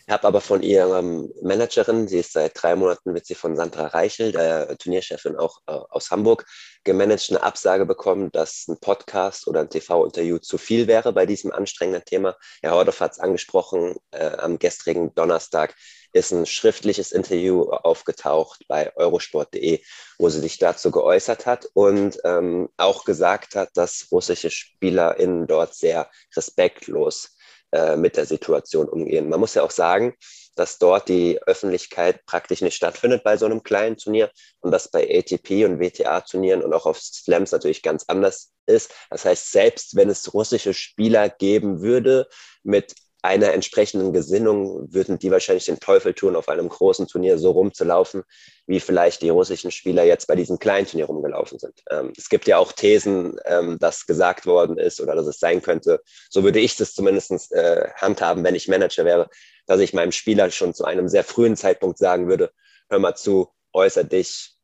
habe 0.09 0.27
aber 0.27 0.41
von 0.41 0.62
ihrem 0.62 1.33
Managerin, 1.43 2.09
sie 2.09 2.19
ist 2.19 2.33
seit 2.33 2.61
drei 2.61 2.75
Monaten, 2.77 3.15
wird 3.15 3.27
sie 3.27 3.35
von 3.35 3.57
Sandra 3.57 3.87
Reichel, 3.88 4.33
der 4.33 4.77
Turnierchefin 4.79 5.37
auch 5.37 5.59
äh, 5.67 5.73
aus 5.73 6.11
Hamburg, 6.11 6.47
gemanagt, 6.85 7.31
eine 7.31 7.43
Absage 7.43 7.87
bekommen, 7.87 8.31
dass 8.33 8.67
ein 8.69 8.79
Podcast 8.81 9.47
oder 9.47 9.61
ein 9.61 9.71
TV-Interview 9.71 10.38
zu 10.38 10.59
viel 10.59 10.87
wäre 10.87 11.12
bei 11.12 11.27
diesem 11.27 11.53
anstrengenden 11.53 12.05
Thema. 12.05 12.37
Herr 12.62 12.73
Hordorf 12.73 13.01
hat 13.01 13.12
es 13.12 13.19
angesprochen, 13.21 13.97
äh, 14.11 14.37
am 14.38 14.59
gestrigen 14.59 15.15
Donnerstag 15.15 15.75
ist 16.12 16.33
ein 16.33 16.47
schriftliches 16.47 17.12
Interview 17.12 17.71
aufgetaucht 17.71 18.65
bei 18.69 18.95
eurosport.de, 18.97 19.83
wo 20.19 20.29
sie 20.29 20.41
sich 20.41 20.59
dazu 20.59 20.91
geäußert 20.91 21.47
hat 21.47 21.67
und 21.75 22.19
ähm, 22.25 22.69
auch 22.77 23.05
gesagt 23.05 23.55
hat, 23.55 23.71
dass 23.75 24.09
russische 24.12 24.51
SpielerInnen 24.51 25.47
dort 25.47 25.75
sehr 25.75 26.11
respektlos 26.37 27.35
äh, 27.72 27.96
mit 27.96 28.16
der 28.16 28.26
Situation 28.26 28.88
umgehen. 28.88 29.28
Man 29.28 29.40
muss 29.40 29.54
ja 29.54 29.62
auch 29.62 29.70
sagen, 29.70 30.14
dass 30.54 30.78
dort 30.78 31.08
die 31.08 31.40
Öffentlichkeit 31.42 32.24
praktisch 32.26 32.61
nicht 32.61 32.74
stattfindet 32.74 33.24
bei 33.24 33.37
so 33.37 33.46
einem 33.46 33.62
kleinen 33.62 33.96
Turnier 33.96 34.30
und 34.61 34.70
das 34.70 34.90
bei 34.90 35.08
ATP 35.08 35.64
und 35.64 35.80
WTA-Turnieren 35.80 36.62
und 36.62 36.74
auch 36.74 36.87
auf 36.87 37.00
Slams 37.00 37.52
natürlich 37.52 37.82
ganz 37.82 38.04
anders 38.08 38.52
ist. 38.66 38.92
Das 39.11 39.24
heißt, 39.24 39.50
selbst 39.50 39.96
wenn 39.96 40.11
es 40.11 40.35
russische 40.35 40.74
Spieler 40.74 41.28
geben 41.28 41.80
würde 41.80 42.28
mit 42.62 42.94
einer 43.22 43.52
entsprechenden 43.52 44.12
Gesinnung 44.12 44.92
würden 44.92 45.18
die 45.18 45.30
wahrscheinlich 45.30 45.66
den 45.66 45.78
Teufel 45.78 46.12
tun, 46.12 46.35
auf 46.35 46.48
einem 46.48 46.68
großen 46.68 47.06
Turnier 47.06 47.38
so 47.38 47.52
rumzulaufen, 47.52 48.24
wie 48.66 48.80
vielleicht 48.80 49.22
die 49.22 49.28
russischen 49.28 49.70
Spieler 49.70 50.02
jetzt 50.02 50.26
bei 50.26 50.35
diesem 50.35 50.58
kleinen 50.58 50.88
Turnier 50.88 51.06
rumgelaufen 51.06 51.61
sind. 51.61 51.82
Ähm, 51.88 52.12
es 52.16 52.28
gibt 52.28 52.48
ja 52.48 52.58
auch 52.58 52.72
Thesen, 52.72 53.38
ähm, 53.44 53.78
dass 53.78 54.06
gesagt 54.06 54.44
worden 54.44 54.76
ist 54.76 55.00
oder 55.00 55.14
dass 55.14 55.28
es 55.28 55.38
sein 55.38 55.62
könnte, 55.62 56.00
so 56.30 56.42
würde 56.42 56.58
ich 56.58 56.78
es 56.80 56.94
zumindest 56.94 57.52
äh, 57.52 57.88
handhaben, 57.94 58.42
wenn 58.42 58.56
ich 58.56 58.66
Manager 58.66 59.04
wäre, 59.04 59.30
dass 59.66 59.80
ich 59.80 59.94
meinem 59.94 60.12
Spieler 60.12 60.50
schon 60.50 60.74
zu 60.74 60.85
einem 60.85 61.08
sehr 61.08 61.22
frühen 61.22 61.56
Zeitpunkt 61.56 61.98
sagen 61.98 62.28
würde, 62.28 62.50
hör 62.90 62.98
mal 62.98 63.14
zu, 63.14 63.48
äußer 63.72 64.04
dich 64.04 64.56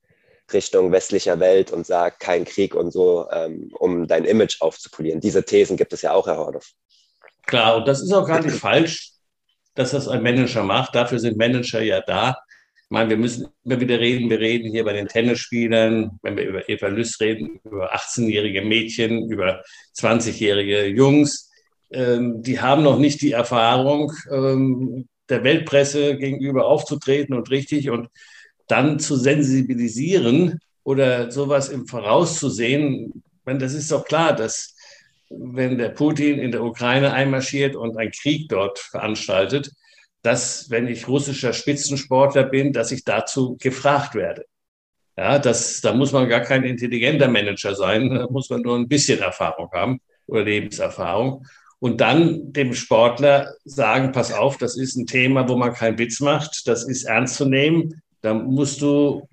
Richtung 0.53 0.93
westlicher 0.93 1.41
Welt 1.41 1.71
und 1.71 1.87
sag 1.87 2.19
kein 2.19 2.45
Krieg 2.45 2.75
und 2.75 2.91
so, 2.91 3.29
ähm, 3.31 3.71
um 3.79 4.09
dein 4.09 4.25
Image 4.25 4.61
aufzupolieren. 4.61 5.21
Diese 5.21 5.45
Thesen 5.45 5.77
gibt 5.77 5.93
es 5.93 6.03
ja 6.03 6.13
auch, 6.13 6.27
Herr 6.27 6.39
Hordorf. 6.39 6.73
Klar, 7.49 7.79
und 7.79 7.89
das 7.89 8.03
ist 8.03 8.13
auch 8.13 8.27
gar 8.27 8.43
nicht 8.43 8.57
falsch, 8.57 9.13
dass 9.75 9.93
das 9.93 10.07
ein 10.07 10.23
Manager 10.23 10.63
macht. 10.63 10.95
Dafür 10.95 11.19
sind 11.19 11.39
Manager 11.39 11.81
ja 11.81 12.03
da. 12.03 12.37
Ich 12.77 12.91
meine, 12.91 13.09
wir 13.09 13.17
müssen 13.17 13.49
immer 13.65 13.81
wieder 13.81 13.99
reden. 13.99 14.29
Wir 14.29 14.39
reden 14.39 14.71
hier 14.71 14.85
bei 14.85 14.93
den 14.93 15.09
Tennisspielern, 15.09 16.19
wenn 16.23 16.37
wir 16.37 16.47
über 16.47 16.69
Eva 16.69 16.89
Lüss 16.89 17.19
reden, 17.21 17.59
über 17.65 17.95
18-jährige 17.95 18.61
Mädchen, 18.61 19.31
über 19.31 19.63
20-jährige 19.97 20.89
Jungs. 20.89 21.51
Ähm, 21.91 22.43
die 22.43 22.61
haben 22.61 22.83
noch 22.83 22.99
nicht 22.99 23.23
die 23.23 23.33
Erfahrung, 23.33 24.13
ähm, 24.31 25.09
der 25.31 25.43
Weltpresse 25.43 26.19
gegenüber 26.19 26.67
aufzutreten 26.67 27.35
und 27.35 27.51
richtig 27.51 27.89
und 27.89 28.09
dann 28.67 28.99
zu 28.99 29.17
sensibilisieren 29.17 30.59
oder 30.85 31.31
sowas 31.31 31.71
im 31.71 31.87
Voraus 31.87 32.39
zu 32.39 32.51
sehen. 32.51 33.23
Ich 33.25 33.47
meine, 33.47 33.59
das 33.59 33.73
ist 33.73 33.91
doch 33.91 34.05
klar, 34.05 34.37
dass 34.37 34.75
wenn 35.31 35.79
der 35.79 35.91
Putin 35.91 36.39
in 36.39 36.53
der 36.53 36.63
Ukraine 36.63 37.13
einmarschiert 37.13 37.77
und 37.77 37.97
einen 37.97 38.13
Krieg 38.13 38.49
dort 38.49 38.79
veranstaltet, 38.79 39.71
dass, 40.23 40.69
wenn 40.71 40.89
ich 40.89 41.09
russischer 41.09 41.53
Spitzensportler 41.53 42.45
bin, 42.45 42.73
dass 42.73 42.93
ich 42.93 43.05
dazu 43.05 43.57
gefragt 43.59 44.15
werde. 44.15 44.45
Ja, 45.17 45.39
das, 45.39 45.81
da 45.81 45.93
muss 45.93 46.13
man 46.13 46.29
gar 46.29 46.41
kein 46.41 46.65
intelligenter 46.65 47.29
Manager 47.29 47.75
sein, 47.75 48.11
da 48.11 48.27
muss 48.29 48.51
man 48.51 48.63
nur 48.63 48.77
ein 48.77 48.89
bisschen 48.89 49.21
Erfahrung 49.21 49.69
haben 49.73 50.01
oder 50.27 50.45
Lebenserfahrung. 50.45 51.45
Und 51.81 52.01
dann 52.01 52.53
dem 52.53 52.75
Sportler 52.75 53.55
sagen, 53.65 54.13
pass 54.13 54.33
auf, 54.33 54.59
das 54.59 54.77
ist 54.77 54.97
ein 54.97 55.07
Thema, 55.07 55.49
wo 55.49 55.57
man 55.57 55.73
keinen 55.73 55.99
Witz 55.99 56.21
macht, 56.21 56.67
das 56.67 56.85
ist 56.85 57.05
ernst 57.05 57.37
zu 57.37 57.47
nehmen. 57.47 58.03
Da 58.21 58.35
musst 58.35 58.83
du 58.83 59.29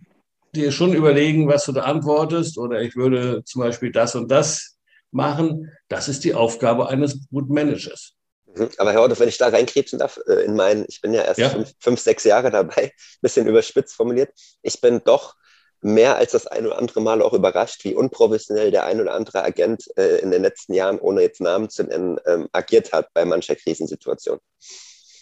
dir 0.54 0.72
schon 0.72 0.94
überlegen, 0.94 1.48
was 1.48 1.66
du 1.66 1.72
da 1.72 1.82
antwortest. 1.82 2.58
Oder 2.58 2.82
ich 2.82 2.96
würde 2.96 3.44
zum 3.46 3.62
Beispiel 3.62 3.92
das 3.92 4.16
und 4.16 4.30
das 4.30 4.75
machen. 5.12 5.72
Das 5.88 6.08
ist 6.08 6.24
die 6.24 6.34
Aufgabe 6.34 6.90
eines 6.90 7.28
guten 7.30 7.54
Managers. 7.54 8.14
Mhm. 8.56 8.70
Aber 8.78 8.94
Herr 8.94 9.04
Otto, 9.04 9.20
wenn 9.20 9.30
ich 9.30 9.38
da 9.38 9.48
reinkrebsen 9.48 10.00
darf, 10.00 10.20
äh, 10.28 10.46
in 10.46 10.56
meinen, 10.56 10.86
ich 10.88 11.02
bin 11.02 11.14
ja 11.14 11.24
erst 11.24 11.40
ja. 11.40 11.50
Fünf, 11.50 11.74
fünf, 11.80 12.00
sechs 12.00 12.24
Jahre 12.24 12.52
dabei, 12.52 12.92
bisschen 13.22 13.48
überspitzt 13.48 13.96
formuliert, 13.96 14.32
ich 14.62 14.82
bin 14.82 15.02
doch 15.04 15.36
mehr 15.82 16.16
als 16.16 16.32
das 16.32 16.48
ein 16.48 16.66
oder 16.66 16.80
andere 16.80 17.02
Mal 17.02 17.22
auch 17.22 17.34
überrascht, 17.34 17.84
wie 17.84 17.94
unprofessionell 17.94 18.72
der 18.72 18.86
ein 18.86 19.00
oder 19.00 19.14
andere 19.14 19.44
Agent 19.44 19.86
äh, 19.98 20.18
in 20.18 20.32
den 20.32 20.42
letzten 20.42 20.74
Jahren, 20.74 21.00
ohne 21.00 21.22
jetzt 21.22 21.42
Namen 21.42 21.70
zu 21.70 21.84
nennen, 21.84 22.18
ähm, 22.26 22.48
agiert 22.54 22.92
hat 22.92 23.10
bei 23.14 23.24
mancher 23.24 23.56
Krisensituation. 23.56 24.40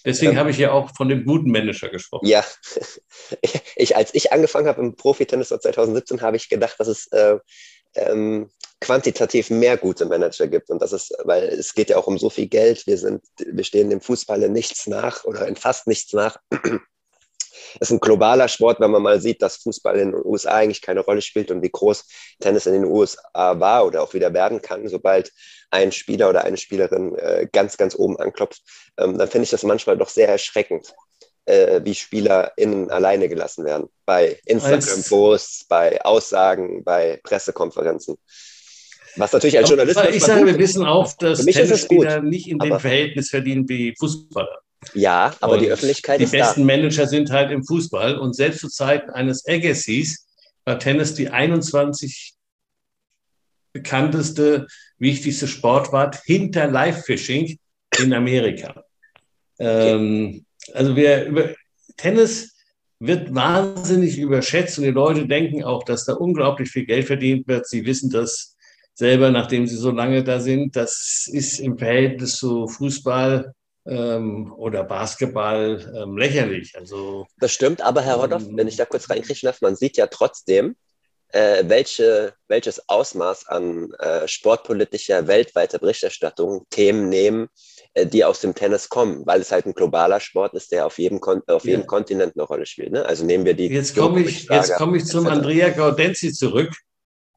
Deswegen 0.05 0.33
ähm, 0.33 0.37
habe 0.37 0.51
ich 0.51 0.57
ja 0.57 0.71
auch 0.71 0.91
von 0.95 1.09
dem 1.09 1.25
guten 1.25 1.51
Manager 1.51 1.89
gesprochen. 1.89 2.27
Ja, 2.27 2.43
ich, 3.75 3.95
als 3.95 4.13
ich 4.13 4.31
angefangen 4.31 4.67
habe 4.67 4.81
im 4.81 4.95
Profi-Tennis 4.95 5.49
2017, 5.49 6.21
habe 6.21 6.37
ich 6.37 6.49
gedacht, 6.49 6.75
dass 6.77 6.87
es 6.87 7.07
äh, 7.07 7.37
ähm, 7.95 8.49
quantitativ 8.79 9.49
mehr 9.49 9.77
gute 9.77 10.05
Manager 10.05 10.47
gibt. 10.47 10.69
Und 10.69 10.81
das 10.81 10.91
ist, 10.91 11.13
weil 11.23 11.43
es 11.43 11.73
geht 11.73 11.89
ja 11.89 11.97
auch 11.97 12.07
um 12.07 12.17
so 12.17 12.29
viel 12.29 12.47
Geld. 12.47 12.85
Wir 12.85 12.97
sind, 12.97 13.23
wir 13.37 13.63
stehen 13.63 13.89
dem 13.89 14.01
Fußball 14.01 14.43
in 14.43 14.51
nichts 14.53 14.87
nach 14.87 15.23
oder 15.23 15.47
in 15.47 15.55
fast 15.55 15.87
nichts 15.87 16.13
nach. 16.13 16.37
Es 17.79 17.89
ist 17.89 17.91
ein 17.91 17.99
globaler 17.99 18.47
Sport, 18.47 18.79
wenn 18.79 18.91
man 18.91 19.01
mal 19.01 19.19
sieht, 19.19 19.41
dass 19.41 19.57
Fußball 19.57 19.97
in 19.97 20.11
den 20.11 20.25
USA 20.25 20.55
eigentlich 20.55 20.81
keine 20.81 20.99
Rolle 20.99 21.21
spielt 21.21 21.49
und 21.49 21.61
wie 21.61 21.69
groß 21.69 22.05
Tennis 22.39 22.65
in 22.65 22.73
den 22.73 22.85
USA 22.85 23.59
war 23.59 23.85
oder 23.85 24.03
auch 24.03 24.13
wieder 24.13 24.33
werden 24.33 24.61
kann, 24.61 24.87
sobald 24.87 25.31
ein 25.71 25.91
Spieler 25.91 26.29
oder 26.29 26.43
eine 26.43 26.57
Spielerin 26.57 27.15
äh, 27.15 27.47
ganz, 27.51 27.77
ganz 27.77 27.95
oben 27.95 28.19
anklopft, 28.19 28.61
ähm, 28.97 29.17
dann 29.17 29.27
finde 29.27 29.45
ich 29.45 29.49
das 29.49 29.63
manchmal 29.63 29.97
doch 29.97 30.09
sehr 30.09 30.27
erschreckend, 30.27 30.93
äh, 31.45 31.81
wie 31.83 31.95
SpielerInnen 31.95 32.89
alleine 32.89 33.29
gelassen 33.29 33.65
werden. 33.65 33.89
Bei 34.05 34.39
Instagram-Posts, 34.45 35.65
bei 35.65 36.03
Aussagen, 36.03 36.83
bei 36.83 37.19
Pressekonferenzen. 37.23 38.15
Was 39.15 39.31
natürlich 39.31 39.57
als 39.57 39.69
Journalist. 39.69 39.99
Ich 40.11 40.23
sage, 40.23 40.45
wir 40.45 40.57
wissen 40.57 40.85
auch, 40.85 41.11
dass 41.13 41.45
Tennisspieler 41.45 42.21
nicht 42.21 42.49
in 42.49 42.57
dem 42.57 42.79
Verhältnis 42.79 43.29
verdienen 43.29 43.67
wie 43.69 43.93
Fußballer. 43.99 44.59
Ja, 44.93 45.33
aber 45.39 45.53
und 45.53 45.61
die 45.61 45.69
Öffentlichkeit 45.69 46.19
die 46.19 46.25
ist 46.25 46.33
Die 46.33 46.37
besten 46.37 46.67
da. 46.67 46.75
Manager 46.75 47.07
sind 47.07 47.29
halt 47.29 47.51
im 47.51 47.63
Fußball. 47.63 48.17
Und 48.17 48.35
selbst 48.35 48.59
zu 48.59 48.69
Zeiten 48.69 49.11
eines 49.11 49.47
Agassiz 49.47 50.25
war 50.65 50.79
Tennis 50.79 51.13
die 51.13 51.29
21 51.29 52.33
bekannteste, 53.71 54.67
wichtigste 54.97 55.47
Sportwart 55.47 56.21
hinter 56.25 56.67
Live-Fishing 56.67 57.57
in 57.99 58.13
Amerika. 58.13 58.83
Ähm, 59.59 60.45
also 60.73 60.95
wir 60.95 61.25
über 61.25 61.49
Tennis 61.97 62.55
wird 62.99 63.35
wahnsinnig 63.35 64.17
überschätzt 64.17 64.77
und 64.77 64.85
die 64.85 64.91
Leute 64.91 65.27
denken 65.27 65.63
auch, 65.63 65.83
dass 65.83 66.05
da 66.05 66.13
unglaublich 66.13 66.69
viel 66.69 66.85
Geld 66.85 67.05
verdient 67.05 67.47
wird. 67.47 67.67
Sie 67.67 67.85
wissen 67.85 68.09
das 68.09 68.55
selber, 68.93 69.29
nachdem 69.29 69.67
sie 69.67 69.75
so 69.75 69.91
lange 69.91 70.23
da 70.23 70.39
sind. 70.39 70.75
Das 70.75 71.27
ist 71.31 71.59
im 71.59 71.77
Verhältnis 71.77 72.37
zu 72.37 72.67
Fußball 72.67 73.53
ähm, 73.85 74.53
oder 74.55 74.83
Basketball 74.83 75.93
ähm, 75.95 76.17
lächerlich. 76.17 76.77
Also, 76.77 77.25
das 77.39 77.51
stimmt, 77.51 77.81
aber 77.81 78.01
Herr 78.01 78.15
Rodolf, 78.15 78.47
ähm, 78.47 78.57
wenn 78.57 78.67
ich 78.67 78.77
da 78.77 78.85
kurz 78.85 79.09
reinkriechen 79.09 79.47
darf, 79.47 79.61
man 79.61 79.75
sieht 79.75 79.97
ja 79.97 80.07
trotzdem, 80.07 80.75
äh, 81.29 81.63
welche, 81.67 82.33
welches 82.47 82.87
Ausmaß 82.87 83.47
an 83.47 83.91
äh, 83.99 84.27
sportpolitischer 84.27 85.27
weltweiter 85.27 85.79
Berichterstattung 85.79 86.65
Themen 86.69 87.09
nehmen, 87.09 87.49
die 87.95 88.25
aus 88.25 88.41
dem 88.41 88.55
Tennis 88.55 88.89
kommen, 88.89 89.25
weil 89.25 89.41
es 89.41 89.51
halt 89.51 89.65
ein 89.65 89.73
globaler 89.73 90.19
Sport 90.19 90.53
ist, 90.55 90.71
der 90.71 90.85
auf 90.85 90.97
jedem, 90.97 91.19
Kon 91.19 91.41
auf 91.47 91.65
jedem 91.65 91.81
ja. 91.81 91.87
Kontinent 91.87 92.33
eine 92.35 92.43
Rolle 92.43 92.65
spielt. 92.65 92.91
Ne? 92.91 93.05
Also 93.05 93.23
nehmen 93.25 93.45
wir 93.45 93.53
die. 93.53 93.67
Jetzt 93.67 93.95
komme 93.95 94.21
ich, 94.21 94.47
jetzt 94.49 94.73
komm 94.75 94.95
ich 94.95 95.05
zum 95.05 95.27
Andrea 95.27 95.69
Gaudenzi 95.69 96.33
zurück. 96.33 96.73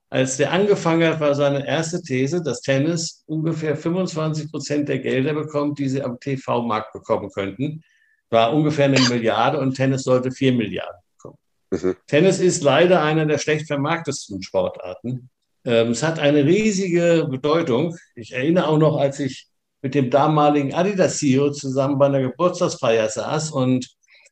Als 0.09 0.37
der 0.37 0.53
angefangen 0.53 1.07
hat, 1.07 1.21
war 1.21 1.35
seine 1.35 1.67
erste 1.67 2.01
These, 2.01 2.43
dass 2.43 2.61
Tennis 2.61 3.25
ungefähr 3.27 3.77
25 3.77 4.51
Prozent 4.51 4.89
der 4.89 5.01
Gelder 5.01 5.35
bekommt, 5.35 5.79
die 5.79 5.89
sie 5.89 6.03
am 6.03 6.19
TV-Markt 6.21 6.93
bekommen 6.93 7.31
könnten. 7.31 7.83
War 8.31 8.55
ungefähr 8.55 8.87
eine 8.87 9.01
Milliarde 9.01 9.59
und 9.59 9.75
Tennis 9.75 10.05
sollte 10.05 10.31
vier 10.31 10.53
Milliarden 10.53 11.01
bekommen. 11.17 11.39
Mhm. 11.71 11.97
Tennis 12.07 12.39
ist 12.39 12.63
leider 12.63 13.03
einer 13.03 13.27
der 13.27 13.39
schlecht 13.39 13.67
vermarktesten 13.67 14.43
Sportarten. 14.43 15.29
Ähm, 15.65 15.91
es 15.91 16.03
hat 16.05 16.21
eine 16.21 16.45
riesige 16.45 17.27
Bedeutung. 17.29 17.97
Ich 18.15 18.33
erinnere 18.33 18.69
auch 18.69 18.79
noch, 18.79 18.97
als 18.97 19.19
ich 19.19 19.49
mit 19.87 19.95
dem 19.95 20.11
damaligen 20.11 20.75
Adidas-CEO 20.75 21.53
zusammen 21.53 21.97
bei 21.97 22.07
einer 22.07 22.21
Geburtstagsfeier 22.21 23.09
saß 23.09 23.53
und 23.53 23.89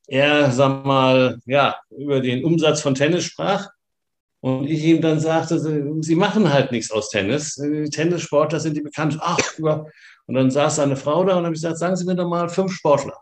er, 0.09 0.51
sag 0.51 0.85
mal, 0.85 1.39
ja, 1.47 1.77
über 1.97 2.21
den 2.21 2.45
Umsatz 2.45 2.81
von 2.81 2.97
Tennis 2.97 3.23
sprach 3.23 3.69
und 4.41 4.67
ich 4.67 4.83
ihm 4.83 5.01
dann 5.01 5.21
sagte, 5.21 5.61
sie 5.61 6.17
machen 6.17 6.53
halt 6.53 6.73
nichts 6.73 6.91
aus 6.91 7.09
Tennis. 7.09 7.55
Tennissportler 7.93 8.59
sind 8.59 8.77
die 8.77 8.81
bekannt. 8.81 9.17
Ach, 9.21 9.39
und 10.27 10.35
dann 10.35 10.51
saß 10.51 10.81
eine 10.81 10.97
Frau 10.97 11.23
da 11.25 11.37
und 11.37 11.45
habe 11.45 11.55
ich 11.55 11.63
gesagt, 11.63 11.79
sagen 11.79 11.95
Sie 11.95 12.05
mir 12.05 12.17
doch 12.17 12.29
mal 12.29 12.49
fünf 12.49 12.73
Sportler. 12.73 13.17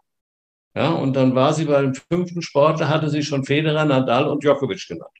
Ja, 0.74 0.92
und 0.92 1.14
dann 1.14 1.34
war 1.34 1.52
sie 1.52 1.66
bei 1.66 1.82
dem 1.82 1.94
fünften 1.94 2.40
Sportler, 2.40 2.88
hatte 2.88 3.10
sie 3.10 3.22
schon 3.22 3.44
Federer, 3.44 3.84
Nadal 3.84 4.26
und 4.26 4.42
Djokovic 4.42 4.88
genannt. 4.88 5.10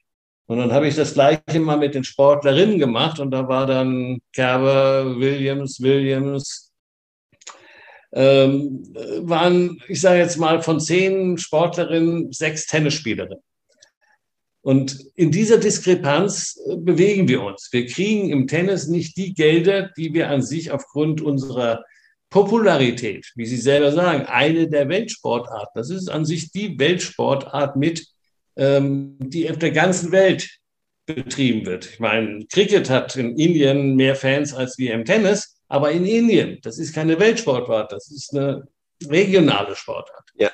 Und 0.47 0.57
dann 0.57 0.73
habe 0.73 0.87
ich 0.87 0.95
das 0.95 1.13
gleiche 1.13 1.59
mal 1.59 1.77
mit 1.77 1.93
den 1.93 2.03
Sportlerinnen 2.03 2.79
gemacht 2.79 3.19
und 3.19 3.29
da 3.29 3.47
war 3.47 3.67
dann 3.67 4.19
Kerber, 4.33 5.15
Williams, 5.19 5.79
Williams, 5.79 6.72
ähm, 8.13 8.83
waren, 9.21 9.81
ich 9.87 10.01
sage 10.01 10.19
jetzt 10.19 10.37
mal, 10.37 10.61
von 10.61 10.79
zehn 10.79 11.37
Sportlerinnen 11.37 12.31
sechs 12.31 12.67
Tennisspielerinnen. 12.67 13.39
Und 14.61 14.97
in 15.15 15.29
dieser 15.29 15.57
Diskrepanz 15.57 16.57
äh, 16.67 16.77
bewegen 16.77 17.27
wir 17.27 17.43
uns. 17.43 17.69
Wir 17.71 17.85
kriegen 17.85 18.29
im 18.29 18.47
Tennis 18.47 18.87
nicht 18.87 19.17
die 19.17 19.33
Gelder, 19.33 19.91
die 19.97 20.13
wir 20.13 20.29
an 20.29 20.41
sich 20.41 20.71
aufgrund 20.71 21.21
unserer 21.21 21.83
Popularität, 22.29 23.31
wie 23.35 23.45
Sie 23.45 23.57
selber 23.57 23.91
sagen, 23.91 24.25
eine 24.25 24.67
der 24.67 24.89
Weltsportarten. 24.89 25.73
Das 25.75 25.89
ist 25.89 26.09
an 26.09 26.25
sich 26.25 26.51
die 26.51 26.79
Weltsportart 26.79 27.75
mit, 27.75 28.07
ähm, 28.55 29.17
die 29.19 29.49
auf 29.51 29.59
der 29.59 29.71
ganzen 29.71 30.11
Welt 30.11 30.49
betrieben 31.05 31.65
wird. 31.65 31.85
Ich 31.85 31.99
meine, 31.99 32.45
Cricket 32.51 32.89
hat 32.89 33.15
in 33.17 33.37
Indien 33.37 33.95
mehr 33.95 34.15
Fans 34.15 34.53
als 34.53 34.77
wir 34.77 34.93
im 34.93 35.05
Tennis, 35.05 35.57
aber 35.73 35.91
in 35.91 36.05
Indien, 36.05 36.59
das 36.61 36.77
ist 36.77 36.93
keine 36.93 37.19
Weltsportart, 37.19 37.91
das 37.91 38.11
ist 38.11 38.31
eine 38.31 38.67
regionale 39.09 39.75
Sportart. 39.75 40.29
Ja. 40.35 40.51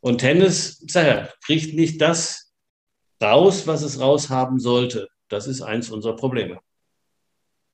Und 0.00 0.22
Tennis, 0.22 0.82
sag 0.88 1.06
ja, 1.06 1.28
kriegt 1.44 1.74
nicht 1.74 2.00
das 2.00 2.50
raus, 3.22 3.66
was 3.66 3.82
es 3.82 4.00
raushaben 4.00 4.58
sollte. 4.58 5.08
Das 5.28 5.46
ist 5.46 5.60
eins 5.60 5.90
unserer 5.90 6.16
Probleme. 6.16 6.60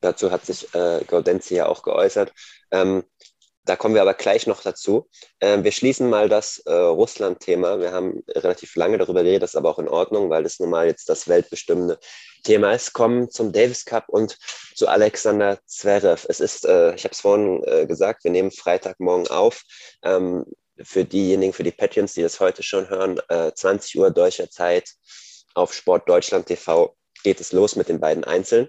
Dazu 0.01 0.33
hat 0.33 0.47
sich 0.47 0.75
äh, 0.75 1.05
Gaudenzi 1.07 1.55
ja 1.55 1.67
auch 1.67 1.85
geäußert. 1.85 2.33
Ähm, 2.73 3.05
da 3.65 3.77
kommen 3.77 3.95
wir 3.95 4.03
aber 4.03 4.15
gleich 4.15 4.49
noch 4.49 4.61
dazu. 4.61 5.09
Ähm, 5.41 5.63
wir 5.63 5.71
schließen 5.71 6.11
mal 6.11 6.29
das 6.29 6.59
äh, 6.67 6.73
Russland-Thema. 6.73 7.79
Wir 7.79 7.93
haben 7.93 8.25
relativ 8.29 8.75
lange 8.75 8.99
darüber 8.99 9.23
geredet, 9.23 9.45
das 9.45 9.51
ist 9.51 9.57
aber 9.57 9.71
auch 9.71 9.79
in 9.79 9.89
Ordnung, 9.89 10.29
weil 10.29 10.43
das 10.43 10.59
nun 10.59 10.71
mal 10.71 10.89
jetzt 10.89 11.09
das 11.09 11.29
weltbestimmende 11.29 12.01
Thema 12.45 12.73
ist. 12.73 12.93
Kommen 12.93 13.31
zum 13.31 13.51
Davis 13.51 13.85
Cup 13.85 14.09
und 14.09 14.39
zu 14.75 14.87
Alexander 14.87 15.59
Zverev. 15.67 16.27
Es 16.29 16.39
ist, 16.39 16.65
äh, 16.65 16.95
ich 16.95 17.03
habe 17.05 17.13
es 17.13 17.21
vorhin 17.21 17.65
äh, 17.65 17.87
gesagt, 17.87 18.23
wir 18.23 18.31
nehmen 18.31 18.53
Freitagmorgen 18.53 19.27
auf. 19.27 19.63
Ähm, 20.05 20.45
für 20.83 21.05
diejenigen, 21.05 21.53
für 21.53 21.65
die 21.65 21.73
Patreons, 21.73 22.15
die 22.15 22.23
das 22.23 22.41
heute 22.41 22.63
schon 22.63 22.89
hören, 22.89 23.21
20 23.55 23.95
äh, 23.95 23.99
Uhr 23.99 24.11
deutscher 24.11 24.51
Zeit 24.51 24.91
auf 25.55 25.73
Sport 25.73 26.09
Deutschland 26.09 26.47
TV 26.47 26.97
geht 27.23 27.41
es 27.41 27.53
los 27.53 27.77
mit 27.77 27.89
den 27.89 28.01
beiden 28.01 28.25
Einzeln. 28.25 28.69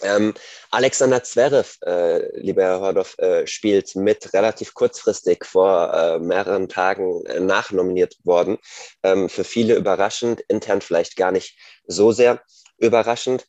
Ähm, 0.00 0.34
Alexander 0.70 1.22
Zverev, 1.22 1.76
äh, 1.84 2.40
lieber 2.40 2.62
Herr 2.62 2.80
Hordorf, 2.80 3.18
äh, 3.18 3.46
spielt 3.46 3.94
mit 3.94 4.32
relativ 4.32 4.72
kurzfristig 4.74 5.44
vor 5.44 5.92
äh, 5.92 6.18
mehreren 6.18 6.68
Tagen 6.68 7.24
äh, 7.26 7.40
nachnominiert 7.40 8.16
worden. 8.24 8.58
Ähm, 9.02 9.28
für 9.28 9.44
viele 9.44 9.74
überraschend, 9.74 10.40
intern 10.48 10.80
vielleicht 10.80 11.16
gar 11.16 11.30
nicht 11.30 11.58
so 11.86 12.10
sehr 12.10 12.42
überraschend. 12.82 13.46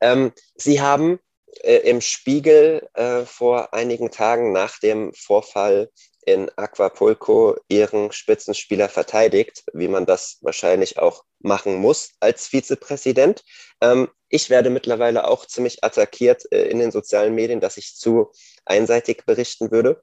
Ähm, 0.00 0.32
Sie 0.54 0.80
haben 0.80 1.18
äh, 1.62 1.76
im 1.88 2.00
Spiegel 2.00 2.88
äh, 2.94 3.24
vor 3.24 3.74
einigen 3.74 4.10
Tagen 4.10 4.52
nach 4.52 4.78
dem 4.78 5.12
Vorfall 5.14 5.90
in 6.26 6.50
Aquapulco 6.56 7.56
ihren 7.68 8.10
Spitzenspieler 8.12 8.88
verteidigt, 8.88 9.64
wie 9.72 9.88
man 9.88 10.06
das 10.06 10.38
wahrscheinlich 10.40 10.98
auch 10.98 11.24
machen 11.38 11.76
muss 11.76 12.10
als 12.20 12.48
Vizepräsident. 12.48 13.44
Ähm, 13.80 14.08
ich 14.28 14.50
werde 14.50 14.70
mittlerweile 14.70 15.28
auch 15.28 15.46
ziemlich 15.46 15.84
attackiert 15.84 16.42
äh, 16.50 16.64
in 16.64 16.80
den 16.80 16.90
sozialen 16.90 17.34
Medien, 17.34 17.60
dass 17.60 17.76
ich 17.76 17.94
zu 17.94 18.32
einseitig 18.64 19.24
berichten 19.24 19.70
würde. 19.70 20.02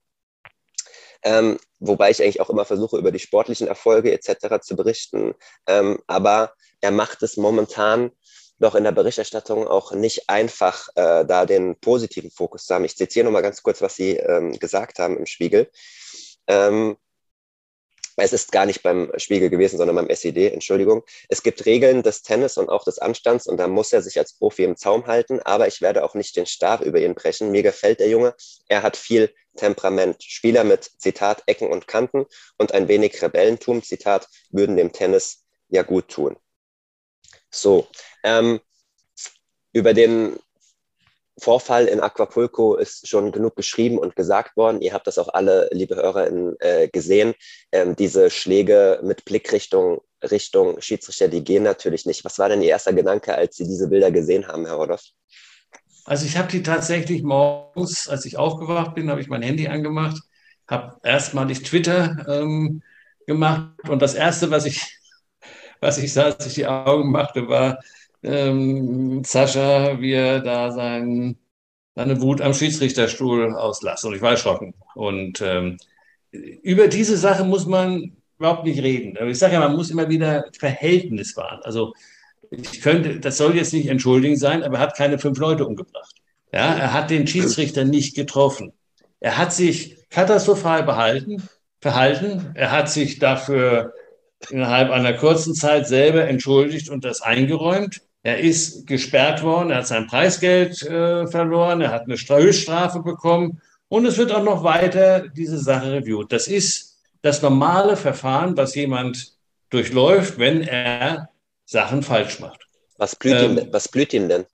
Ähm, 1.23 1.59
wobei 1.79 2.09
ich 2.09 2.21
eigentlich 2.21 2.41
auch 2.41 2.49
immer 2.49 2.65
versuche, 2.65 2.97
über 2.97 3.11
die 3.11 3.19
sportlichen 3.19 3.67
Erfolge 3.67 4.11
etc. 4.13 4.61
zu 4.61 4.75
berichten. 4.75 5.35
Ähm, 5.67 6.01
aber 6.07 6.53
er 6.81 6.91
macht 6.91 7.23
es 7.23 7.37
momentan 7.37 8.11
doch 8.63 8.75
in 8.75 8.83
der 8.83 8.91
Berichterstattung 8.91 9.67
auch 9.67 9.91
nicht 9.91 10.29
einfach, 10.29 10.89
äh, 10.95 11.25
da 11.25 11.45
den 11.45 11.75
positiven 11.79 12.31
Fokus 12.31 12.65
zu 12.65 12.73
haben. 12.73 12.85
Ich 12.85 12.97
zitiere 12.97 13.25
nochmal 13.25 13.41
ganz 13.41 13.61
kurz, 13.61 13.81
was 13.81 13.95
Sie 13.95 14.17
ähm, 14.17 14.57
gesagt 14.59 14.99
haben 14.99 15.17
im 15.17 15.25
Spiegel. 15.25 15.69
Ähm, 16.47 16.97
es 18.15 18.31
ist 18.31 18.51
gar 18.51 18.65
nicht 18.65 18.83
beim 18.83 19.11
Spiegel 19.17 19.49
gewesen, 19.49 19.77
sondern 19.77 19.95
beim 19.95 20.09
SED, 20.09 20.53
Entschuldigung. 20.53 21.03
Es 21.29 21.41
gibt 21.41 21.65
Regeln 21.65 22.03
des 22.03 22.21
Tennis 22.21 22.57
und 22.57 22.69
auch 22.69 22.83
des 22.83 22.99
Anstands 22.99 23.47
und 23.47 23.57
da 23.57 23.67
muss 23.67 23.91
er 23.91 24.03
sich 24.03 24.19
als 24.19 24.37
Profi 24.37 24.63
im 24.63 24.77
Zaum 24.77 25.07
halten, 25.07 25.39
aber 25.41 25.67
ich 25.67 25.81
werde 25.81 26.03
auch 26.03 26.13
nicht 26.13 26.35
den 26.35 26.45
Stab 26.45 26.81
über 26.81 26.99
ihn 26.99 27.15
brechen. 27.15 27.49
Mir 27.51 27.63
gefällt 27.63 27.99
der 27.99 28.09
Junge. 28.09 28.35
Er 28.67 28.83
hat 28.83 28.97
viel 28.97 29.33
Temperament. 29.55 30.23
Spieler 30.23 30.63
mit, 30.63 30.83
Zitat, 30.83 31.43
Ecken 31.47 31.69
und 31.69 31.87
Kanten 31.87 32.25
und 32.57 32.71
ein 32.73 32.87
wenig 32.87 33.19
Rebellentum, 33.21 33.81
Zitat, 33.81 34.27
würden 34.51 34.77
dem 34.77 34.91
Tennis 34.91 35.43
ja 35.69 35.81
gut 35.81 36.07
tun. 36.09 36.37
So, 37.49 37.87
ähm, 38.23 38.59
über 39.73 39.93
den 39.93 40.37
Vorfall 41.37 41.87
in 41.87 41.99
Acapulco 41.99 42.75
ist 42.75 43.07
schon 43.07 43.31
genug 43.31 43.55
geschrieben 43.55 43.97
und 43.97 44.15
gesagt 44.15 44.55
worden. 44.55 44.81
Ihr 44.81 44.93
habt 44.93 45.07
das 45.07 45.17
auch 45.17 45.29
alle, 45.29 45.67
liebe 45.71 45.95
HörerInnen, 45.95 46.55
äh, 46.59 46.87
gesehen. 46.89 47.33
Ähm, 47.71 47.95
diese 47.95 48.29
Schläge 48.29 48.99
mit 49.03 49.25
Blickrichtung 49.25 50.01
Richtung 50.23 50.79
Schiedsrichter, 50.79 51.27
die 51.27 51.43
gehen 51.43 51.63
natürlich 51.63 52.05
nicht. 52.05 52.23
Was 52.23 52.39
war 52.39 52.49
denn 52.49 52.61
Ihr 52.61 52.69
erster 52.69 52.93
Gedanke, 52.93 53.35
als 53.35 53.57
Sie 53.57 53.65
diese 53.65 53.89
Bilder 53.89 54.11
gesehen 54.11 54.47
haben, 54.47 54.65
Herr 54.65 54.75
Rodolf? 54.75 55.01
Also 56.05 56.25
ich 56.25 56.37
habe 56.37 56.49
die 56.49 56.63
tatsächlich 56.63 57.23
morgens, 57.23 58.07
als 58.07 58.25
ich 58.25 58.37
aufgewacht 58.37 58.95
bin, 58.95 59.09
habe 59.09 59.21
ich 59.21 59.27
mein 59.27 59.41
Handy 59.41 59.67
angemacht, 59.67 60.21
habe 60.67 60.97
erstmalig 61.03 61.63
Twitter 61.63 62.25
ähm, 62.27 62.83
gemacht 63.25 63.89
und 63.89 64.01
das 64.01 64.13
Erste, 64.13 64.51
was 64.51 64.65
ich, 64.65 64.81
was 65.81 65.97
ich 65.97 66.13
sah, 66.13 66.25
als 66.25 66.45
ich 66.45 66.53
die 66.55 66.67
Augen 66.67 67.11
machte, 67.11 67.47
war 67.47 67.79
ähm, 68.23 69.23
Sascha, 69.23 69.99
wie 69.99 70.13
er 70.13 70.39
da 70.39 70.71
sein, 70.71 71.37
seine 71.95 72.21
Wut 72.21 72.41
am 72.41 72.53
Schiedsrichterstuhl 72.53 73.53
auslässt. 73.55 74.05
Und 74.05 74.15
ich 74.15 74.21
war 74.21 74.31
erschrocken. 74.31 74.73
Und 74.95 75.41
ähm, 75.41 75.77
über 76.31 76.87
diese 76.87 77.17
Sache 77.17 77.43
muss 77.43 77.65
man 77.65 78.17
überhaupt 78.39 78.65
nicht 78.65 78.81
reden. 78.81 79.17
Aber 79.17 79.27
ich 79.27 79.37
sage 79.37 79.53
ja, 79.53 79.59
man 79.59 79.75
muss 79.75 79.91
immer 79.91 80.09
wieder 80.09 80.45
Verhältnis 80.57 81.37
wahren. 81.37 81.61
Also 81.63 81.93
ich 82.49 82.81
könnte, 82.81 83.19
das 83.19 83.37
soll 83.37 83.55
jetzt 83.55 83.73
nicht 83.73 83.87
entschuldigend 83.87 84.39
sein, 84.39 84.63
aber 84.63 84.77
er 84.77 84.81
hat 84.81 84.97
keine 84.97 85.19
fünf 85.19 85.37
Leute 85.39 85.65
umgebracht. 85.65 86.15
Ja, 86.51 86.73
er 86.75 86.93
hat 86.93 87.09
den 87.09 87.25
Schiedsrichter 87.25 87.83
nicht 87.83 88.15
getroffen. 88.15 88.73
Er 89.19 89.37
hat 89.37 89.53
sich 89.53 90.07
katastrophal 90.09 90.83
behalten, 90.83 91.41
verhalten. 91.81 92.51
Er 92.53 92.71
hat 92.71 92.89
sich 92.89 93.19
dafür 93.19 93.93
innerhalb 94.49 94.91
einer 94.91 95.13
kurzen 95.13 95.55
Zeit 95.55 95.87
selber 95.87 96.27
entschuldigt 96.27 96.89
und 96.89 97.05
das 97.05 97.21
eingeräumt. 97.21 98.01
Er 98.25 98.39
ist 98.39 98.87
gesperrt 98.87 99.43
worden, 99.43 99.69
er 99.69 99.79
hat 99.79 99.87
sein 99.87 100.07
Preisgeld 100.07 100.81
äh, 100.83 101.27
verloren, 101.27 101.81
er 101.81 101.91
hat 101.91 102.03
eine 102.03 102.15
Höchststrafe 102.15 103.01
bekommen 103.01 103.61
und 103.89 104.05
es 104.05 104.17
wird 104.17 104.31
auch 104.31 104.43
noch 104.43 104.63
weiter 104.63 105.27
diese 105.27 105.59
Sache 105.59 105.91
reviewt. 105.91 106.31
Das 106.31 106.47
ist 106.47 106.97
das 107.21 107.41
normale 107.41 107.97
Verfahren, 107.97 108.55
was 108.55 108.75
jemand 108.75 109.33
durchläuft, 109.69 110.39
wenn 110.39 110.61
er 110.61 111.29
Sachen 111.65 112.01
falsch 112.01 112.39
macht. 112.39 112.65
Was 112.97 113.17
blüht, 113.17 113.35
ähm, 113.35 113.57
ihm, 113.57 113.67
was 113.71 113.89
blüht 113.89 114.13
ihm 114.13 114.29
denn? 114.29 114.45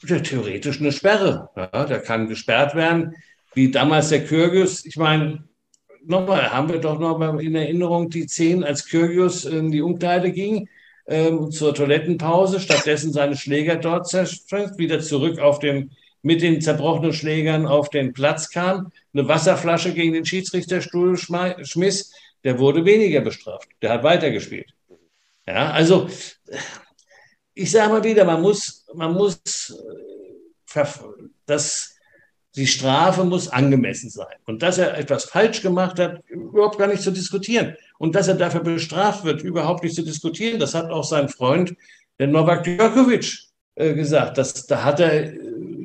Theoretisch 0.00 0.80
eine 0.80 0.92
Sperre. 0.92 1.50
Ja, 1.56 1.84
der 1.84 2.00
kann 2.00 2.28
gesperrt 2.28 2.74
werden, 2.74 3.14
wie 3.52 3.70
damals 3.70 4.08
der 4.08 4.24
Kyrgios. 4.24 4.86
Ich 4.86 4.96
meine, 4.96 5.44
nochmal, 6.02 6.50
haben 6.50 6.70
wir 6.70 6.78
doch 6.78 6.98
noch 6.98 7.18
mal 7.18 7.38
in 7.42 7.54
Erinnerung 7.54 8.08
die 8.08 8.26
Szenen, 8.26 8.64
als 8.64 8.86
Kyrgios 8.86 9.44
in 9.44 9.70
die 9.70 9.82
Umkleide 9.82 10.32
ging 10.32 10.66
ähm, 11.10 11.50
zur 11.50 11.74
Toilettenpause, 11.74 12.60
stattdessen 12.60 13.12
seine 13.12 13.36
Schläger 13.36 13.76
dort 13.76 14.08
zerstört, 14.08 14.78
wieder 14.78 15.00
zurück 15.00 15.40
auf 15.40 15.58
den, 15.58 15.90
mit 16.22 16.40
den 16.40 16.60
zerbrochenen 16.60 17.12
Schlägern 17.12 17.66
auf 17.66 17.90
den 17.90 18.12
Platz 18.12 18.50
kam, 18.50 18.92
eine 19.12 19.26
Wasserflasche 19.26 19.92
gegen 19.92 20.12
den 20.12 20.24
Schiedsrichterstuhl 20.24 21.18
schmiss, 21.18 22.12
der 22.44 22.58
wurde 22.58 22.84
weniger 22.84 23.20
bestraft. 23.20 23.68
Der 23.82 23.90
hat 23.90 24.04
weitergespielt. 24.04 24.72
Ja, 25.46 25.72
also 25.72 26.08
ich 27.54 27.70
sage 27.70 27.92
mal 27.92 28.04
wieder, 28.04 28.24
man 28.24 28.40
muss, 28.40 28.86
man 28.94 29.12
muss 29.12 29.74
äh, 30.74 30.84
das, 31.44 31.96
die 32.60 32.66
Strafe 32.66 33.24
muss 33.24 33.48
angemessen 33.48 34.10
sein. 34.10 34.36
Und 34.44 34.62
dass 34.62 34.76
er 34.76 34.98
etwas 34.98 35.24
falsch 35.24 35.62
gemacht 35.62 35.98
hat, 35.98 36.22
überhaupt 36.28 36.76
gar 36.76 36.88
nicht 36.88 37.00
zu 37.00 37.10
diskutieren. 37.10 37.74
Und 37.98 38.14
dass 38.14 38.28
er 38.28 38.34
dafür 38.34 38.60
bestraft 38.60 39.24
wird, 39.24 39.42
überhaupt 39.42 39.82
nicht 39.82 39.94
zu 39.94 40.02
diskutieren, 40.02 40.60
das 40.60 40.74
hat 40.74 40.90
auch 40.90 41.04
sein 41.04 41.30
Freund, 41.30 41.74
der 42.18 42.26
Novak 42.26 42.64
Djokovic, 42.64 43.38
äh, 43.76 43.94
gesagt. 43.94 44.36
Das, 44.36 44.66
da, 44.66 44.84
hat 44.84 45.00
er, 45.00 45.32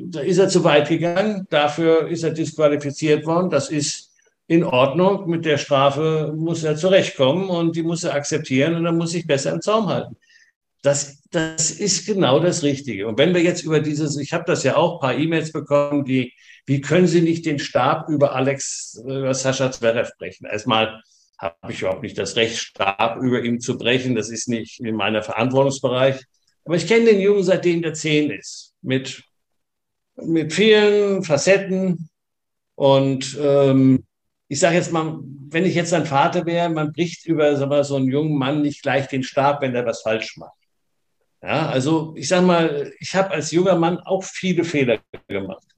da 0.08 0.20
ist 0.20 0.38
er 0.38 0.50
zu 0.50 0.66
weit 0.66 0.90
gegangen, 0.90 1.48
dafür 1.50 2.10
ist 2.10 2.24
er 2.24 2.32
disqualifiziert 2.32 3.26
worden. 3.26 3.50
Das 3.50 3.70
ist 3.70 4.12
in 4.48 4.66
Ordnung, 4.66 5.30
mit 5.30 5.46
der 5.46 5.58
Strafe 5.58 6.34
muss 6.36 6.66
er 6.66 6.76
zurechtkommen 6.76 7.50
und 7.50 7.78
die 7.78 7.84
muss 7.84 8.04
er 8.04 8.16
akzeptieren 8.16 8.76
und 8.76 8.84
dann 8.84 8.98
muss 8.98 9.12
sich 9.12 9.26
besser 9.26 9.54
im 9.54 9.62
Zaum 9.62 9.88
halten. 9.88 10.18
Das, 10.82 11.22
das 11.32 11.72
ist 11.72 12.06
genau 12.06 12.42
das 12.42 12.64
Richtige. 12.64 13.08
Und 13.08 13.18
wenn 13.18 13.34
wir 13.34 13.42
jetzt 13.42 13.64
über 13.64 13.80
dieses, 13.80 14.18
ich 14.18 14.34
habe 14.34 14.44
das 14.46 14.64
ja 14.64 14.76
auch, 14.76 14.96
ein 14.96 15.00
paar 15.00 15.18
E-Mails 15.18 15.54
bekommen, 15.54 16.04
die, 16.04 16.34
wie 16.66 16.82
können 16.82 17.08
Sie 17.08 17.22
nicht 17.22 17.46
den 17.46 17.60
Stab 17.60 18.10
über 18.10 18.34
Alex, 18.34 19.00
über 19.04 19.34
Sascha 19.34 19.72
Zverev 19.72 20.12
brechen? 20.18 20.46
Erstmal 20.46 21.02
habe 21.38 21.72
ich 21.72 21.82
überhaupt 21.82 22.04
nicht 22.04 22.18
das 22.18 22.36
Recht, 22.36 22.58
Stab 22.58 23.22
über 23.22 23.42
ihm 23.42 23.60
zu 23.60 23.78
brechen. 23.78 24.16
Das 24.16 24.30
ist 24.30 24.48
nicht 24.48 24.80
in 24.80 24.96
meiner 24.96 25.22
Verantwortungsbereich. 25.22 26.24
Aber 26.64 26.76
ich 26.76 26.88
kenne 26.88 27.06
den 27.06 27.20
Jungen, 27.20 27.44
seitdem 27.44 27.82
der 27.82 27.94
zehn 27.94 28.32
ist, 28.32 28.74
mit, 28.82 29.24
mit 30.16 30.54
vielen 30.54 31.24
Facetten. 31.24 32.10
Und 32.74 33.38
ähm, 33.40 34.06
ich 34.48 34.60
sage 34.60 34.76
jetzt 34.76 34.92
mal, 34.92 35.20
wenn 35.50 35.66
ich 35.66 35.76
jetzt 35.76 35.94
ein 35.94 36.06
Vater 36.06 36.46
wäre, 36.46 36.70
man 36.70 36.92
bricht 36.92 37.26
über 37.28 37.66
mal, 37.68 37.84
so 37.84 37.96
einen 37.96 38.10
jungen 38.10 38.38
Mann 38.38 38.62
nicht 38.62 38.82
gleich 38.82 39.08
den 39.08 39.24
Stab, 39.24 39.62
wenn 39.62 39.76
er 39.76 39.86
was 39.86 40.02
falsch 40.02 40.38
macht. 40.38 40.58
Ja, 41.44 41.70
also 41.70 42.16
ich 42.18 42.28
sage 42.28 42.46
mal, 42.46 42.92
ich 43.00 43.14
habe 43.14 43.32
als 43.32 43.52
junger 43.52 43.76
Mann 43.76 44.00
auch 44.00 44.24
viele 44.24 44.64
Fehler 44.64 45.00
gemacht. 45.28 45.75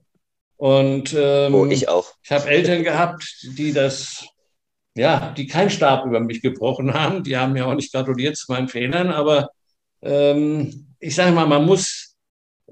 Und 0.58 1.14
ähm, 1.18 1.54
oh, 1.54 1.66
ich 1.66 1.88
auch. 1.88 2.12
Ich 2.22 2.30
habe 2.30 2.48
Eltern 2.48 2.84
gehabt, 2.84 3.24
die 3.56 3.72
das 3.72 4.28
ja, 4.98 5.32
die 5.36 5.46
keinen 5.46 5.70
Stab 5.70 6.04
über 6.04 6.20
mich 6.20 6.42
gebrochen 6.42 6.92
haben. 6.92 7.22
Die 7.22 7.36
haben 7.36 7.52
mir 7.52 7.66
auch 7.66 7.74
nicht 7.74 7.92
gratuliert 7.92 8.36
zu 8.36 8.50
meinen 8.52 8.68
Fehlern, 8.68 9.10
aber 9.10 9.48
ähm, 10.02 10.94
ich 10.98 11.14
sage 11.14 11.32
mal, 11.32 11.46
man 11.46 11.64
muss, 11.64 12.16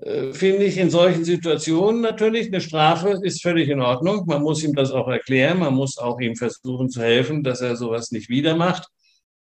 äh, 0.01 0.33
finde 0.33 0.65
ich, 0.65 0.77
in 0.77 0.91
solchen 0.91 1.25
Situationen 1.25 2.01
natürlich, 2.01 2.49
eine 2.49 2.61
Strafe 2.61 3.21
ist 3.23 3.43
völlig 3.43 3.69
in 3.69 3.81
Ordnung. 3.81 4.25
Man 4.27 4.43
muss 4.43 4.65
ihm 4.65 4.75
das 4.75 4.91
auch 4.91 5.09
erklären, 5.09 5.61
man 5.61 5.75
muss 5.75 5.99
auch 5.99 6.21
ihm 6.21 6.35
versuchen 6.35 6.91
zu 6.91 7.01
helfen, 7.01 7.45
dass 7.45 7.61
er 7.61 7.77
sowas 7.77 8.11
nicht 8.11 8.29
wieder 8.29 8.57
macht. 8.57 8.89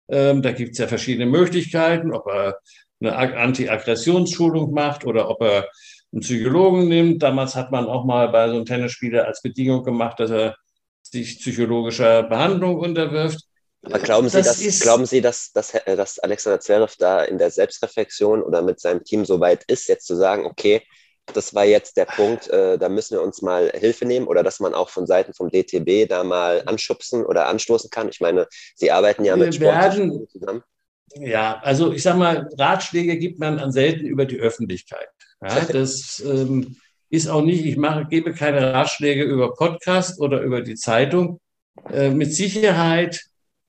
Ähm, 0.08 0.42
da 0.42 0.54
gibt 0.54 0.72
es 0.72 0.78
ja 0.78 0.88
verschiedene 0.88 1.26
Möglichkeiten, 1.26 2.14
ob 2.14 2.28
er 2.28 2.60
eine 3.02 3.16
Anti-Aggressionsschulung 3.16 4.72
macht 4.72 5.06
oder 5.06 5.30
ob 5.30 5.42
er 5.42 5.68
einen 6.12 6.22
Psychologen 6.22 6.88
nimmt. 6.88 7.24
Damals 7.24 7.55
hat 7.55 7.72
man 7.72 7.86
auch 7.86 8.05
mal 8.05 8.30
bei 8.30 8.47
so 8.49 8.55
einem 8.55 8.66
Tennisspieler 8.66 9.26
als 9.26 9.41
Bedingung 9.41 9.84
gemacht, 9.84 10.20
dass 10.20 10.32
er 10.32 10.55
sich 11.01 11.39
psychologischer 11.39 12.24
Behandlung 12.24 12.78
unterwirft. 12.78 13.43
Aber 13.84 13.99
glauben 13.99 14.28
Sie, 14.28 14.38
das 14.38 14.62
dass, 14.62 14.80
glauben 14.82 15.05
Sie 15.05 15.22
dass, 15.22 15.51
dass, 15.53 15.74
dass 15.86 16.20
Alexander 16.20 16.60
Zverev 16.60 16.95
da 16.97 17.24
in 17.24 17.38
der 17.38 17.49
Selbstreflexion 17.49 18.43
oder 18.43 18.62
mit 18.62 18.80
seinem 18.80 19.03
Team 19.03 19.24
so 19.24 19.39
weit 19.39 19.64
ist, 19.66 19.88
jetzt 19.88 20.05
zu 20.05 20.16
sagen, 20.16 20.45
okay, 20.45 20.84
das 21.34 21.53
war 21.53 21.64
jetzt 21.64 21.95
der 21.95 22.05
Punkt, 22.05 22.49
äh, 22.49 22.78
da 22.78 22.89
müssen 22.89 23.16
wir 23.16 23.22
uns 23.22 23.41
mal 23.41 23.72
Hilfe 23.74 24.05
nehmen 24.05 24.28
oder 24.28 24.43
dass 24.43 24.60
man 24.60 24.74
auch 24.74 24.89
von 24.89 25.05
Seiten 25.05 25.34
vom 25.34 25.49
DTB 25.49 26.10
da 26.10 26.24
mal 26.24 26.64
anschubsen 26.66 27.26
oder 27.26 27.47
anstoßen 27.47 27.89
kann? 27.89 28.10
Ich 28.10 28.20
meine, 28.20 28.47
Sie 28.76 28.91
arbeiten 28.91 29.24
ja 29.24 29.36
mit 29.36 29.55
Sportlern 29.55 30.28
zusammen. 30.28 30.64
Ja, 31.16 31.60
also 31.64 31.91
ich 31.91 32.03
sage 32.03 32.18
mal, 32.18 32.49
Ratschläge 32.57 33.18
gibt 33.18 33.39
man 33.39 33.60
an 33.60 33.72
selten 33.72 34.05
über 34.05 34.26
die 34.26 34.39
Öffentlichkeit. 34.39 35.10
Ja, 35.42 35.62
das 35.62 36.22
ähm, 36.26 36.76
ist 37.10 37.28
auch 37.28 37.42
nicht, 37.42 37.66
ich 37.66 37.78
mache, 37.78 38.06
gebe 38.10 38.34
keine 38.34 38.74
Ratschläge 38.74 39.24
über 39.24 39.54
Podcast 39.54 40.20
oder 40.20 40.42
über 40.42 40.62
die 40.62 40.76
Zeitung. 40.76 41.40
Äh, 41.92 42.10
mit 42.10 42.34
Sicherheit 42.34 43.22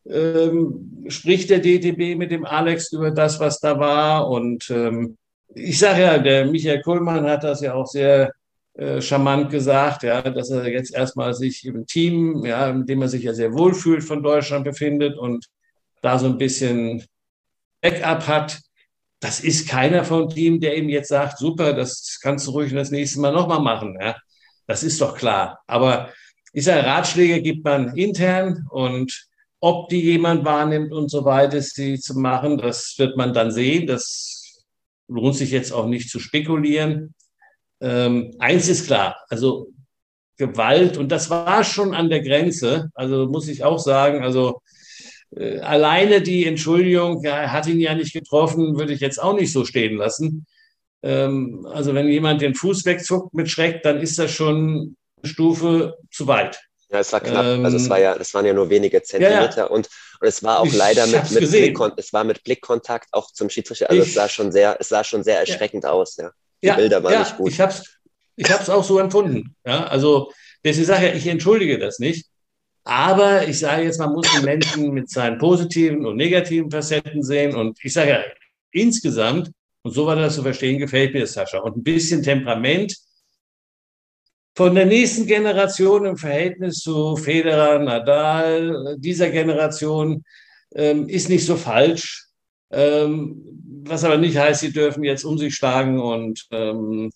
ähm, 0.09 1.05
spricht 1.09 1.51
der 1.51 1.61
DTB 1.61 2.17
mit 2.17 2.31
dem 2.31 2.45
Alex 2.45 2.93
über 2.93 3.11
das, 3.11 3.39
was 3.41 3.61
da 3.61 3.79
war. 3.79 4.29
Und 4.29 4.69
ähm, 4.71 5.17
ich 5.55 5.79
sage 5.79 6.03
ja, 6.03 6.19
der 6.19 6.47
Michael 6.47 6.83
Kohlmann 6.83 7.25
hat 7.25 7.45
das 7.45 7.61
ja 7.61 7.75
auch 7.75 7.87
sehr 7.87 8.33
äh, 8.75 9.01
charmant 9.01 9.51
gesagt, 9.51 10.03
ja, 10.03 10.23
dass 10.23 10.51
er 10.51 10.69
jetzt 10.69 10.95
erstmal 10.95 11.35
sich 11.35 11.65
im 11.65 11.87
Team, 11.87 12.45
ja, 12.45 12.73
mit 12.73 12.89
dem 12.89 13.03
er 13.03 13.09
sich 13.09 13.23
ja 13.23 13.35
sehr 13.35 13.53
wohlfühlt 13.53 14.03
von 14.05 14.23
Deutschland 14.23 14.65
befindet 14.65 15.19
und 15.19 15.47
da 16.03 16.19
so 16.19 16.27
ein 16.27 16.39
bisschen 16.39 17.05
Backup 17.81 18.27
hat 18.27 18.61
das 19.21 19.41
ist 19.41 19.69
keiner 19.69 20.05
von 20.05 20.29
dem, 20.31 20.61
der 20.61 20.77
ihm 20.77 20.89
jetzt 20.89 21.09
sagt, 21.09 21.39
super, 21.39 21.75
das 21.75 22.19
kannst 22.23 22.47
du 22.47 22.53
ruhig 22.53 22.73
das 22.73 22.91
nächste 22.91 23.21
Mal 23.21 23.33
nochmal 23.33 23.61
machen. 23.61 23.97
Ja? 24.01 24.17
Das 24.67 24.83
ist 24.83 25.01
doch 25.01 25.15
klar. 25.17 25.61
Aber 25.67 26.11
ich 26.53 26.65
sage, 26.65 26.87
Ratschläge 26.87 27.43
gibt 27.43 27.65
man 27.65 27.97
intern 27.97 28.67
und 28.71 29.29
ob 29.61 29.91
die 29.91 30.01
jemand 30.01 30.45
wahrnimmt 30.45 30.93
und 30.93 31.11
so 31.11 31.25
weiter, 31.27 31.61
sie 31.61 32.01
zu 32.01 32.19
machen, 32.19 32.57
das 32.57 32.95
wird 32.97 33.17
man 33.19 33.35
dann 33.35 33.51
sehen. 33.51 33.87
Das 33.87 34.65
lohnt 35.07 35.37
sich 35.37 35.51
jetzt 35.51 35.73
auch 35.73 35.87
nicht 35.87 36.09
zu 36.09 36.19
spekulieren. 36.19 37.15
Ähm, 37.83 38.35
eins 38.39 38.69
ist 38.69 38.87
klar, 38.87 39.17
also 39.29 39.69
Gewalt, 40.39 40.97
und 40.97 41.13
das 41.13 41.29
war 41.29 41.63
schon 41.65 41.95
an 41.95 42.09
der 42.09 42.23
Grenze, 42.23 42.91
also 42.95 43.27
muss 43.27 43.49
ich 43.49 43.63
auch 43.63 43.79
sagen, 43.79 44.23
also 44.23 44.63
alleine 45.37 46.23
die 46.23 46.47
Entschuldigung, 46.47 47.23
er 47.25 47.53
hat 47.53 47.67
ihn 47.67 47.81
ja 47.81 47.95
nicht 47.95 48.13
getroffen, 48.13 48.79
würde 48.79 48.93
ich 48.93 49.01
jetzt 49.01 49.23
auch 49.23 49.35
nicht 49.35 49.53
so 49.53 49.65
stehen 49.65 49.97
lassen. 49.97 50.47
Ähm, 51.03 51.67
also 51.73 51.95
wenn 51.95 52.09
jemand 52.09 52.43
den 52.43 52.55
Fuß 52.55 52.85
wegzuckt 52.85 53.35
mit 53.35 53.51
Schreck, 53.51 53.83
dann 53.83 54.01
ist 54.01 54.19
das 54.19 54.31
schon 54.31 54.97
eine 55.23 55.31
Stufe 55.31 55.97
zu 56.11 56.27
weit. 56.27 56.61
Ja, 56.91 56.99
es 56.99 57.13
war 57.13 57.21
knapp. 57.21 57.45
Ähm, 57.45 57.65
also 57.65 57.77
es 57.77 57.89
war 57.89 58.01
ja, 58.01 58.19
das 58.19 58.35
waren 58.35 58.45
ja 58.45 58.53
nur 58.53 58.69
wenige 58.69 59.03
Zentimeter 59.03 59.51
ja, 59.51 59.57
ja. 59.57 59.65
Und, 59.67 59.89
und 60.21 60.27
es 60.27 60.43
war 60.43 60.61
auch 60.61 60.73
leider 60.73 61.07
mit, 61.07 61.31
mit 61.31 61.51
Blickkontakt, 61.51 62.01
es 62.01 62.13
war 62.13 62.25
mit 62.25 62.43
Blickkontakt 62.43 63.09
auch 63.13 63.31
zum 63.31 63.49
Schiedsrichter. 63.49 63.89
Also 63.89 64.03
ich, 64.03 64.09
es 64.09 64.15
sah 64.15 64.29
schon 64.29 64.51
sehr, 64.51 64.77
es 64.81 64.89
sah 64.89 65.05
schon 65.05 65.23
sehr 65.23 65.39
erschreckend 65.39 65.85
ja. 65.85 65.91
aus, 65.91 66.17
ja. 66.17 66.33
Die 66.63 66.71
Bilder 66.73 67.03
waren 67.03 67.21
nicht 67.21 67.37
gut. 67.37 67.51
Ich 67.51 67.61
habe 67.61 67.73
es 67.73 68.01
ich 68.37 68.51
hab's 68.51 68.71
auch 68.71 68.85
so 68.85 68.99
empfunden. 68.99 69.55
Ja, 69.67 69.85
also 69.87 70.33
deswegen 70.65 70.87
sage 70.87 71.11
ich, 71.11 71.27
ich 71.27 71.27
entschuldige 71.27 71.79
das 71.79 71.99
nicht. 71.99 72.27
Aber 72.85 73.47
ich 73.47 73.59
sage 73.59 73.85
jetzt, 73.85 73.99
man 73.99 74.13
muss 74.13 74.33
den 74.33 74.45
Menschen 74.45 74.93
mit 74.93 75.11
seinen 75.11 75.39
positiven 75.39 76.07
und 76.07 76.17
negativen 76.17 76.71
Facetten 76.71 77.23
sehen. 77.23 77.55
Und 77.55 77.79
ich 77.83 77.93
sage 77.93 78.11
ja, 78.11 78.23
insgesamt, 78.73 79.51
und 79.83 79.93
so 79.93 80.07
war 80.07 80.17
das 80.17 80.35
zu 80.35 80.43
verstehen, 80.43 80.79
gefällt 80.79 81.15
mir 81.15 81.21
das, 81.21 81.35
Sascha. 81.35 81.59
Und 81.59 81.77
ein 81.77 81.83
bisschen 81.83 82.23
Temperament 82.23 82.95
von 84.57 84.75
der 84.75 84.87
nächsten 84.87 85.27
Generation 85.27 86.07
im 86.07 86.17
Verhältnis 86.17 86.79
zu 86.79 87.17
Federer, 87.17 87.79
Nadal, 87.79 88.97
dieser 88.99 89.31
Generation, 89.31 90.25
ähm, 90.75 91.09
ist 91.09 91.29
nicht 91.29 91.47
so 91.47 91.57
falsch. 91.57 92.27
Ähm, 92.71 93.43
was 93.85 94.05
aber 94.05 94.19
nicht 94.19 94.37
heißt, 94.37 94.61
sie 94.61 94.73
dürfen 94.73 95.03
jetzt 95.05 95.25
um 95.25 95.39
sich 95.39 95.55
schlagen 95.55 95.99
und 95.99 96.47
ähm, 96.51 97.11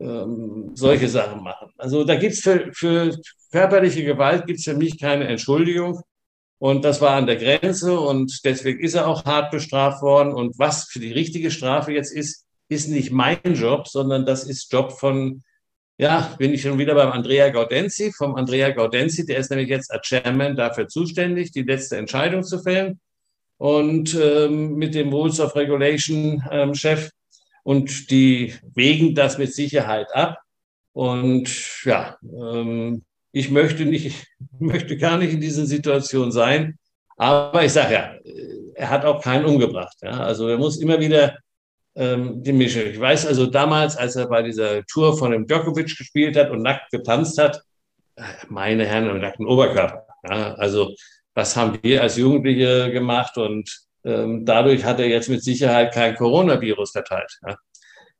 ähm, 0.00 0.72
solche 0.74 1.08
Sachen 1.08 1.42
machen. 1.42 1.70
Also 1.78 2.04
da 2.04 2.16
gibt 2.16 2.34
es 2.34 2.40
für, 2.40 2.70
für 2.72 3.16
körperliche 3.50 4.04
Gewalt 4.04 4.46
gibt 4.46 4.58
es 4.58 4.64
für 4.64 4.74
mich 4.74 4.98
keine 4.98 5.26
Entschuldigung. 5.28 6.00
Und 6.58 6.84
das 6.84 7.00
war 7.00 7.16
an 7.16 7.26
der 7.26 7.36
Grenze 7.36 8.00
und 8.00 8.40
deswegen 8.44 8.80
ist 8.80 8.94
er 8.94 9.06
auch 9.06 9.24
hart 9.24 9.50
bestraft 9.50 10.02
worden. 10.02 10.32
Und 10.32 10.58
was 10.58 10.84
für 10.84 11.00
die 11.00 11.12
richtige 11.12 11.50
Strafe 11.50 11.92
jetzt 11.92 12.12
ist, 12.12 12.46
ist 12.68 12.88
nicht 12.88 13.12
mein 13.12 13.38
Job, 13.44 13.86
sondern 13.88 14.24
das 14.24 14.44
ist 14.44 14.72
Job 14.72 14.92
von, 14.92 15.42
ja, 15.98 16.34
bin 16.38 16.54
ich 16.54 16.62
schon 16.62 16.78
wieder 16.78 16.94
beim 16.94 17.12
Andrea 17.12 17.50
Gaudenzi, 17.50 18.12
vom 18.12 18.36
Andrea 18.36 18.70
Gaudenzi, 18.70 19.26
der 19.26 19.38
ist 19.38 19.50
nämlich 19.50 19.68
jetzt 19.68 19.92
als 19.92 20.06
Chairman 20.06 20.56
dafür 20.56 20.88
zuständig, 20.88 21.52
die 21.52 21.62
letzte 21.62 21.98
Entscheidung 21.98 22.42
zu 22.42 22.58
fällen. 22.60 23.00
Und 23.58 24.14
ähm, 24.14 24.74
mit 24.74 24.94
dem 24.94 25.10
Rules 25.12 25.40
of 25.40 25.56
Regulation 25.56 26.42
ähm, 26.50 26.74
Chef 26.74 27.10
und 27.66 28.12
die 28.12 28.54
wägen 28.76 29.16
das 29.16 29.38
mit 29.38 29.52
Sicherheit 29.52 30.14
ab. 30.14 30.38
Und 30.92 31.82
ja, 31.84 32.16
ähm, 32.22 33.04
ich 33.32 33.50
möchte 33.50 33.84
nicht, 33.84 34.06
ich 34.06 34.26
möchte 34.60 34.96
gar 34.96 35.18
nicht 35.18 35.32
in 35.32 35.40
dieser 35.40 35.66
Situation 35.66 36.30
sein. 36.30 36.78
Aber 37.16 37.64
ich 37.64 37.72
sage 37.72 37.94
ja, 37.94 38.14
er 38.76 38.88
hat 38.88 39.04
auch 39.04 39.20
keinen 39.20 39.46
umgebracht. 39.46 39.96
Ja? 40.00 40.12
Also 40.12 40.46
er 40.46 40.58
muss 40.58 40.78
immer 40.80 41.00
wieder 41.00 41.38
ähm, 41.96 42.40
die 42.40 42.52
Mische. 42.52 42.84
Ich 42.84 43.00
weiß 43.00 43.26
also 43.26 43.46
damals, 43.46 43.96
als 43.96 44.14
er 44.14 44.28
bei 44.28 44.42
dieser 44.42 44.84
Tour 44.84 45.18
von 45.18 45.32
dem 45.32 45.48
Djokovic 45.48 45.98
gespielt 45.98 46.36
hat 46.36 46.50
und 46.50 46.62
nackt 46.62 46.92
getanzt 46.92 47.36
hat, 47.36 47.62
äh, 48.14 48.22
meine 48.48 48.86
Herren 48.86 49.10
im 49.10 49.18
nackten 49.18 49.46
Oberkörper. 49.46 50.06
Ja? 50.30 50.54
Also 50.54 50.94
was 51.34 51.56
haben 51.56 51.80
wir 51.82 52.00
als 52.00 52.16
Jugendliche 52.16 52.92
gemacht 52.92 53.36
und 53.36 53.85
dadurch 54.44 54.84
hat 54.84 55.00
er 55.00 55.08
jetzt 55.08 55.28
mit 55.28 55.42
Sicherheit 55.42 55.92
kein 55.92 56.14
Coronavirus 56.14 56.92
verteilt. 56.92 57.38
Ja. 57.46 57.56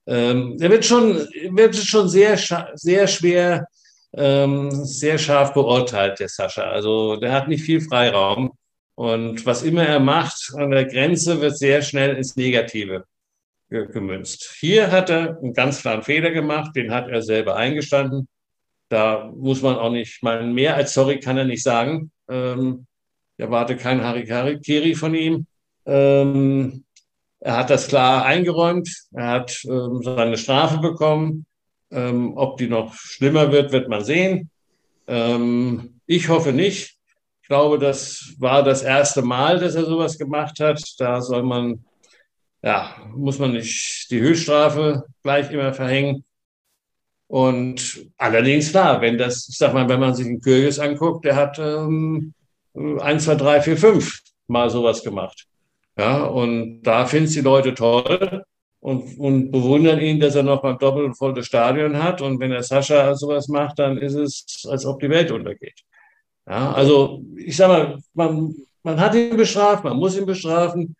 Ähm, 0.08 0.56
er 0.60 0.70
wird 0.70 0.84
schon, 0.84 1.16
wird 1.50 1.76
schon 1.76 2.08
sehr, 2.08 2.38
sehr 2.74 3.06
schwer, 3.06 3.66
ähm, 4.12 4.70
sehr 4.70 5.18
scharf 5.18 5.52
beurteilt, 5.52 6.20
der 6.20 6.28
Sascha. 6.28 6.62
Also 6.62 7.16
der 7.16 7.32
hat 7.32 7.48
nicht 7.48 7.62
viel 7.62 7.80
Freiraum. 7.80 8.52
Und 8.94 9.44
was 9.44 9.62
immer 9.62 9.84
er 9.84 10.00
macht 10.00 10.52
an 10.56 10.70
der 10.70 10.86
Grenze, 10.86 11.40
wird 11.40 11.58
sehr 11.58 11.82
schnell 11.82 12.16
ins 12.16 12.34
Negative 12.34 13.04
gemünzt. 13.68 14.56
Hier 14.58 14.90
hat 14.90 15.10
er 15.10 15.38
einen 15.38 15.52
ganz 15.52 15.82
klaren 15.82 16.02
Fehler 16.02 16.30
gemacht, 16.30 16.74
den 16.76 16.92
hat 16.92 17.08
er 17.08 17.20
selber 17.20 17.56
eingestanden. 17.56 18.28
Da 18.88 19.30
muss 19.36 19.60
man 19.62 19.76
auch 19.76 19.90
nicht, 19.90 20.22
mal 20.22 20.46
mehr 20.46 20.76
als 20.76 20.94
sorry 20.94 21.18
kann 21.20 21.36
er 21.36 21.44
nicht 21.44 21.62
sagen. 21.62 22.10
Ähm, 22.28 22.86
ich 23.36 23.44
erwarte 23.44 23.76
kein 23.76 24.02
Harikari 24.02 24.94
von 24.94 25.14
ihm. 25.14 25.46
Ähm, 25.86 26.84
er 27.40 27.56
hat 27.58 27.70
das 27.70 27.88
klar 27.88 28.24
eingeräumt. 28.24 28.88
Er 29.12 29.28
hat 29.28 29.60
ähm, 29.64 30.02
seine 30.02 30.36
Strafe 30.36 30.78
bekommen. 30.78 31.46
Ähm, 31.90 32.36
ob 32.36 32.56
die 32.56 32.66
noch 32.66 32.94
schlimmer 32.94 33.52
wird, 33.52 33.72
wird 33.72 33.88
man 33.88 34.04
sehen. 34.04 34.50
Ähm, 35.06 36.00
ich 36.06 36.28
hoffe 36.28 36.52
nicht. 36.52 36.96
Ich 37.42 37.48
glaube, 37.48 37.78
das 37.78 38.34
war 38.38 38.64
das 38.64 38.82
erste 38.82 39.22
Mal, 39.22 39.60
dass 39.60 39.76
er 39.76 39.84
sowas 39.84 40.18
gemacht 40.18 40.58
hat. 40.58 40.82
Da 40.98 41.20
soll 41.20 41.44
man, 41.44 41.84
ja, 42.62 42.96
muss 43.14 43.38
man 43.38 43.52
nicht 43.52 44.10
die 44.10 44.20
Höchststrafe 44.20 45.04
gleich 45.22 45.50
immer 45.52 45.72
verhängen. 45.72 46.24
Und 47.28 48.08
allerdings 48.16 48.70
klar, 48.70 49.00
wenn 49.00 49.18
das, 49.18 49.48
ich 49.48 49.58
sag 49.58 49.74
mal, 49.74 49.88
wenn 49.88 50.00
man 50.00 50.14
sich 50.14 50.26
den 50.26 50.40
Kyrgyz 50.40 50.78
anguckt, 50.78 51.24
der 51.24 51.36
hat 51.36 51.58
ähm, 51.58 52.34
1, 52.74 53.24
2, 53.24 53.34
3, 53.36 53.60
4, 53.62 53.76
5 53.76 54.20
mal 54.48 54.70
sowas 54.70 55.02
gemacht. 55.02 55.46
Ja, 55.98 56.24
und 56.24 56.82
da 56.82 57.06
finden 57.06 57.32
die 57.32 57.40
Leute 57.40 57.74
toll 57.74 58.44
und, 58.80 59.18
und 59.18 59.50
bewundern 59.50 60.00
ihn, 60.00 60.20
dass 60.20 60.34
er 60.34 60.42
noch 60.42 60.62
mal 60.62 60.74
doppelt 60.74 61.16
volles 61.16 61.46
Stadion 61.46 62.02
hat. 62.02 62.20
Und 62.20 62.38
wenn 62.38 62.50
der 62.50 62.62
Sascha 62.62 63.14
sowas 63.14 63.48
macht, 63.48 63.78
dann 63.78 63.96
ist 63.98 64.14
es, 64.14 64.66
als 64.68 64.84
ob 64.84 65.00
die 65.00 65.10
Welt 65.10 65.30
untergeht. 65.30 65.80
Ja, 66.46 66.72
also 66.72 67.22
ich 67.36 67.56
sage 67.56 67.72
mal, 67.72 67.98
man, 68.14 68.54
man 68.82 69.00
hat 69.00 69.14
ihn 69.14 69.36
bestraft, 69.36 69.84
man 69.84 69.96
muss 69.96 70.16
ihn 70.16 70.26
bestrafen. 70.26 70.94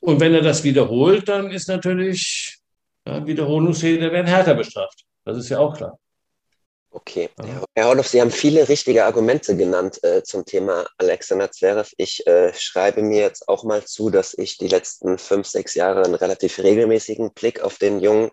Und 0.00 0.20
wenn 0.20 0.34
er 0.34 0.42
das 0.42 0.64
wiederholt, 0.64 1.28
dann 1.28 1.50
ist 1.50 1.68
natürlich 1.68 2.58
ja, 3.06 3.26
Wiederholungstäter 3.26 4.12
werden 4.12 4.26
härter 4.26 4.54
bestraft. 4.54 5.04
Das 5.24 5.38
ist 5.38 5.48
ja 5.48 5.58
auch 5.58 5.74
klar. 5.76 5.98
Okay. 6.94 7.28
Ja. 7.44 7.64
Herr 7.74 7.88
Horloff, 7.88 8.06
Sie 8.06 8.20
haben 8.20 8.30
viele 8.30 8.68
richtige 8.68 9.04
Argumente 9.04 9.56
genannt 9.56 9.98
äh, 10.04 10.22
zum 10.22 10.44
Thema 10.44 10.86
Alexander 10.96 11.50
Zverev. 11.50 11.92
Ich 11.96 12.24
äh, 12.28 12.54
schreibe 12.54 13.02
mir 13.02 13.20
jetzt 13.20 13.48
auch 13.48 13.64
mal 13.64 13.84
zu, 13.84 14.10
dass 14.10 14.32
ich 14.32 14.58
die 14.58 14.68
letzten 14.68 15.18
fünf, 15.18 15.48
sechs 15.48 15.74
Jahre 15.74 16.04
einen 16.04 16.14
relativ 16.14 16.60
regelmäßigen 16.60 17.32
Blick 17.32 17.62
auf 17.62 17.78
den 17.78 17.98
jungen 17.98 18.30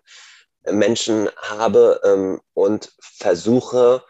äh, 0.62 0.70
Menschen 0.72 1.28
habe 1.38 2.00
ähm, 2.04 2.40
und 2.54 2.92
versuche, 3.00 4.04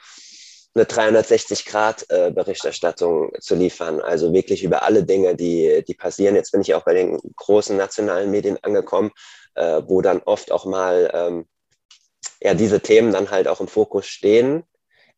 eine 0.75 0.85
360-Grad-Berichterstattung 0.85 3.35
äh, 3.35 3.41
zu 3.41 3.55
liefern. 3.55 4.03
Also 4.03 4.35
wirklich 4.35 4.65
über 4.65 4.83
alle 4.83 5.05
Dinge, 5.05 5.35
die, 5.35 5.83
die 5.89 5.95
passieren. 5.95 6.37
Jetzt 6.37 6.53
bin 6.53 6.61
ich 6.61 6.75
auch 6.75 6.85
bei 6.85 6.93
den 6.93 7.19
großen 7.37 7.75
nationalen 7.75 8.31
Medien 8.31 8.59
angekommen, 8.63 9.13
äh, 9.55 9.81
wo 9.87 10.03
dann 10.03 10.21
oft 10.27 10.53
auch 10.53 10.67
mal 10.67 11.11
ähm, 11.15 11.47
ja, 12.43 12.55
diese 12.55 12.81
Themen 12.81 13.13
dann 13.13 13.31
halt 13.31 13.49
auch 13.49 13.61
im 13.61 13.69
Fokus 13.69 14.07
stehen. 14.07 14.65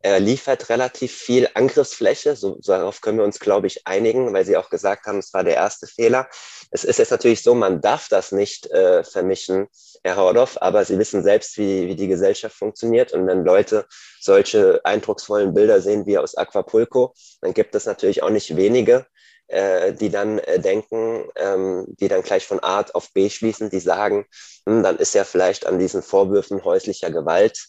Er 0.00 0.20
liefert 0.20 0.68
relativ 0.68 1.14
viel 1.14 1.48
Angriffsfläche, 1.54 2.36
so, 2.36 2.58
darauf 2.62 3.00
können 3.00 3.16
wir 3.16 3.24
uns, 3.24 3.40
glaube 3.40 3.66
ich, 3.66 3.86
einigen, 3.86 4.34
weil 4.34 4.44
Sie 4.44 4.58
auch 4.58 4.68
gesagt 4.68 5.06
haben, 5.06 5.18
es 5.18 5.32
war 5.32 5.44
der 5.44 5.54
erste 5.54 5.86
Fehler. 5.86 6.28
Es 6.70 6.84
ist 6.84 6.98
jetzt 6.98 7.10
natürlich 7.10 7.42
so, 7.42 7.54
man 7.54 7.80
darf 7.80 8.08
das 8.08 8.30
nicht 8.30 8.70
äh, 8.70 9.02
vermischen, 9.02 9.66
Herr 10.02 10.16
Hordorf, 10.16 10.58
aber 10.60 10.84
Sie 10.84 10.98
wissen 10.98 11.22
selbst, 11.22 11.56
wie, 11.56 11.88
wie 11.88 11.96
die 11.96 12.08
Gesellschaft 12.08 12.54
funktioniert. 12.54 13.14
Und 13.14 13.26
wenn 13.26 13.46
Leute 13.46 13.86
solche 14.20 14.84
eindrucksvollen 14.84 15.54
Bilder 15.54 15.80
sehen 15.80 16.04
wie 16.04 16.18
aus 16.18 16.36
Aquapulco, 16.36 17.14
dann 17.40 17.54
gibt 17.54 17.74
es 17.74 17.86
natürlich 17.86 18.22
auch 18.22 18.28
nicht 18.28 18.54
wenige, 18.56 19.06
die 19.48 20.10
dann 20.10 20.38
äh, 20.38 20.58
denken, 20.58 21.28
ähm, 21.36 21.86
die 22.00 22.08
dann 22.08 22.22
gleich 22.22 22.46
von 22.46 22.62
A 22.62 22.84
auf 22.94 23.12
B 23.12 23.28
schließen, 23.28 23.70
die 23.70 23.80
sagen, 23.80 24.26
hm, 24.66 24.82
dann 24.82 24.96
ist 24.96 25.14
ja 25.14 25.24
vielleicht 25.24 25.66
an 25.66 25.78
diesen 25.78 26.02
Vorwürfen 26.02 26.64
häuslicher 26.64 27.10
Gewalt 27.10 27.68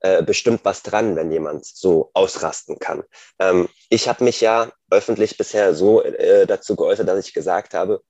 äh, 0.00 0.22
bestimmt 0.22 0.60
was 0.64 0.82
dran, 0.82 1.16
wenn 1.16 1.32
jemand 1.32 1.64
so 1.64 2.10
ausrasten 2.12 2.78
kann. 2.78 3.02
Ähm, 3.38 3.68
ich 3.88 4.08
habe 4.08 4.24
mich 4.24 4.40
ja 4.40 4.70
öffentlich 4.90 5.38
bisher 5.38 5.74
so 5.74 6.02
äh, 6.02 6.46
dazu 6.46 6.76
geäußert, 6.76 7.08
dass 7.08 7.26
ich 7.26 7.34
gesagt 7.34 7.74
habe, 7.74 8.02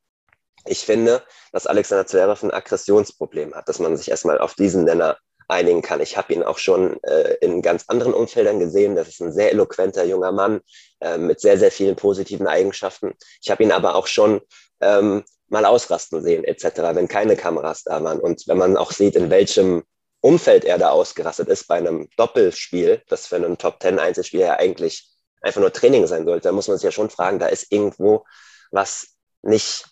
ich 0.67 0.81
finde, 0.85 1.23
dass 1.53 1.67
Alexander 1.67 2.07
Zverev 2.07 2.43
ein 2.43 2.51
Aggressionsproblem 2.51 3.55
hat, 3.55 3.69
dass 3.69 3.79
man 3.79 3.97
sich 3.97 4.11
erstmal 4.11 4.39
auf 4.39 4.55
diesen 4.55 4.85
Nenner 4.85 5.17
einigen 5.49 5.83
kann. 5.83 6.01
Ich 6.01 6.17
habe 6.17 6.33
ihn 6.33 6.43
auch 6.43 6.59
schon 6.59 7.03
äh, 7.05 7.35
in 7.41 7.63
ganz 7.63 7.85
anderen 7.89 8.15
Umfeldern 8.15 8.59
gesehen. 8.59 8.97
Das 8.97 9.09
ist 9.09 9.21
ein 9.21 9.33
sehr 9.33 9.53
eloquenter 9.53 10.05
junger 10.05 10.33
Mann 10.33 10.61
äh, 11.01 11.19
mit 11.19 11.41
sehr, 11.41 11.59
sehr 11.59 11.71
vielen 11.71 11.97
positiven 11.97 12.47
Eigenschaften. 12.47 13.15
Ich 13.43 13.51
habe 13.51 13.63
ihn 13.63 13.73
aber 13.73 13.95
auch 13.95 14.07
schon 14.07 14.41
ähm, 14.81 15.25
mal 15.49 15.65
ausrasten 15.65 16.23
sehen, 16.23 16.45
etc., 16.45 16.65
wenn 16.95 17.09
keine 17.09 17.37
Kameras 17.37 17.85
da 17.85 18.03
waren. 18.03 18.21
Und 18.21 18.47
wenn 18.49 18.59
man 18.59 18.77
auch 18.77 18.93
sieht, 18.93 19.15
in 19.17 19.31
welchem 19.31 19.85
Umfeld 20.21 20.65
er 20.65 20.79
da 20.79 20.91
ausgerastet 20.91 21.49
ist 21.49 21.69
bei 21.69 21.77
einem 21.77 22.09
Doppelspiel, 22.17 23.03
das 23.09 23.27
für 23.27 23.37
einen 23.37 23.59
Top 23.59 23.79
Ten 23.79 23.99
Einzelspiel 23.99 24.41
ja 24.41 24.55
eigentlich 24.55 25.09
einfach 25.41 25.61
nur 25.61 25.73
Training 25.73 26.07
sein 26.07 26.25
sollte, 26.25 26.49
da 26.49 26.53
muss 26.53 26.67
man 26.67 26.77
sich 26.77 26.85
ja 26.85 26.91
schon 26.91 27.11
fragen, 27.11 27.39
da 27.39 27.47
ist 27.47 27.71
irgendwo 27.71 28.25
was 28.73 29.17
nicht, 29.43 29.85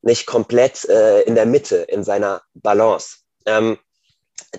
nicht 0.00 0.26
komplett 0.26 0.88
äh, 0.88 1.20
in 1.22 1.34
der 1.34 1.44
Mitte, 1.44 1.76
in 1.76 2.02
seiner 2.02 2.42
Balance. 2.54 3.18
Ähm, 3.44 3.78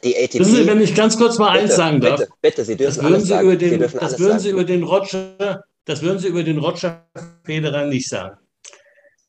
die 0.04 0.16
ATP. 0.16 0.44
Sie, 0.44 0.68
wenn 0.68 0.82
ich 0.82 0.96
ganz 0.96 1.18
kurz 1.18 1.38
mal 1.38 1.52
bitte, 1.52 1.64
eins 1.64 1.76
sagen 1.76 2.02
darf. 2.02 2.20
Bitte, 2.20 2.32
bitte 2.42 2.66
Sie 2.66 2.76
dürfen 2.78 3.04
das 3.04 3.10
würden 3.10 3.24
Sie 3.24 3.40
Über 3.40 3.56
den, 3.56 3.80
das 3.80 3.94
würden 3.94 4.18
sagen. 4.18 4.40
Sie 4.40 4.50
über 4.50 4.64
den 4.64 4.84
Roger, 4.84 5.64
das 5.86 6.02
würden 6.02 6.20
Sie 6.20 6.28
über 6.28 6.44
den 6.44 6.58
Roger 6.58 7.06
Federer 7.46 7.86
nicht 7.86 8.08
sagen. 8.10 8.38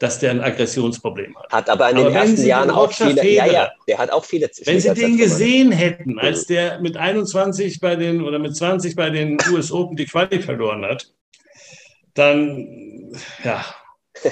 dass 0.02 0.18
der 0.18 0.32
ein 0.32 0.40
Aggressionsproblem 0.40 1.36
hat. 1.36 1.52
Hat 1.52 1.70
aber 1.70 1.88
in 1.90 1.96
aber 1.96 2.08
den 2.08 2.16
ersten 2.16 2.44
Jahren 2.44 2.70
auch 2.70 2.92
viele, 2.92 3.20
Federer, 3.20 3.46
ja, 3.46 3.52
ja, 3.52 3.70
der 3.86 3.98
hat 3.98 4.10
auch 4.10 4.24
viele 4.24 4.50
Wenn 4.64 4.80
Sie 4.80 4.92
den 4.94 5.16
gesehen 5.16 5.70
hätten, 5.70 6.18
als 6.18 6.46
der 6.46 6.80
mit 6.80 6.96
21 6.96 7.78
bei 7.78 7.94
den 7.94 8.20
oder 8.20 8.40
mit 8.40 8.56
20 8.56 8.96
bei 8.96 9.10
den 9.10 9.38
US 9.52 9.70
Open 9.70 9.96
die 9.96 10.06
Quali 10.06 10.42
verloren 10.42 10.84
hat, 10.84 11.12
dann, 12.14 13.12
ja, 13.44 13.64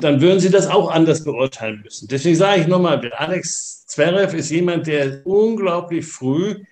dann 0.00 0.20
würden 0.20 0.40
Sie 0.40 0.50
das 0.50 0.66
auch 0.66 0.90
anders 0.90 1.22
beurteilen 1.22 1.82
müssen. 1.84 2.08
Deswegen 2.08 2.34
sage 2.34 2.62
ich 2.62 2.66
nochmal, 2.66 3.00
Alex 3.12 3.77
Zverev 3.88 4.36
ist 4.36 4.50
jemand, 4.50 4.86
der 4.86 5.26
unglaublich 5.26 6.06
früh 6.06 6.62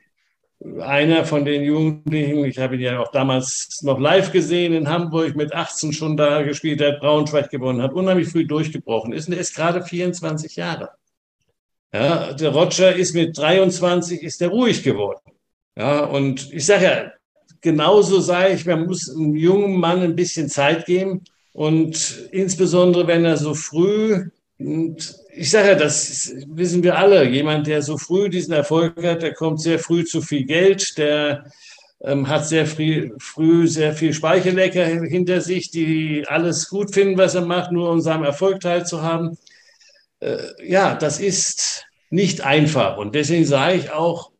einer 0.81 1.25
von 1.25 1.45
den 1.45 1.62
Jugendlichen, 1.62 2.45
ich 2.45 2.59
habe 2.59 2.77
ihn 2.77 2.83
ja 2.83 3.01
auch 3.01 3.11
damals 3.11 3.81
noch 3.83 3.99
live 3.99 4.33
gesehen 4.33 4.75
in 4.75 4.89
Hamburg, 4.89 5.35
mit 5.35 5.55
18 5.55 5.93
schon 5.93 6.17
da 6.17 6.43
gespielt, 6.43 6.83
hat 6.83 7.01
Braunschweig 7.01 7.51
gewonnen, 7.51 7.83
hat 7.83 7.95
unheimlich 7.95 8.29
früh 8.29 8.47
durchgebrochen 8.47 9.12
ist 9.12 9.29
und 9.29 9.35
er 9.35 9.41
ist 9.41 9.55
gerade 9.55 9.83
24 9.83 10.57
Jahre. 10.57 10.91
Ja, 11.93 12.35
der 12.35 12.51
Roger 12.51 12.95
ist 12.95 13.14
mit 13.14 13.37
23, 13.39 14.23
ist 14.23 14.41
der 14.41 14.49
ruhig 14.49 14.83
geworden. 14.83 15.21
Ja, 15.77 16.05
und 16.05 16.53
ich 16.53 16.67
sage 16.67 16.85
ja, 16.85 17.12
genauso 17.62 18.21
sage 18.21 18.55
ich, 18.55 18.67
man 18.67 18.87
muss 18.87 19.09
einem 19.09 19.35
jungen 19.37 19.79
Mann 19.79 20.03
ein 20.03 20.17
bisschen 20.17 20.49
Zeit 20.49 20.85
geben 20.85 21.25
und 21.53 22.29
insbesondere, 22.33 23.07
wenn 23.07 23.25
er 23.25 23.39
so 23.39 23.55
früh 23.55 24.29
und 24.59 25.26
ich 25.37 25.51
sage 25.51 25.68
ja, 25.68 25.74
das 25.74 26.34
wissen 26.49 26.82
wir 26.82 26.99
alle. 26.99 27.28
Jemand, 27.28 27.66
der 27.66 27.82
so 27.82 27.99
früh 27.99 28.28
diesen 28.28 28.55
Erfolg 28.55 29.03
hat, 29.05 29.22
der 29.22 29.34
kommt 29.34 29.61
sehr 29.61 29.78
früh 29.78 30.05
zu 30.05 30.22
viel 30.22 30.45
Geld, 30.45 30.97
der 30.97 31.51
ähm, 32.03 32.28
hat 32.28 32.47
sehr 32.47 32.66
früh, 32.66 33.12
früh 33.18 33.68
sehr 33.68 33.93
viel 33.93 34.12
Speichellecker 34.12 34.84
hinter 34.84 35.41
sich, 35.41 35.70
die 35.70 36.24
alles 36.26 36.68
gut 36.68 36.95
finden, 36.95 37.18
was 37.18 37.34
er 37.34 37.45
macht, 37.45 37.72
nur 37.72 37.91
um 37.91 38.01
seinem 38.01 38.24
Erfolg 38.24 38.61
teilzuhaben. 38.61 39.37
Äh, 40.20 40.39
ja, 40.64 40.95
das 40.95 41.20
ist 41.20 41.84
nicht 42.11 42.41
einfach. 42.41 42.97
Und 42.97 43.14
deswegen 43.14 43.45
sage 43.45 43.76
ich 43.76 43.91
auch, 43.91 44.32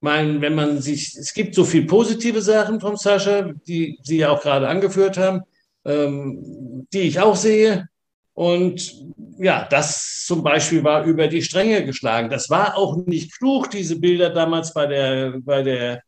mein, 0.00 0.40
wenn 0.40 0.54
man 0.54 0.80
sich, 0.80 1.16
es 1.16 1.34
gibt 1.34 1.54
so 1.54 1.64
viele 1.64 1.86
positive 1.86 2.40
Sachen 2.40 2.80
vom 2.80 2.96
Sascha, 2.96 3.52
die 3.66 3.98
Sie 4.02 4.18
ja 4.18 4.30
auch 4.30 4.42
gerade 4.42 4.68
angeführt 4.68 5.16
haben, 5.16 5.42
ähm, 5.84 6.86
die 6.92 7.00
ich 7.00 7.18
auch 7.18 7.34
sehe. 7.34 7.88
Und 8.34 8.94
ja, 9.38 9.66
das 9.70 10.24
zum 10.26 10.42
Beispiel 10.42 10.84
war 10.84 11.04
über 11.04 11.28
die 11.28 11.42
Stränge 11.42 11.84
geschlagen. 11.84 12.30
Das 12.30 12.50
war 12.50 12.76
auch 12.76 12.96
nicht 13.06 13.36
klug, 13.38 13.70
diese 13.70 13.98
Bilder 13.98 14.30
damals 14.30 14.74
bei 14.74 14.86
der, 14.86 15.34
bei 15.40 15.62
der, 15.62 16.02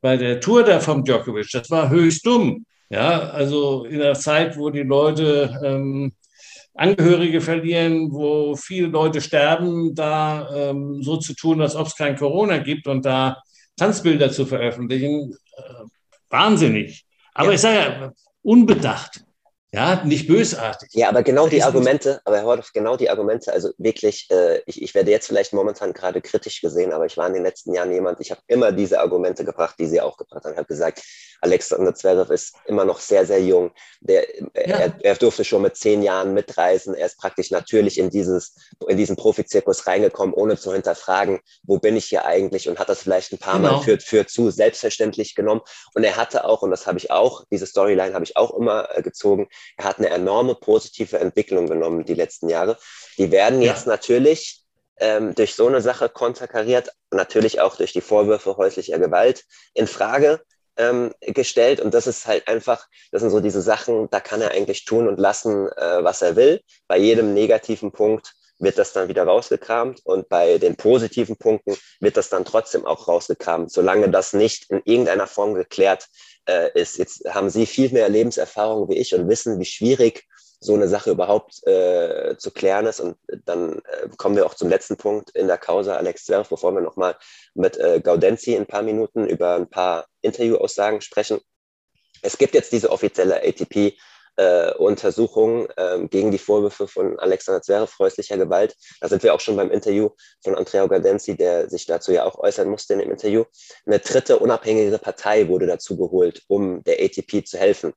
bei 0.00 0.16
der 0.16 0.40
Tour 0.40 0.64
da 0.64 0.80
vom 0.80 1.04
Djokovic. 1.04 1.50
Das 1.52 1.70
war 1.70 1.90
höchst 1.90 2.24
dumm. 2.24 2.64
Ja, 2.88 3.30
also 3.30 3.84
in 3.84 3.98
der 3.98 4.14
Zeit, 4.14 4.56
wo 4.56 4.70
die 4.70 4.82
Leute 4.82 5.58
ähm, 5.64 6.12
Angehörige 6.74 7.40
verlieren, 7.40 8.12
wo 8.12 8.54
viele 8.54 8.88
Leute 8.88 9.20
sterben, 9.20 9.94
da 9.94 10.48
ähm, 10.54 11.02
so 11.02 11.16
zu 11.16 11.34
tun, 11.34 11.62
als 11.62 11.74
ob 11.74 11.86
es 11.86 11.96
kein 11.96 12.16
Corona 12.16 12.58
gibt 12.58 12.86
und 12.86 13.04
da 13.04 13.42
Tanzbilder 13.76 14.30
zu 14.30 14.44
veröffentlichen, 14.44 15.34
äh, 15.56 15.84
wahnsinnig. 16.28 17.06
Aber 17.34 17.48
ja. 17.48 17.54
ich 17.54 17.60
sage 17.60 17.76
ja, 17.76 18.12
unbedacht. 18.42 19.25
Ja, 19.76 20.02
nicht 20.06 20.26
bösartig. 20.26 20.88
Ja, 20.94 21.10
aber 21.10 21.22
genau 21.22 21.48
die 21.48 21.62
Argumente, 21.62 22.22
aber 22.24 22.38
Herr 22.38 22.46
Hordorf, 22.46 22.72
genau 22.72 22.96
die 22.96 23.10
Argumente, 23.10 23.52
also 23.52 23.72
wirklich, 23.76 24.26
äh, 24.30 24.62
ich, 24.64 24.80
ich 24.80 24.94
werde 24.94 25.10
jetzt 25.10 25.26
vielleicht 25.26 25.52
momentan 25.52 25.92
gerade 25.92 26.22
kritisch 26.22 26.62
gesehen, 26.62 26.94
aber 26.94 27.04
ich 27.04 27.18
war 27.18 27.26
in 27.26 27.34
den 27.34 27.42
letzten 27.42 27.74
Jahren 27.74 27.92
jemand, 27.92 28.18
ich 28.22 28.30
habe 28.30 28.40
immer 28.46 28.72
diese 28.72 29.00
Argumente 29.00 29.44
gebracht, 29.44 29.74
die 29.78 29.86
Sie 29.86 30.00
auch 30.00 30.16
gebracht 30.16 30.44
haben. 30.44 30.52
Ich 30.52 30.58
habe 30.58 30.66
gesagt, 30.66 31.02
Alexander 31.40 31.94
Zverev 31.94 32.32
ist 32.32 32.56
immer 32.66 32.84
noch 32.84 33.00
sehr, 33.00 33.26
sehr 33.26 33.42
jung. 33.42 33.70
Der, 34.00 34.26
ja. 34.38 34.78
er, 34.78 34.94
er, 35.02 35.14
durfte 35.16 35.44
schon 35.44 35.62
mit 35.62 35.76
zehn 35.76 36.02
Jahren 36.02 36.34
mitreisen. 36.34 36.94
Er 36.94 37.06
ist 37.06 37.18
praktisch 37.18 37.50
natürlich 37.50 37.98
in, 37.98 38.10
dieses, 38.10 38.54
in 38.88 38.96
diesen 38.96 39.16
Profizirkus 39.16 39.86
reingekommen, 39.86 40.34
ohne 40.34 40.56
zu 40.56 40.72
hinterfragen, 40.72 41.40
wo 41.62 41.78
bin 41.78 41.96
ich 41.96 42.06
hier 42.06 42.24
eigentlich 42.24 42.68
und 42.68 42.78
hat 42.78 42.88
das 42.88 43.02
vielleicht 43.02 43.32
ein 43.32 43.38
paar 43.38 43.58
genau. 43.58 43.72
Mal 43.72 43.82
für, 43.82 44.00
für 44.00 44.26
zu 44.26 44.50
selbstverständlich 44.50 45.34
genommen. 45.34 45.60
Und 45.94 46.04
er 46.04 46.16
hatte 46.16 46.44
auch, 46.44 46.62
und 46.62 46.70
das 46.70 46.86
habe 46.86 46.98
ich 46.98 47.10
auch, 47.10 47.44
diese 47.50 47.66
Storyline 47.66 48.14
habe 48.14 48.24
ich 48.24 48.36
auch 48.36 48.56
immer 48.56 48.88
äh, 48.94 49.02
gezogen, 49.02 49.48
er 49.76 49.84
hat 49.84 49.98
eine 49.98 50.10
enorme 50.10 50.54
positive 50.54 51.18
Entwicklung 51.18 51.66
genommen 51.68 52.04
die 52.04 52.14
letzten 52.14 52.48
Jahre. 52.48 52.78
Die 53.18 53.30
werden 53.30 53.62
ja. 53.62 53.72
jetzt 53.72 53.86
natürlich 53.86 54.64
ähm, 54.98 55.34
durch 55.34 55.54
so 55.54 55.66
eine 55.66 55.80
Sache 55.80 56.08
konterkariert, 56.08 56.90
natürlich 57.10 57.60
auch 57.60 57.76
durch 57.76 57.92
die 57.92 58.00
Vorwürfe 58.00 58.56
häuslicher 58.56 58.98
Gewalt 58.98 59.44
in 59.74 59.86
Frage 59.86 60.40
ähm, 60.76 61.12
gestellt. 61.20 61.80
Und 61.80 61.94
das 61.94 62.06
ist 62.06 62.26
halt 62.26 62.48
einfach, 62.48 62.86
das 63.12 63.22
sind 63.22 63.30
so 63.30 63.40
diese 63.40 63.62
Sachen, 63.62 64.08
da 64.10 64.20
kann 64.20 64.40
er 64.40 64.52
eigentlich 64.52 64.84
tun 64.84 65.08
und 65.08 65.18
lassen, 65.18 65.68
äh, 65.68 66.04
was 66.04 66.22
er 66.22 66.36
will. 66.36 66.60
Bei 66.88 66.96
jedem 66.96 67.34
negativen 67.34 67.92
Punkt 67.92 68.32
wird 68.58 68.78
das 68.78 68.92
dann 68.92 69.08
wieder 69.08 69.24
rausgekramt 69.24 70.00
und 70.04 70.28
bei 70.28 70.58
den 70.58 70.76
positiven 70.76 71.36
Punkten 71.36 71.76
wird 72.00 72.16
das 72.16 72.30
dann 72.30 72.44
trotzdem 72.44 72.86
auch 72.86 73.06
rausgekramt, 73.06 73.70
solange 73.70 74.08
das 74.08 74.32
nicht 74.32 74.70
in 74.70 74.80
irgendeiner 74.84 75.26
Form 75.26 75.54
geklärt 75.54 76.06
äh, 76.46 76.70
ist. 76.80 76.98
Jetzt 76.98 77.24
haben 77.26 77.50
Sie 77.50 77.66
viel 77.66 77.90
mehr 77.90 78.08
Lebenserfahrung 78.08 78.88
wie 78.88 78.96
ich 78.96 79.14
und 79.14 79.28
wissen, 79.28 79.58
wie 79.60 79.64
schwierig 79.64 80.26
so 80.60 80.74
eine 80.74 80.88
Sache 80.88 81.10
überhaupt 81.10 81.66
äh, 81.66 82.36
zu 82.38 82.50
klären 82.50 82.86
ist. 82.86 83.00
Und 83.00 83.16
dann 83.44 83.78
äh, 83.78 84.08
kommen 84.16 84.36
wir 84.36 84.46
auch 84.46 84.54
zum 84.54 84.68
letzten 84.68 84.96
Punkt 84.96 85.30
in 85.30 85.46
der 85.46 85.58
Causa 85.58 85.96
Alex 85.96 86.24
Zwerf, 86.24 86.48
bevor 86.48 86.72
wir 86.72 86.80
nochmal 86.80 87.16
mit 87.54 87.76
äh, 87.76 88.00
Gaudenzi 88.00 88.54
in 88.54 88.62
ein 88.62 88.66
paar 88.66 88.82
Minuten 88.82 89.26
über 89.26 89.54
ein 89.54 89.68
paar 89.68 90.06
Interviewaussagen 90.22 91.00
sprechen. 91.00 91.40
Es 92.22 92.38
gibt 92.38 92.54
jetzt 92.54 92.72
diese 92.72 92.90
offizielle 92.90 93.42
ATP 93.42 93.96
äh, 94.36 94.72
Untersuchung 94.74 95.68
ähm, 95.76 96.08
gegen 96.10 96.30
die 96.30 96.38
Vorwürfe 96.38 96.88
von 96.88 97.18
Alexander 97.18 97.62
Zverev 97.62 97.98
häuslicher 97.98 98.36
Gewalt. 98.36 98.74
Da 99.00 99.08
sind 99.08 99.22
wir 99.22 99.34
auch 99.34 99.40
schon 99.40 99.56
beim 99.56 99.70
Interview 99.70 100.10
von 100.42 100.54
Andrea 100.54 100.86
Gardenzi, 100.86 101.36
der 101.36 101.68
sich 101.68 101.86
dazu 101.86 102.12
ja 102.12 102.24
auch 102.24 102.38
äußern 102.38 102.68
musste 102.68 102.94
in 102.94 103.00
dem 103.00 103.10
Interview. 103.10 103.44
Eine 103.86 103.98
dritte 103.98 104.38
unabhängige 104.38 104.98
Partei 104.98 105.48
wurde 105.48 105.66
dazu 105.66 105.96
geholt, 105.96 106.42
um 106.48 106.82
der 106.84 107.00
ATP 107.00 107.44
zu 107.44 107.58
helfen. 107.58 107.92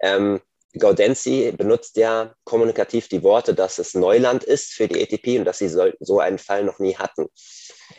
Ähm, 0.00 0.40
Gaudenzi 0.78 1.52
benutzt 1.56 1.96
ja 1.98 2.34
kommunikativ 2.44 3.08
die 3.08 3.22
Worte, 3.22 3.54
dass 3.54 3.78
es 3.78 3.94
Neuland 3.94 4.42
ist 4.42 4.72
für 4.72 4.88
die 4.88 5.02
ATP 5.02 5.38
und 5.38 5.44
dass 5.44 5.58
sie 5.58 5.68
so, 5.68 5.90
so 6.00 6.18
einen 6.18 6.38
Fall 6.38 6.64
noch 6.64 6.78
nie 6.78 6.96
hatten. 6.96 7.26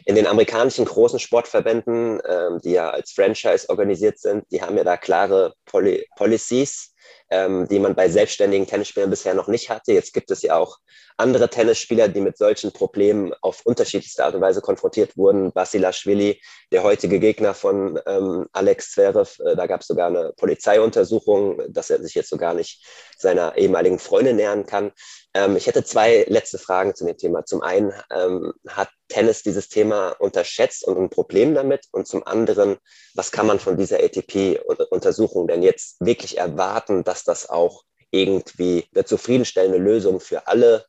In 0.05 0.15
den 0.15 0.25
amerikanischen 0.25 0.85
großen 0.85 1.19
Sportverbänden, 1.19 2.19
ähm, 2.27 2.59
die 2.63 2.71
ja 2.71 2.89
als 2.89 3.11
Franchise 3.11 3.69
organisiert 3.69 4.17
sind, 4.17 4.45
die 4.51 4.61
haben 4.61 4.75
ja 4.75 4.83
da 4.83 4.97
klare 4.97 5.53
Poli 5.65 6.07
Policies, 6.15 6.92
ähm, 7.33 7.67
die 7.67 7.79
man 7.79 7.95
bei 7.95 8.09
selbstständigen 8.09 8.67
Tennisspielern 8.67 9.09
bisher 9.09 9.33
noch 9.33 9.47
nicht 9.47 9.69
hatte. 9.69 9.91
Jetzt 9.91 10.13
gibt 10.13 10.29
es 10.29 10.43
ja 10.43 10.55
auch 10.55 10.77
andere 11.17 11.49
Tennisspieler, 11.49 12.07
die 12.07 12.21
mit 12.21 12.37
solchen 12.37 12.71
Problemen 12.71 13.33
auf 13.41 13.61
unterschiedlichste 13.65 14.23
Art 14.23 14.35
und 14.35 14.41
Weise 14.41 14.61
konfrontiert 14.61 15.17
wurden. 15.17 15.51
Basilashvili, 15.51 16.39
der 16.71 16.83
heutige 16.83 17.19
Gegner 17.19 17.55
von 17.55 17.99
ähm, 18.05 18.45
Alex 18.51 18.91
Zverev, 18.91 19.39
äh, 19.43 19.55
da 19.55 19.65
gab 19.65 19.81
es 19.81 19.87
sogar 19.87 20.07
eine 20.07 20.33
Polizeiuntersuchung, 20.37 21.61
dass 21.69 21.89
er 21.89 22.01
sich 22.03 22.13
jetzt 22.13 22.29
sogar 22.29 22.53
nicht 22.53 22.85
seiner 23.17 23.57
ehemaligen 23.57 23.97
Freundin 23.97 24.35
nähern 24.35 24.67
kann. 24.67 24.91
Ähm, 25.33 25.57
ich 25.57 25.67
hätte 25.67 25.83
zwei 25.83 26.25
letzte 26.27 26.57
Fragen 26.57 26.95
zu 26.95 27.05
dem 27.05 27.17
Thema. 27.17 27.45
Zum 27.45 27.61
einen 27.61 27.93
ähm, 28.11 28.53
hat 28.67 28.89
Tennis 29.07 29.43
dieses 29.43 29.69
Thema 29.69 30.09
unterschätzt 30.19 30.85
und 30.85 30.97
ein 30.97 31.09
Problem 31.09 31.55
damit? 31.55 31.87
Und 31.91 32.07
zum 32.07 32.25
anderen, 32.25 32.77
was 33.15 33.31
kann 33.31 33.47
man 33.47 33.59
von 33.59 33.77
dieser 33.77 33.97
ATP-Untersuchung 33.99 35.47
denn 35.47 35.63
jetzt 35.63 35.97
wirklich 35.99 36.37
erwarten, 36.37 37.03
dass 37.03 37.23
das 37.23 37.49
auch 37.49 37.83
irgendwie 38.11 38.87
eine 38.93 39.05
zufriedenstellende 39.05 39.79
Lösung 39.79 40.19
für 40.19 40.47
alle 40.47 40.85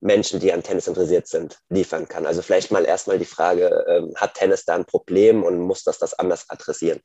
Menschen, 0.00 0.38
die 0.40 0.52
an 0.52 0.62
Tennis 0.62 0.86
interessiert 0.86 1.26
sind, 1.26 1.58
liefern 1.70 2.06
kann. 2.06 2.26
Also 2.26 2.42
vielleicht 2.42 2.70
mal 2.70 2.84
erstmal 2.84 3.18
die 3.18 3.24
Frage, 3.24 3.84
ähm, 3.88 4.12
hat 4.16 4.34
Tennis 4.34 4.66
da 4.66 4.74
ein 4.74 4.84
Problem 4.84 5.42
und 5.42 5.58
muss 5.58 5.82
das 5.82 5.98
das 5.98 6.14
anders 6.14 6.44
adressieren? 6.48 7.00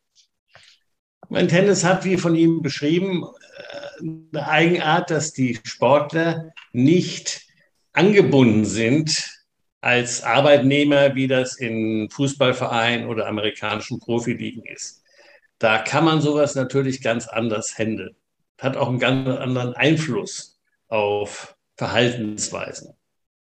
Mein 1.31 1.47
Tennis 1.47 1.85
hat, 1.85 2.03
wie 2.03 2.17
von 2.17 2.35
ihm 2.35 2.61
beschrieben, 2.61 3.23
äh, 3.23 4.05
eine 4.35 4.47
Eigenart, 4.49 5.11
dass 5.11 5.31
die 5.31 5.57
Sportler 5.63 6.51
nicht 6.73 7.43
angebunden 7.93 8.65
sind 8.65 9.31
als 9.79 10.23
Arbeitnehmer, 10.23 11.15
wie 11.15 11.27
das 11.27 11.55
in 11.55 12.09
Fußballvereinen 12.09 13.07
oder 13.07 13.27
amerikanischen 13.27 13.99
Profiligen 13.99 14.65
ist. 14.65 15.03
Da 15.57 15.77
kann 15.77 16.03
man 16.03 16.19
sowas 16.19 16.55
natürlich 16.55 17.01
ganz 17.01 17.29
anders 17.29 17.77
handeln. 17.77 18.13
Hat 18.59 18.75
auch 18.75 18.89
einen 18.89 18.99
ganz 18.99 19.29
anderen 19.29 19.73
Einfluss 19.73 20.59
auf 20.89 21.55
Verhaltensweisen. 21.77 22.93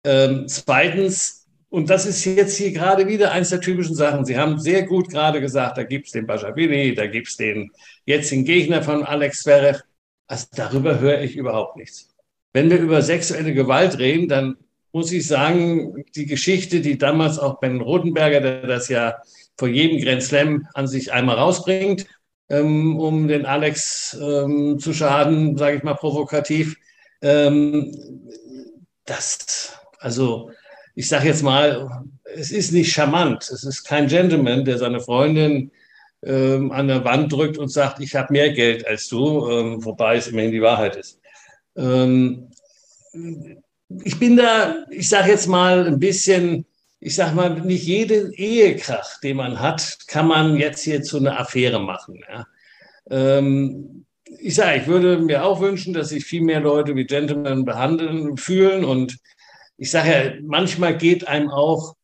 Ähm, 0.03 0.47
zweitens, 0.47 1.36
und 1.69 1.89
das 1.89 2.05
ist 2.05 2.23
jetzt 2.25 2.57
hier 2.57 2.71
gerade 2.71 3.07
wieder 3.07 3.31
eines 3.31 3.49
der 3.49 3.61
typischen 3.61 3.95
Sachen. 3.95 4.25
Sie 4.25 4.37
haben 4.37 4.59
sehr 4.59 4.83
gut 4.83 5.09
gerade 5.09 5.41
gesagt, 5.41 5.77
da 5.77 5.83
gibt 5.83 6.07
es 6.07 6.13
den 6.13 6.25
Bajabili, 6.25 6.95
da 6.95 7.07
gibt 7.07 7.27
es 7.27 7.37
den 7.37 7.71
jetzigen 8.05 8.45
Gegner 8.45 8.81
von 8.83 9.03
Alex 9.03 9.43
Zverev. 9.43 9.81
Also 10.27 10.47
darüber 10.55 10.99
höre 10.99 11.21
ich 11.21 11.35
überhaupt 11.35 11.77
nichts. 11.77 12.09
Wenn 12.53 12.69
wir 12.69 12.79
über 12.79 13.01
sexuelle 13.01 13.53
Gewalt 13.53 13.97
reden, 13.99 14.27
dann 14.27 14.57
muss 14.93 15.11
ich 15.11 15.27
sagen, 15.27 16.03
die 16.15 16.25
Geschichte, 16.25 16.81
die 16.81 16.97
damals 16.97 17.37
auch 17.37 17.59
Ben 17.59 17.81
Rotenberger, 17.81 18.41
der 18.41 18.67
das 18.67 18.89
ja 18.89 19.17
vor 19.57 19.67
jedem 19.67 20.01
Grand 20.01 20.23
Slam 20.23 20.67
an 20.73 20.87
sich 20.87 21.11
einmal 21.11 21.35
rausbringt, 21.37 22.07
ähm, 22.49 22.97
um 22.97 23.27
den 23.27 23.45
Alex 23.45 24.17
ähm, 24.21 24.79
zu 24.79 24.93
schaden, 24.93 25.57
sage 25.57 25.77
ich 25.77 25.83
mal 25.83 25.95
provokativ, 25.95 26.77
Ähm, 27.21 27.91
das, 29.05 29.73
also 29.99 30.51
ich 30.97 31.07
sage 31.07 31.27
jetzt 31.27 31.43
mal, 31.43 32.03
es 32.23 32.51
ist 32.51 32.73
nicht 32.73 32.91
charmant. 32.91 33.51
Es 33.51 33.63
ist 33.63 33.83
kein 33.83 34.07
Gentleman, 34.07 34.65
der 34.65 34.79
seine 34.79 34.99
Freundin 34.99 35.69
ähm, 36.23 36.71
an 36.71 36.87
der 36.87 37.05
Wand 37.05 37.31
drückt 37.31 37.59
und 37.59 37.69
sagt, 37.69 37.99
ich 37.99 38.15
habe 38.15 38.33
mehr 38.33 38.51
Geld 38.51 38.85
als 38.87 39.07
du, 39.07 39.47
ähm, 39.47 39.85
wobei 39.85 40.15
es 40.15 40.27
immerhin 40.27 40.51
die 40.51 40.61
Wahrheit 40.61 40.95
ist. 40.95 41.19
Ähm, 41.75 42.47
ich 44.03 44.17
bin 44.17 44.37
da, 44.37 44.85
ich 44.89 45.07
sage 45.07 45.29
jetzt 45.29 45.45
mal 45.45 45.85
ein 45.85 45.99
bisschen, 45.99 46.65
ich 46.99 47.13
sage 47.13 47.35
mal, 47.35 47.61
nicht 47.61 47.85
jeden 47.85 48.33
Ehekrach, 48.33 49.19
den 49.21 49.37
man 49.37 49.59
hat, 49.59 49.99
kann 50.07 50.27
man 50.27 50.57
jetzt 50.57 50.81
hier 50.81 51.03
zu 51.03 51.17
einer 51.17 51.39
Affäre 51.39 51.79
machen. 51.79 52.23
Ja. 52.27 52.47
Ähm, 53.11 54.03
ich 54.39 54.55
sage, 54.55 54.79
ich 54.81 54.87
würde 54.87 55.19
mir 55.19 55.45
auch 55.45 55.61
wünschen, 55.61 55.93
dass 55.93 56.09
sich 56.09 56.25
viel 56.25 56.41
mehr 56.41 56.59
Leute 56.59 56.95
wie 56.95 57.05
Gentlemen 57.05 57.65
behandeln, 57.65 58.35
fühlen. 58.35 58.83
Und 58.83 59.19
ich 59.77 59.91
sage 59.91 60.09
ja, 60.09 60.33
manchmal 60.43 60.97
geht 60.97 61.27
einem 61.27 61.49
auch 61.49 61.95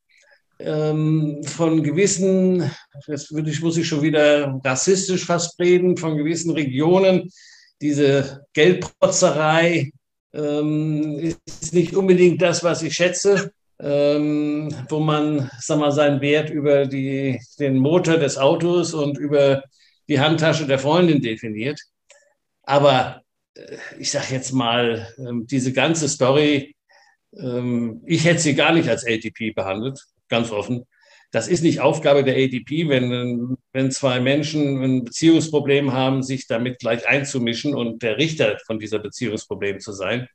ähm, 0.60 1.44
von 1.44 1.84
gewissen, 1.84 2.72
jetzt 3.08 3.34
würde 3.34 3.50
ich, 3.50 3.62
muss 3.62 3.78
ich 3.78 3.88
schon 3.88 4.02
wieder 4.02 4.60
rassistisch 4.64 5.26
fast 5.26 5.60
reden, 5.60 5.98
von 5.98 6.18
gewissen 6.18 6.52
Regionen, 6.52 7.30
diese 7.82 8.46
Geldprotzerei 8.54 9.92
ähm, 10.34 11.36
ist 11.46 11.74
nicht 11.74 11.96
unbedingt 11.96 12.42
das, 12.42 12.64
was 12.64 12.82
ich 12.82 12.94
schätze. 12.94 13.52
Ähm, 13.80 14.74
wo 14.88 15.00
man 15.00 15.50
sag 15.60 15.80
mal, 15.80 15.92
seinen 15.92 16.22
Wert 16.22 16.50
über 16.50 16.86
die, 16.86 17.42
den 17.60 17.80
Motor 17.80 18.18
des 18.18 18.38
Autos 18.38 18.94
und 18.94 19.18
über 19.18 19.64
die 20.08 20.20
Handtasche 20.20 20.66
der 20.66 20.80
Freundin 20.80 21.22
definiert. 21.22 21.82
Aber 22.62 23.24
äh, 23.56 23.78
ich 24.00 24.12
sage 24.12 24.28
jetzt 24.32 24.54
mal, 24.54 25.08
ähm, 25.18 25.48
diese 25.48 25.74
ganze 25.74 26.08
Story, 26.08 26.76
ich 27.36 28.26
hätte 28.26 28.40
sie 28.40 28.56
gar 28.56 28.74
nicht 28.74 28.90
als 28.90 29.06
ATP 29.06 29.54
behandelt, 29.56 30.00
ganz 30.30 30.52
offen. 30.52 30.86
Das 31.32 31.48
ist 31.48 31.64
nicht 31.64 31.80
Aufgabe 31.80 32.24
der 32.24 32.36
ATP, 32.36 32.90
wenn, 32.90 33.58
wenn 33.72 33.92
zwei 33.92 34.20
Menschen 34.20 34.84
ein 34.84 35.04
Beziehungsproblem 35.04 35.92
haben, 35.92 36.22
sich 36.22 36.46
damit 36.46 36.78
gleich 36.78 37.08
einzumischen 37.08 37.74
und 37.74 38.04
der 38.04 38.18
Richter 38.18 38.60
von 38.68 38.78
dieser 38.78 39.00
Beziehungsproblem 39.00 39.80
zu 39.80 39.94
sein. 39.94 40.28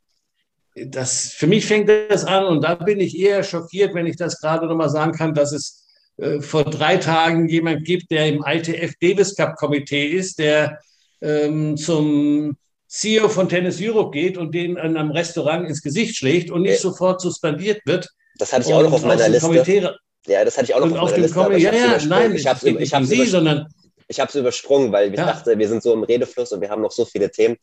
Das, 0.74 1.32
für 1.32 1.46
mich 1.46 1.66
fängt 1.66 1.88
das 1.88 2.24
an 2.24 2.44
und 2.44 2.62
da 2.62 2.74
bin 2.74 2.98
ich 2.98 3.16
eher 3.16 3.44
schockiert, 3.44 3.94
wenn 3.94 4.06
ich 4.06 4.16
das 4.16 4.40
gerade 4.40 4.66
nochmal 4.66 4.90
sagen 4.90 5.12
kann, 5.12 5.34
dass 5.34 5.52
es 5.52 5.86
äh, 6.16 6.40
vor 6.40 6.64
drei 6.64 6.96
Tagen 6.96 7.48
jemand 7.48 7.84
gibt, 7.84 8.10
der 8.10 8.26
im 8.26 8.44
ITF 8.44 8.94
Davis 9.00 9.36
Cup 9.36 9.56
Komitee 9.56 10.08
ist, 10.08 10.40
der 10.40 10.80
ähm, 11.20 11.76
zum 11.76 12.56
CEO 12.88 13.28
von 13.28 13.48
Tennis 13.48 13.78
Europe 13.80 14.10
geht 14.10 14.38
und 14.38 14.54
den 14.54 14.72
in 14.72 14.96
einem 14.96 15.10
Restaurant 15.10 15.68
ins 15.68 15.82
Gesicht 15.82 16.16
schlägt 16.16 16.50
und 16.50 16.62
nicht 16.62 16.76
ja. 16.76 16.80
sofort 16.80 17.20
suspendiert 17.20 17.80
wird. 17.84 18.08
Das 18.38 18.52
hatte 18.52 18.68
ich 18.68 18.74
auch 18.74 18.82
noch 18.82 18.92
auf 18.92 19.04
meiner 19.04 19.28
Liste. 19.28 19.46
Komitee, 19.46 19.86
ja, 20.26 20.44
das 20.44 20.56
hatte 20.56 20.66
ich 20.66 20.74
auch 20.74 20.80
noch 20.80 20.98
auf, 20.98 21.12
auf 21.12 21.34
meiner 21.34 21.48
Liste. 21.50 21.76
Ja, 21.76 21.96
ja, 21.96 22.06
nein, 22.06 22.34
ich 22.34 22.46
habe 22.46 22.58
es 22.64 23.08
Sie, 23.08 23.26
sondern 23.26 23.66
ich 24.08 24.18
habe 24.18 24.28
es 24.28 24.34
übersprungen, 24.34 24.90
weil 24.90 25.12
ich 25.12 25.18
ja. 25.18 25.26
dachte, 25.26 25.58
wir 25.58 25.68
sind 25.68 25.82
so 25.82 25.92
im 25.92 26.02
Redefluss 26.02 26.52
und 26.52 26.62
wir 26.62 26.70
haben 26.70 26.82
noch 26.82 26.92
so 26.92 27.04
viele 27.04 27.30
Themen. 27.30 27.56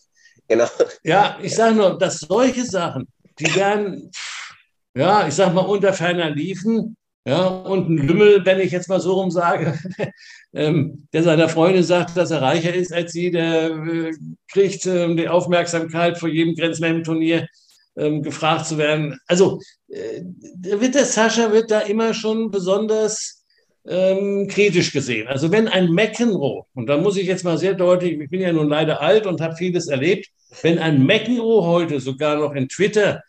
Genau. 0.48 0.68
Ja, 1.04 1.40
ich 1.42 1.56
sage 1.56 1.76
nur, 1.76 1.98
dass 1.98 2.20
solche 2.20 2.64
Sachen, 2.64 3.08
die 3.40 3.54
werden, 3.56 4.12
ja, 4.96 5.28
ich 5.28 5.34
sage 5.34 5.54
mal, 5.54 5.62
unter 5.62 5.92
ferner 5.92 6.30
liefen, 6.30 6.96
ja, 7.28 7.48
und 7.48 7.90
ein 7.90 7.98
Lümmel, 7.98 8.46
wenn 8.46 8.60
ich 8.60 8.72
jetzt 8.72 8.88
mal 8.88 9.00
so 9.00 9.14
rum 9.14 9.32
sage, 9.32 9.74
ähm, 10.56 11.08
der 11.14 11.24
seiner 11.24 11.50
Freundin 11.50 11.84
sagt, 11.84 12.16
dass 12.16 12.32
er 12.32 12.42
reicher 12.42 12.74
ist 12.74 12.94
als 12.94 13.12
sie, 13.12 13.30
der 13.30 13.72
äh, 13.72 14.12
kriegt 14.52 14.86
äh, 14.86 15.14
die 15.16 15.28
Aufmerksamkeit 15.28 16.18
vor 16.18 16.30
jedem 16.30 16.56
Grand 16.56 16.76
Slam-Turnier 16.76 17.48
ähm, 17.98 18.24
gefragt 18.24 18.66
zu 18.66 18.78
werden. 18.78 19.20
Also 19.28 19.60
äh, 19.90 20.22
wird 20.62 20.96
der 20.96 21.06
Sascha 21.06 21.52
wird 21.52 21.72
da 21.72 21.82
immer 21.82 22.14
schon 22.14 22.52
besonders 22.52 23.44
ähm, 23.88 24.48
kritisch 24.48 24.92
gesehen. 24.92 25.28
Also 25.28 25.52
wenn 25.52 25.68
ein 25.68 25.92
McEnroe, 25.92 26.64
und 26.74 26.88
da 26.88 26.98
muss 26.98 27.18
ich 27.18 27.28
jetzt 27.28 27.44
mal 27.44 27.58
sehr 27.58 27.74
deutlich, 27.74 28.20
ich 28.20 28.30
bin 28.30 28.42
ja 28.42 28.54
nun 28.54 28.70
leider 28.70 29.02
alt 29.02 29.28
und 29.28 29.42
habe 29.42 29.56
vieles 29.56 29.88
erlebt, 29.88 30.28
wenn 30.62 30.80
ein 30.80 31.06
McEnroe 31.06 31.66
heute 31.66 32.00
sogar 32.00 32.38
noch 32.38 32.54
in 32.54 32.70
Twitter 32.70 33.22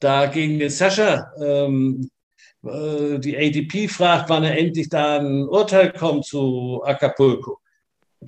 da 0.00 0.26
gegen 0.26 0.58
den 0.58 0.70
Sascha 0.70 1.32
ähm, 1.42 2.00
äh, 2.02 2.23
die 2.64 3.36
ADP 3.36 3.88
fragt, 3.88 4.30
wann 4.30 4.44
er 4.44 4.56
endlich 4.58 4.88
da 4.88 5.18
ein 5.18 5.46
Urteil 5.48 5.92
kommt 5.92 6.24
zu 6.24 6.82
Acapulco. 6.84 7.58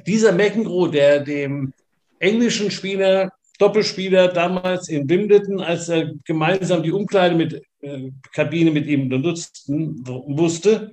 Dieser 0.07 0.33
McEnroe, 0.33 0.91
der 0.91 1.21
dem 1.21 1.73
englischen 2.19 2.71
Spieler, 2.71 3.33
Doppelspieler 3.59 4.29
damals 4.29 4.89
in 4.89 5.09
Wimbledon, 5.09 5.61
als 5.61 5.89
er 5.89 6.13
gemeinsam 6.25 6.83
die 6.83 6.93
Umkleide 6.93 7.35
mit 7.35 7.63
äh, 7.81 8.11
Kabine 8.33 8.71
mit 8.71 8.87
ihm 8.87 9.09
benutzten, 9.09 10.07
wusste, 10.07 10.93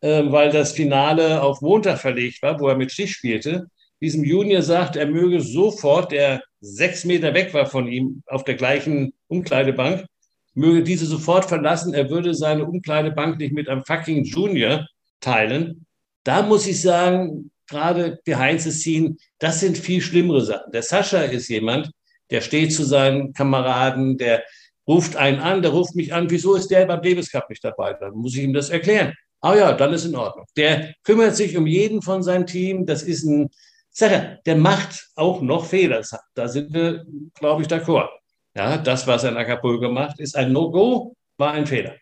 äh, 0.00 0.24
weil 0.26 0.50
das 0.50 0.72
Finale 0.72 1.40
auf 1.42 1.60
Montag 1.60 2.00
verlegt 2.00 2.42
war, 2.42 2.58
wo 2.58 2.68
er 2.68 2.76
mit 2.76 2.90
Stich 2.90 3.12
spielte, 3.12 3.68
diesem 4.00 4.24
Junior 4.24 4.62
sagt, 4.62 4.96
er 4.96 5.06
möge 5.06 5.40
sofort, 5.40 6.10
der 6.10 6.42
sechs 6.60 7.04
Meter 7.04 7.34
weg 7.34 7.54
war 7.54 7.66
von 7.66 7.86
ihm, 7.86 8.24
auf 8.26 8.42
der 8.42 8.56
gleichen 8.56 9.12
Umkleidebank, 9.28 10.06
möge 10.54 10.82
diese 10.82 11.06
sofort 11.06 11.46
verlassen, 11.46 11.94
er 11.94 12.10
würde 12.10 12.34
seine 12.34 12.64
Umkleidebank 12.64 13.38
nicht 13.38 13.52
mit 13.52 13.68
einem 13.68 13.84
fucking 13.84 14.24
Junior 14.24 14.86
teilen. 15.20 15.86
Da 16.24 16.42
muss 16.42 16.66
ich 16.66 16.80
sagen, 16.80 17.50
gerade 17.68 18.18
behind 18.24 18.60
the 18.60 18.70
scene, 18.70 19.16
das 19.38 19.60
sind 19.60 19.78
viel 19.78 20.00
schlimmere 20.00 20.42
Sachen. 20.42 20.72
Der 20.72 20.82
Sascha 20.82 21.22
ist 21.22 21.48
jemand, 21.48 21.90
der 22.30 22.40
steht 22.40 22.72
zu 22.72 22.84
seinen 22.84 23.32
Kameraden, 23.32 24.18
der 24.18 24.42
ruft 24.86 25.16
einen 25.16 25.40
an, 25.40 25.62
der 25.62 25.70
ruft 25.70 25.94
mich 25.94 26.12
an, 26.12 26.30
wieso 26.30 26.54
ist 26.54 26.68
der 26.68 26.86
beim 26.86 27.02
Davis 27.02 27.30
Cup 27.30 27.48
nicht 27.48 27.64
dabei? 27.64 27.94
Dann 27.94 28.12
muss 28.14 28.34
ich 28.34 28.42
ihm 28.42 28.52
das 28.52 28.70
erklären. 28.70 29.14
Ah 29.40 29.54
ja, 29.54 29.72
dann 29.72 29.92
ist 29.92 30.04
in 30.04 30.14
Ordnung. 30.14 30.46
Der 30.56 30.94
kümmert 31.02 31.36
sich 31.36 31.56
um 31.56 31.66
jeden 31.66 32.02
von 32.02 32.22
seinem 32.22 32.46
Team. 32.46 32.86
Das 32.86 33.02
ist 33.02 33.24
ein, 33.24 33.48
Sache, 33.92 34.40
der 34.46 34.56
macht 34.56 35.10
auch 35.16 35.42
noch 35.42 35.66
Fehler. 35.66 36.02
Da 36.34 36.48
sind 36.48 36.72
wir, 36.72 37.04
glaube 37.34 37.62
ich, 37.62 37.68
d'accord. 37.68 38.08
Ja, 38.54 38.76
das, 38.78 39.06
was 39.06 39.24
er 39.24 39.30
in 39.30 39.36
Acapulco 39.36 39.90
macht, 39.90 40.20
ist 40.20 40.36
ein 40.36 40.52
No-Go, 40.52 41.16
war 41.38 41.52
ein 41.52 41.66
Fehler. 41.66 41.96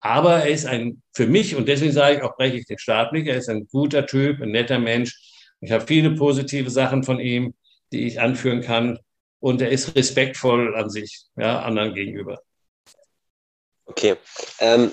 Aber 0.00 0.40
er 0.40 0.48
ist 0.48 0.66
ein, 0.66 1.02
für 1.14 1.26
mich, 1.26 1.56
und 1.56 1.66
deswegen 1.68 1.92
sage 1.92 2.16
ich 2.16 2.22
auch, 2.22 2.36
breche 2.36 2.58
ich 2.58 2.66
den 2.66 2.78
Staat 2.78 3.12
nicht, 3.12 3.26
er 3.26 3.36
ist 3.36 3.48
ein 3.48 3.66
guter 3.68 4.04
Typ, 4.06 4.42
ein 4.42 4.50
netter 4.50 4.78
Mensch. 4.78 5.18
Ich 5.60 5.72
habe 5.72 5.86
viele 5.86 6.10
positive 6.10 6.68
Sachen 6.68 7.04
von 7.04 7.20
ihm, 7.20 7.54
die 7.92 8.06
ich 8.06 8.20
anführen 8.20 8.60
kann. 8.60 8.98
Und 9.40 9.62
er 9.62 9.70
ist 9.70 9.94
respektvoll 9.94 10.74
an 10.74 10.90
sich, 10.90 11.24
ja, 11.36 11.60
anderen 11.62 11.94
gegenüber. 11.94 12.40
Okay. 13.86 14.16
Ähm, 14.58 14.90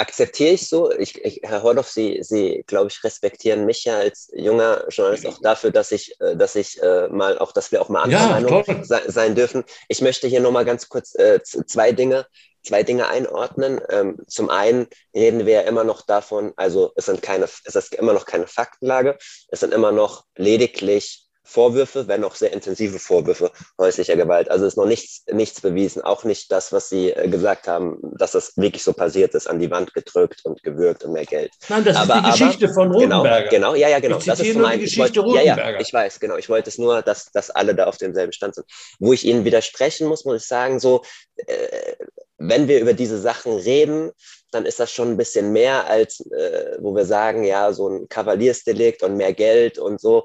akzeptiere 0.00 0.54
ich 0.54 0.68
so. 0.68 0.90
Ich, 0.92 1.22
ich, 1.24 1.40
Herr 1.42 1.62
Hordoff, 1.62 1.88
Sie, 1.88 2.20
Sie 2.22 2.64
glaube 2.66 2.88
ich, 2.90 3.04
respektieren 3.04 3.66
mich 3.66 3.84
ja 3.84 3.98
als 3.98 4.30
junger 4.34 4.84
Journalist 4.88 5.26
auch 5.26 5.38
dafür, 5.40 5.70
dass 5.70 5.92
ich, 5.92 6.18
äh, 6.20 6.36
dass 6.36 6.56
ich 6.56 6.82
äh, 6.82 7.08
mal 7.08 7.38
auch, 7.38 7.52
dass 7.52 7.70
wir 7.70 7.82
auch 7.82 7.88
mal 7.88 8.02
anderer 8.02 8.22
ja, 8.22 8.40
Meinung 8.40 8.64
sein, 8.84 9.02
sein 9.06 9.34
dürfen. 9.34 9.64
Ich 9.88 10.00
möchte 10.00 10.26
hier 10.26 10.40
nochmal 10.40 10.64
ganz 10.64 10.88
kurz 10.88 11.14
äh, 11.14 11.40
zwei 11.42 11.92
Dinge 11.92 12.26
zwei 12.62 12.82
Dinge 12.82 13.08
einordnen. 13.08 13.80
Ähm, 13.88 14.18
zum 14.26 14.50
einen 14.50 14.86
reden 15.14 15.46
wir 15.46 15.54
ja 15.54 15.60
immer 15.62 15.82
noch 15.82 16.02
davon, 16.02 16.52
also 16.56 16.92
es 16.94 17.06
sind 17.06 17.22
keine, 17.22 17.44
es 17.44 17.74
ist 17.74 17.94
immer 17.94 18.12
noch 18.12 18.26
keine 18.26 18.46
Faktenlage, 18.46 19.16
es 19.48 19.60
sind 19.60 19.72
immer 19.72 19.92
noch 19.92 20.24
lediglich 20.36 21.29
Vorwürfe, 21.50 22.06
wenn 22.06 22.22
auch 22.22 22.36
sehr 22.36 22.52
intensive 22.52 22.98
Vorwürfe 22.98 23.50
häuslicher 23.78 24.14
Gewalt. 24.14 24.50
Also 24.50 24.66
ist 24.66 24.76
noch 24.76 24.86
nichts, 24.86 25.24
nichts 25.32 25.60
bewiesen, 25.60 26.02
auch 26.02 26.22
nicht 26.22 26.52
das, 26.52 26.72
was 26.72 26.88
Sie 26.88 27.10
äh, 27.10 27.28
gesagt 27.28 27.66
haben, 27.66 27.98
dass 28.18 28.32
das 28.32 28.56
wirklich 28.56 28.84
so 28.84 28.92
passiert 28.92 29.34
ist, 29.34 29.48
an 29.48 29.58
die 29.58 29.70
Wand 29.70 29.92
gedrückt 29.92 30.42
und 30.44 30.62
gewürgt 30.62 31.04
und 31.04 31.12
mehr 31.12 31.26
Geld. 31.26 31.52
Nein, 31.68 31.84
das 31.84 31.96
aber, 31.96 32.14
ist 32.14 32.24
die 32.24 32.30
Geschichte 32.30 32.64
aber, 32.66 32.74
von 32.74 32.92
genau, 32.92 33.18
Rotenberger. 33.18 33.48
Genau, 33.48 33.72
genau, 33.72 33.74
ja, 33.74 33.88
ja, 33.88 33.98
genau. 33.98 34.18
Ich 34.18 34.24
das 34.24 34.40
ist 34.40 34.56
nur 34.56 34.70
die 34.70 34.78
Geschichte 34.78 35.24
wollte, 35.24 35.44
Ja, 35.44 35.56
ja, 35.56 35.80
ich 35.80 35.92
weiß, 35.92 36.20
genau. 36.20 36.36
Ich 36.36 36.48
wollte 36.48 36.70
es 36.70 36.78
nur, 36.78 37.02
dass, 37.02 37.32
dass 37.32 37.50
alle 37.50 37.74
da 37.74 37.86
auf 37.86 37.98
demselben 37.98 38.32
Stand 38.32 38.54
sind. 38.54 38.66
Wo 39.00 39.12
ich 39.12 39.26
Ihnen 39.26 39.44
widersprechen 39.44 40.06
muss, 40.06 40.24
muss 40.24 40.42
ich 40.42 40.48
sagen, 40.48 40.78
so, 40.78 41.02
äh, 41.36 41.96
wenn 42.38 42.68
wir 42.68 42.80
über 42.80 42.94
diese 42.94 43.20
Sachen 43.20 43.56
reden, 43.56 44.12
dann 44.50 44.66
ist 44.66 44.80
das 44.80 44.90
schon 44.90 45.10
ein 45.10 45.16
bisschen 45.16 45.52
mehr 45.52 45.86
als, 45.86 46.20
äh, 46.32 46.76
wo 46.80 46.94
wir 46.94 47.04
sagen, 47.04 47.44
ja, 47.44 47.72
so 47.72 47.88
ein 47.88 48.08
Kavaliersdelikt 48.08 49.02
und 49.02 49.16
mehr 49.16 49.32
Geld 49.32 49.78
und 49.78 50.00
so 50.00 50.24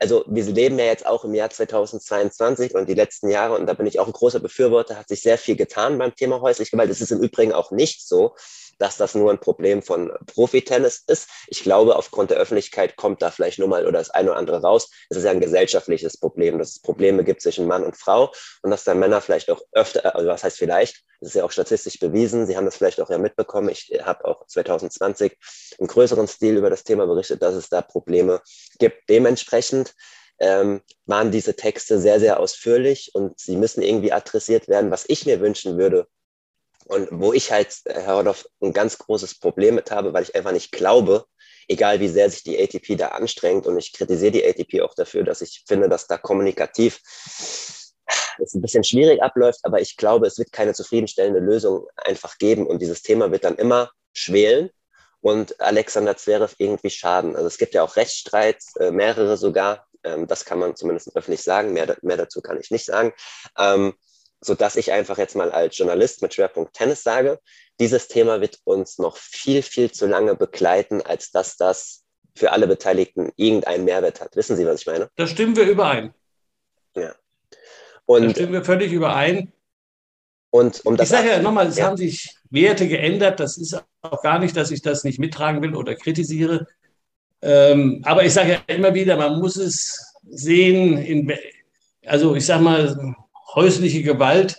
also 0.00 0.24
wir 0.26 0.44
leben 0.44 0.78
ja 0.78 0.84
jetzt 0.84 1.06
auch 1.06 1.24
im 1.24 1.34
Jahr 1.34 1.50
2022 1.50 2.74
und 2.74 2.88
die 2.88 2.94
letzten 2.94 3.28
Jahre, 3.28 3.56
und 3.58 3.66
da 3.66 3.74
bin 3.74 3.86
ich 3.86 3.98
auch 3.98 4.06
ein 4.06 4.12
großer 4.12 4.40
Befürworter, 4.40 4.98
hat 4.98 5.08
sich 5.08 5.22
sehr 5.22 5.38
viel 5.38 5.56
getan 5.56 5.98
beim 5.98 6.14
Thema 6.14 6.40
häusliche 6.40 6.72
Gewalt. 6.72 6.90
Es 6.90 7.00
ist 7.00 7.12
im 7.12 7.22
Übrigen 7.22 7.52
auch 7.52 7.70
nicht 7.70 8.06
so, 8.06 8.34
dass 8.78 8.96
das 8.96 9.14
nur 9.14 9.30
ein 9.30 9.38
Problem 9.38 9.82
von 9.82 10.12
Profitennis 10.26 11.04
ist. 11.06 11.28
Ich 11.46 11.62
glaube, 11.62 11.96
aufgrund 11.96 12.30
der 12.30 12.38
Öffentlichkeit 12.38 12.96
kommt 12.96 13.22
da 13.22 13.30
vielleicht 13.30 13.58
nur 13.58 13.68
mal 13.68 13.86
oder 13.86 13.98
das 13.98 14.10
eine 14.10 14.30
oder 14.30 14.38
andere 14.38 14.60
raus. 14.60 14.90
Es 15.08 15.16
ist 15.16 15.24
ja 15.24 15.30
ein 15.30 15.40
gesellschaftliches 15.40 16.18
Problem, 16.18 16.58
dass 16.58 16.70
es 16.70 16.80
Probleme 16.80 17.22
gibt 17.22 17.42
zwischen 17.42 17.66
Mann 17.66 17.84
und 17.84 17.96
Frau 17.96 18.32
und 18.62 18.70
dass 18.70 18.84
da 18.84 18.94
Männer 18.94 19.20
vielleicht 19.20 19.50
auch 19.50 19.62
öfter, 19.72 20.16
also 20.16 20.26
was 20.28 20.42
heißt 20.42 20.58
vielleicht, 20.58 21.04
das 21.20 21.28
ist 21.28 21.34
ja 21.36 21.44
auch 21.44 21.52
statistisch 21.52 22.00
bewiesen, 22.00 22.46
Sie 22.46 22.56
haben 22.56 22.64
das 22.64 22.76
vielleicht 22.76 23.00
auch 23.00 23.08
ja 23.08 23.18
mitbekommen, 23.18 23.68
ich 23.68 23.92
habe 24.02 24.24
auch 24.24 24.44
2020 24.48 25.38
im 25.78 25.86
größeren 25.86 26.26
Stil 26.26 26.56
über 26.56 26.68
das 26.68 26.82
Thema 26.82 27.06
berichtet, 27.06 27.42
dass 27.42 27.54
es 27.54 27.68
da 27.68 27.80
Probleme 27.82 28.42
gibt. 28.80 29.08
Dementsprechend 29.08 29.61
ähm, 30.38 30.80
waren 31.06 31.30
diese 31.30 31.54
Texte 31.54 32.00
sehr, 32.00 32.18
sehr 32.18 32.40
ausführlich 32.40 33.10
und 33.14 33.38
sie 33.38 33.56
müssen 33.56 33.82
irgendwie 33.82 34.12
adressiert 34.12 34.68
werden. 34.68 34.90
Was 34.90 35.04
ich 35.08 35.24
mir 35.26 35.40
wünschen 35.40 35.78
würde 35.78 36.08
und 36.86 37.08
wo 37.12 37.32
ich 37.32 37.52
halt, 37.52 37.76
Herr 37.86 38.14
Rodolf, 38.14 38.46
ein 38.60 38.72
ganz 38.72 38.98
großes 38.98 39.38
Problem 39.38 39.76
mit 39.76 39.90
habe, 39.90 40.12
weil 40.12 40.24
ich 40.24 40.34
einfach 40.34 40.52
nicht 40.52 40.72
glaube, 40.72 41.26
egal 41.68 42.00
wie 42.00 42.08
sehr 42.08 42.28
sich 42.28 42.42
die 42.42 42.60
ATP 42.60 42.96
da 42.96 43.08
anstrengt 43.08 43.66
und 43.66 43.78
ich 43.78 43.92
kritisiere 43.92 44.32
die 44.32 44.44
ATP 44.44 44.82
auch 44.82 44.94
dafür, 44.94 45.22
dass 45.22 45.42
ich 45.42 45.64
finde, 45.66 45.88
dass 45.88 46.06
da 46.06 46.18
kommunikativ 46.18 47.00
es 47.06 48.54
ein 48.54 48.62
bisschen 48.62 48.84
schwierig 48.84 49.22
abläuft, 49.22 49.60
aber 49.62 49.80
ich 49.80 49.96
glaube, 49.96 50.26
es 50.26 50.38
wird 50.38 50.52
keine 50.52 50.74
zufriedenstellende 50.74 51.38
Lösung 51.38 51.86
einfach 51.96 52.38
geben 52.38 52.66
und 52.66 52.82
dieses 52.82 53.02
Thema 53.02 53.30
wird 53.30 53.44
dann 53.44 53.56
immer 53.56 53.90
schwelen 54.12 54.70
und 55.22 55.58
Alexander 55.60 56.16
Zverev 56.16 56.54
irgendwie 56.58 56.90
schaden. 56.90 57.34
Also 57.34 57.46
es 57.46 57.56
gibt 57.56 57.74
ja 57.74 57.82
auch 57.82 57.96
Rechtsstreits, 57.96 58.76
äh, 58.76 58.90
mehrere 58.90 59.36
sogar, 59.38 59.86
ähm, 60.04 60.26
das 60.26 60.44
kann 60.44 60.58
man 60.58 60.76
zumindest 60.76 61.16
öffentlich 61.16 61.42
sagen, 61.42 61.72
mehr, 61.72 61.96
mehr 62.02 62.16
dazu 62.16 62.42
kann 62.42 62.60
ich 62.60 62.70
nicht 62.70 62.84
sagen, 62.84 63.14
ähm, 63.56 63.94
so 64.40 64.54
dass 64.54 64.74
ich 64.74 64.90
einfach 64.90 65.18
jetzt 65.18 65.36
mal 65.36 65.52
als 65.52 65.78
Journalist 65.78 66.20
mit 66.20 66.34
Schwerpunkt 66.34 66.74
Tennis 66.74 67.04
sage, 67.04 67.38
dieses 67.78 68.08
Thema 68.08 68.40
wird 68.40 68.58
uns 68.64 68.98
noch 68.98 69.16
viel, 69.16 69.62
viel 69.62 69.92
zu 69.92 70.06
lange 70.06 70.34
begleiten, 70.34 71.00
als 71.00 71.30
dass 71.30 71.56
das 71.56 72.02
für 72.36 72.50
alle 72.50 72.66
Beteiligten 72.66 73.30
irgendeinen 73.36 73.84
Mehrwert 73.84 74.20
hat. 74.20 74.34
Wissen 74.34 74.56
Sie, 74.56 74.66
was 74.66 74.80
ich 74.80 74.86
meine? 74.86 75.08
Da 75.16 75.28
stimmen 75.28 75.54
wir 75.54 75.68
überein. 75.68 76.12
Ja. 76.96 77.14
Und, 78.06 78.24
da 78.24 78.30
stimmen 78.30 78.52
wir 78.52 78.64
völlig 78.64 78.92
überein. 78.92 79.52
Und 80.52 80.84
um 80.84 80.98
das 80.98 81.08
ich 81.08 81.16
sage 81.16 81.30
ja 81.30 81.40
nochmal, 81.40 81.68
es 81.68 81.78
ja. 81.78 81.86
haben 81.86 81.96
sich 81.96 82.36
Werte 82.50 82.86
geändert. 82.86 83.40
Das 83.40 83.56
ist 83.56 83.82
auch 84.02 84.22
gar 84.22 84.38
nicht, 84.38 84.54
dass 84.54 84.70
ich 84.70 84.82
das 84.82 85.02
nicht 85.02 85.18
mittragen 85.18 85.62
will 85.62 85.74
oder 85.74 85.94
kritisiere. 85.94 86.66
Ähm, 87.40 88.02
aber 88.04 88.26
ich 88.26 88.34
sage 88.34 88.52
ja 88.52 88.58
immer 88.66 88.92
wieder, 88.92 89.16
man 89.16 89.40
muss 89.40 89.56
es 89.56 90.14
sehen, 90.28 90.98
in, 90.98 91.32
also 92.04 92.36
ich 92.36 92.44
sage 92.44 92.62
mal, 92.62 93.14
häusliche 93.54 94.02
Gewalt 94.02 94.56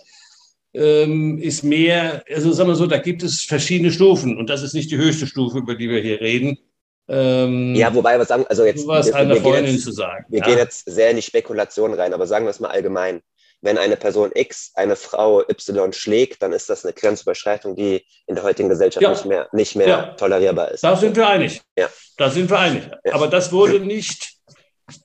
ähm, 0.74 1.38
ist 1.38 1.62
mehr, 1.62 2.24
also 2.28 2.52
sagen 2.52 2.70
wir 2.70 2.74
so, 2.74 2.88
da 2.88 2.98
gibt 2.98 3.22
es 3.22 3.42
verschiedene 3.42 3.92
Stufen 3.92 4.36
und 4.36 4.50
das 4.50 4.62
ist 4.62 4.74
nicht 4.74 4.90
die 4.90 4.98
höchste 4.98 5.28
Stufe, 5.28 5.58
über 5.58 5.76
die 5.76 5.88
wir 5.88 6.00
hier 6.00 6.20
reden. 6.20 6.58
Ähm, 7.06 7.76
ja, 7.76 7.94
wobei 7.94 8.18
wir 8.18 8.24
sagen, 8.24 8.46
also 8.48 8.64
jetzt, 8.64 8.84
was 8.88 9.06
wir, 9.06 9.14
einer 9.14 9.36
Freundin 9.36 9.74
jetzt, 9.74 9.84
zu 9.84 9.92
sagen. 9.92 10.24
Wir 10.28 10.40
ja. 10.40 10.44
gehen 10.46 10.58
jetzt 10.58 10.90
sehr 10.90 11.10
in 11.10 11.16
die 11.16 11.22
Spekulation 11.22 11.94
rein, 11.94 12.12
aber 12.12 12.26
sagen 12.26 12.46
wir 12.46 12.50
es 12.50 12.58
mal 12.58 12.70
allgemein 12.70 13.22
wenn 13.64 13.78
eine 13.78 13.96
Person 13.96 14.30
X 14.34 14.72
eine 14.74 14.94
Frau 14.94 15.40
Y 15.48 15.92
schlägt, 15.94 16.42
dann 16.42 16.52
ist 16.52 16.68
das 16.68 16.84
eine 16.84 16.92
Grenzüberschreitung, 16.92 17.74
die 17.74 18.04
in 18.26 18.34
der 18.34 18.44
heutigen 18.44 18.68
Gesellschaft 18.68 19.02
ja. 19.02 19.10
nicht 19.10 19.24
mehr, 19.24 19.48
nicht 19.52 19.74
mehr 19.74 19.88
ja. 19.88 20.02
tolerierbar 20.14 20.70
ist. 20.70 20.84
Da 20.84 20.94
sind 20.96 21.16
wir 21.16 21.26
einig. 21.26 21.62
Ja. 21.76 21.88
Da 22.18 22.28
sind 22.28 22.50
wir 22.50 22.58
einig. 22.58 22.90
Ja. 23.04 23.14
Aber 23.14 23.26
das 23.26 23.52
wurde 23.52 23.80
nicht 23.80 24.34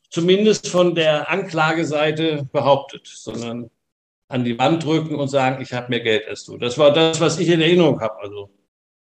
zumindest 0.09 0.67
von 0.67 0.93
der 0.93 1.29
Anklageseite 1.29 2.49
behauptet, 2.51 3.07
sondern 3.07 3.69
an 4.27 4.43
die 4.43 4.59
Wand 4.59 4.83
drücken 4.83 5.15
und 5.15 5.29
sagen, 5.29 5.61
ich 5.61 5.71
habe 5.71 5.87
mehr 5.89 6.01
Geld 6.01 6.27
als 6.27 6.43
du. 6.43 6.57
Das 6.57 6.77
war 6.77 6.91
das, 6.91 7.21
was 7.21 7.39
ich 7.39 7.47
in 7.47 7.61
Erinnerung 7.61 8.01
habe. 8.01 8.19
Also 8.19 8.49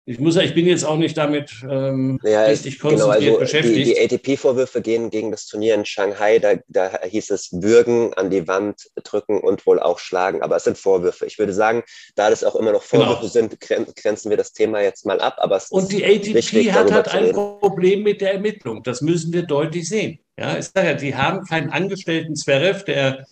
ich 0.09 0.21
muss 0.21 0.37
ja, 0.37 0.43
ich 0.43 0.55
bin 0.55 0.67
jetzt 0.67 0.85
auch 0.85 0.97
nicht 0.97 1.19
damit 1.19 1.51
ähm, 1.69 2.21
ja, 2.23 2.45
richtig 2.45 2.79
konzentriert 2.79 3.19
genau, 3.19 3.33
also 3.33 3.41
beschäftigt. 3.41 3.77
Die, 3.77 3.85
die 3.85 4.01
ATP-Vorwürfe 4.01 4.81
gehen 4.81 5.11
gegen 5.11 5.33
das 5.33 5.47
Turnier 5.47 5.75
in 5.75 5.85
Shanghai. 5.85 6.39
Da, 6.39 6.55
da 6.69 7.01
hieß 7.03 7.31
es 7.31 7.51
würgen, 7.53 8.15
an 8.15 8.31
die 8.31 8.47
Wand 8.47 8.89
drücken 9.03 9.41
und 9.41 9.67
wohl 9.67 9.81
auch 9.81 9.99
schlagen. 9.99 10.43
Aber 10.43 10.55
es 10.55 10.65
sind 10.65 10.79
Vorwürfe. 10.79 11.27
Ich 11.27 11.41
würde 11.41 11.53
sagen, 11.53 11.83
da 12.15 12.31
das 12.31 12.45
auch 12.45 12.55
immer 12.55 12.71
noch 12.71 12.89
genau. 12.89 13.05
Vorwürfe 13.05 13.33
genau. 13.33 13.49
sind, 13.59 13.97
grenzen 13.97 14.31
wir 14.31 14.37
das 14.37 14.53
Thema 14.53 14.81
jetzt 14.81 15.07
mal 15.07 15.21
ab. 15.21 15.39
Aber 15.39 15.61
und 15.71 15.91
die 15.91 16.05
ATP 16.05 16.35
wichtig, 16.35 16.73
hat 16.73 16.93
halt 16.93 17.09
ein 17.09 17.33
Problem 17.33 18.05
mit 18.05 18.21
der 18.21 18.35
Ermittlung. 18.35 18.85
Das 18.85 19.01
müssen 19.01 19.33
wir 19.33 19.43
deutlich 19.43 19.89
sehen. 19.89 20.21
Ja, 20.39 20.57
ich 20.57 20.67
sage 20.67 20.87
ja, 20.87 20.95
die 20.95 21.17
haben 21.17 21.45
keinen 21.45 21.71
Angestellten 21.71 22.37
Zverev, 22.37 22.85
der 22.85 23.27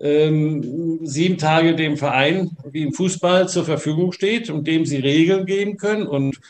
ähm, 0.00 1.00
sieben 1.02 1.38
Tage 1.38 1.76
dem 1.76 1.96
Verein 1.96 2.56
wie 2.70 2.82
im 2.82 2.92
Fußball 2.92 3.48
zur 3.48 3.64
Verfügung 3.64 4.12
steht 4.12 4.50
und 4.50 4.66
dem 4.66 4.86
sie 4.86 4.98
Regeln 4.98 5.46
geben 5.46 5.76
können 5.76 6.06
und 6.06 6.40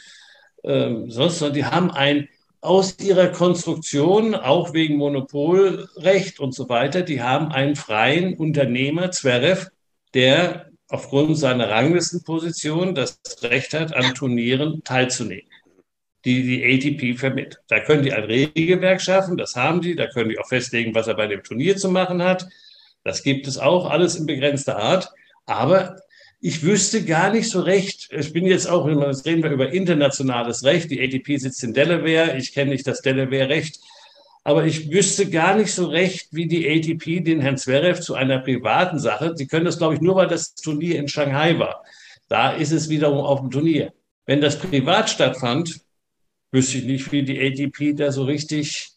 ähm, 0.62 1.10
sonst, 1.10 1.40
die 1.54 1.64
haben 1.64 1.90
ein 1.90 2.28
aus 2.60 2.98
ihrer 3.00 3.28
Konstruktion, 3.28 4.34
auch 4.34 4.74
wegen 4.74 4.96
Monopolrecht 4.96 6.40
und 6.40 6.54
so 6.54 6.68
weiter, 6.68 7.02
die 7.02 7.22
haben 7.22 7.50
einen 7.52 7.74
freien 7.74 8.34
Unternehmer, 8.34 9.10
Zverev, 9.10 9.70
der 10.12 10.70
aufgrund 10.88 11.38
seiner 11.38 11.70
Ranglistenposition 11.70 12.94
das 12.94 13.18
Recht 13.42 13.72
hat, 13.72 13.94
an 13.94 14.14
Turnieren 14.14 14.82
teilzunehmen, 14.84 15.48
die 16.24 16.42
die 16.42 16.64
ATP 16.64 17.18
vermittelt. 17.18 17.60
Da 17.68 17.80
können 17.80 18.02
die 18.02 18.12
ein 18.12 18.24
Regelwerk 18.24 19.00
schaffen, 19.00 19.38
das 19.38 19.56
haben 19.56 19.80
die, 19.80 19.94
da 19.94 20.08
können 20.08 20.28
die 20.28 20.38
auch 20.38 20.48
festlegen, 20.48 20.94
was 20.94 21.06
er 21.06 21.14
bei 21.14 21.28
dem 21.28 21.42
Turnier 21.42 21.76
zu 21.76 21.90
machen 21.90 22.22
hat. 22.22 22.46
Das 23.04 23.22
gibt 23.22 23.46
es 23.46 23.58
auch, 23.58 23.90
alles 23.90 24.16
in 24.16 24.26
begrenzter 24.26 24.78
Art. 24.78 25.10
Aber 25.46 25.96
ich 26.40 26.62
wüsste 26.62 27.04
gar 27.04 27.32
nicht 27.32 27.50
so 27.50 27.60
recht, 27.60 28.08
ich 28.12 28.32
bin 28.32 28.46
jetzt 28.46 28.66
auch, 28.66 28.88
jetzt 28.88 29.26
reden 29.26 29.42
wir 29.42 29.50
über 29.50 29.72
internationales 29.72 30.64
Recht, 30.64 30.90
die 30.90 31.00
ATP 31.00 31.38
sitzt 31.38 31.62
in 31.62 31.74
Delaware, 31.74 32.36
ich 32.38 32.52
kenne 32.52 32.70
nicht 32.70 32.86
das 32.86 33.02
Delaware-Recht, 33.02 33.78
aber 34.42 34.64
ich 34.64 34.90
wüsste 34.90 35.28
gar 35.28 35.54
nicht 35.56 35.72
so 35.72 35.86
recht, 35.86 36.28
wie 36.32 36.46
die 36.46 36.66
ATP 36.66 37.22
den 37.22 37.40
Herrn 37.40 37.58
Zverev 37.58 38.00
zu 38.00 38.14
einer 38.14 38.38
privaten 38.38 38.98
Sache, 38.98 39.36
Sie 39.36 39.46
können 39.46 39.66
das, 39.66 39.76
glaube 39.76 39.94
ich, 39.94 40.00
nur, 40.00 40.16
weil 40.16 40.28
das 40.28 40.54
Turnier 40.54 40.98
in 40.98 41.08
Shanghai 41.08 41.58
war. 41.58 41.84
Da 42.28 42.52
ist 42.52 42.72
es 42.72 42.88
wiederum 42.88 43.18
auf 43.18 43.40
dem 43.40 43.50
Turnier. 43.50 43.92
Wenn 44.24 44.40
das 44.40 44.58
privat 44.58 45.10
stattfand, 45.10 45.80
wüsste 46.52 46.78
ich 46.78 46.84
nicht, 46.84 47.12
wie 47.12 47.22
die 47.22 47.38
ATP 47.38 47.96
da 47.96 48.12
so 48.12 48.24
richtig 48.24 48.92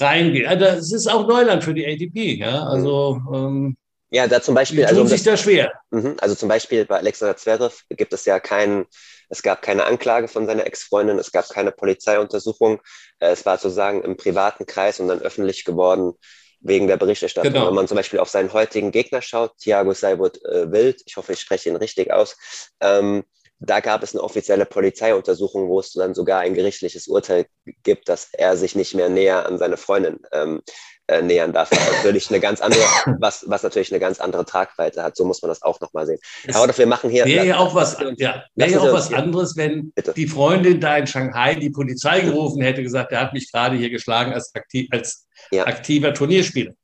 reingehen. 0.00 0.46
Also 0.46 0.64
das 0.64 0.92
ist 0.92 1.06
auch 1.08 1.26
Neuland 1.26 1.64
für 1.64 1.74
die 1.74 1.86
ADP. 1.86 2.36
Ja, 2.38 2.64
also 2.64 3.20
ähm, 3.32 3.76
ja, 4.10 4.26
da 4.26 4.40
zum 4.40 4.54
Beispiel. 4.54 4.78
Die 4.78 4.84
tun 4.84 4.98
also, 4.98 5.06
sich 5.06 5.22
da 5.22 5.36
schwer. 5.36 5.72
Mhm, 5.90 6.16
also 6.20 6.34
zum 6.34 6.48
Beispiel 6.48 6.86
bei 6.86 6.98
Alexander 6.98 7.36
Zverev 7.36 7.82
gibt 7.90 8.12
es 8.12 8.24
ja 8.24 8.40
keinen, 8.40 8.86
es 9.28 9.42
gab 9.42 9.60
keine 9.60 9.84
Anklage 9.84 10.28
von 10.28 10.46
seiner 10.46 10.66
Ex-Freundin, 10.66 11.18
es 11.18 11.30
gab 11.30 11.48
keine 11.50 11.72
Polizeiuntersuchung. 11.72 12.80
Äh, 13.18 13.30
es 13.32 13.44
war 13.44 13.58
sozusagen 13.58 14.02
im 14.02 14.16
privaten 14.16 14.64
Kreis 14.66 15.00
und 15.00 15.08
dann 15.08 15.20
öffentlich 15.20 15.64
geworden 15.64 16.14
wegen 16.60 16.88
der 16.88 16.96
Berichterstattung. 16.96 17.52
Genau. 17.52 17.68
Wenn 17.68 17.74
man 17.74 17.86
zum 17.86 17.96
Beispiel 17.96 18.18
auf 18.18 18.30
seinen 18.30 18.52
heutigen 18.52 18.90
Gegner 18.90 19.22
schaut, 19.22 19.56
Thiago 19.58 19.92
Seibold 19.92 20.42
äh, 20.44 20.72
Wild, 20.72 21.02
ich 21.06 21.16
hoffe, 21.16 21.34
ich 21.34 21.40
spreche 21.40 21.68
ihn 21.68 21.76
richtig 21.76 22.12
aus, 22.12 22.36
ähm, 22.80 23.24
da 23.60 23.80
gab 23.80 24.02
es 24.02 24.14
eine 24.14 24.22
offizielle 24.22 24.66
Polizeiuntersuchung, 24.66 25.68
wo 25.68 25.80
es 25.80 25.92
dann 25.92 26.14
sogar 26.14 26.40
ein 26.40 26.54
gerichtliches 26.54 27.08
Urteil 27.08 27.46
gibt, 27.82 28.08
dass 28.08 28.28
er 28.32 28.56
sich 28.56 28.76
nicht 28.76 28.94
mehr 28.94 29.08
näher 29.08 29.46
an 29.46 29.58
seine 29.58 29.76
Freundin 29.76 30.20
ähm, 30.32 30.62
äh, 31.08 31.22
nähern 31.22 31.52
darf. 31.52 31.70
Was 31.70 31.92
natürlich 31.96 32.30
eine 32.30 32.38
ganz 32.38 32.60
andere, 32.60 32.80
was, 33.18 33.44
was 33.48 33.62
natürlich 33.62 33.90
eine 33.90 33.98
ganz 33.98 34.20
andere 34.20 34.44
Tragweite 34.44 35.02
hat. 35.02 35.16
So 35.16 35.24
muss 35.24 35.42
man 35.42 35.48
das 35.48 35.62
auch 35.62 35.80
nochmal 35.80 36.06
sehen. 36.06 36.20
Aber 36.52 36.76
wir 36.76 36.86
machen 36.86 37.10
hier. 37.10 37.24
Wäre 37.24 37.46
ja 37.46 37.56
auch 37.56 37.74
was, 37.74 37.96
ja, 38.18 38.44
wäre 38.54 38.70
ja 38.70 38.80
auch 38.80 38.92
was 38.92 39.12
anderes, 39.12 39.56
wenn 39.56 39.90
Bitte. 39.92 40.12
die 40.14 40.28
Freundin 40.28 40.80
da 40.80 40.96
in 40.96 41.06
Shanghai 41.06 41.54
die 41.56 41.70
Polizei 41.70 42.20
gerufen 42.20 42.62
hätte, 42.62 42.82
gesagt, 42.82 43.10
er 43.10 43.22
hat 43.22 43.32
mich 43.32 43.50
gerade 43.50 43.76
hier 43.76 43.90
geschlagen 43.90 44.32
als, 44.32 44.54
aktiv, 44.54 44.86
als 44.92 45.26
ja. 45.50 45.66
aktiver 45.66 46.14
Turnierspieler. 46.14 46.74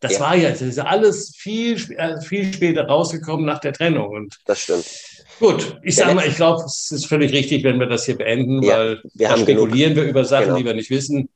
Das 0.00 0.14
ja. 0.14 0.20
war 0.20 0.34
ja, 0.34 0.50
das 0.50 0.62
ist 0.62 0.78
alles 0.80 1.34
viel, 1.36 1.76
äh, 1.96 2.20
viel 2.20 2.52
später 2.52 2.86
rausgekommen 2.86 3.46
nach 3.46 3.60
der 3.60 3.72
Trennung. 3.72 4.08
Und 4.10 4.38
das 4.46 4.60
stimmt. 4.60 4.84
Gut, 5.42 5.76
ich 5.82 5.96
sage 5.96 6.14
mal, 6.14 6.28
ich 6.28 6.36
glaube, 6.36 6.62
es 6.62 6.92
ist 6.92 7.06
völlig 7.06 7.32
richtig, 7.32 7.64
wenn 7.64 7.80
wir 7.80 7.86
das 7.86 8.04
hier 8.06 8.16
beenden, 8.16 8.62
ja, 8.62 8.78
weil 8.78 9.02
wir 9.14 9.28
da 9.28 9.36
spekulieren 9.36 9.94
genug. 9.94 10.04
wir 10.04 10.10
über 10.10 10.24
Sachen, 10.24 10.44
genau. 10.44 10.58
die 10.58 10.64
wir 10.64 10.74
nicht 10.74 10.90
wissen 10.90 11.30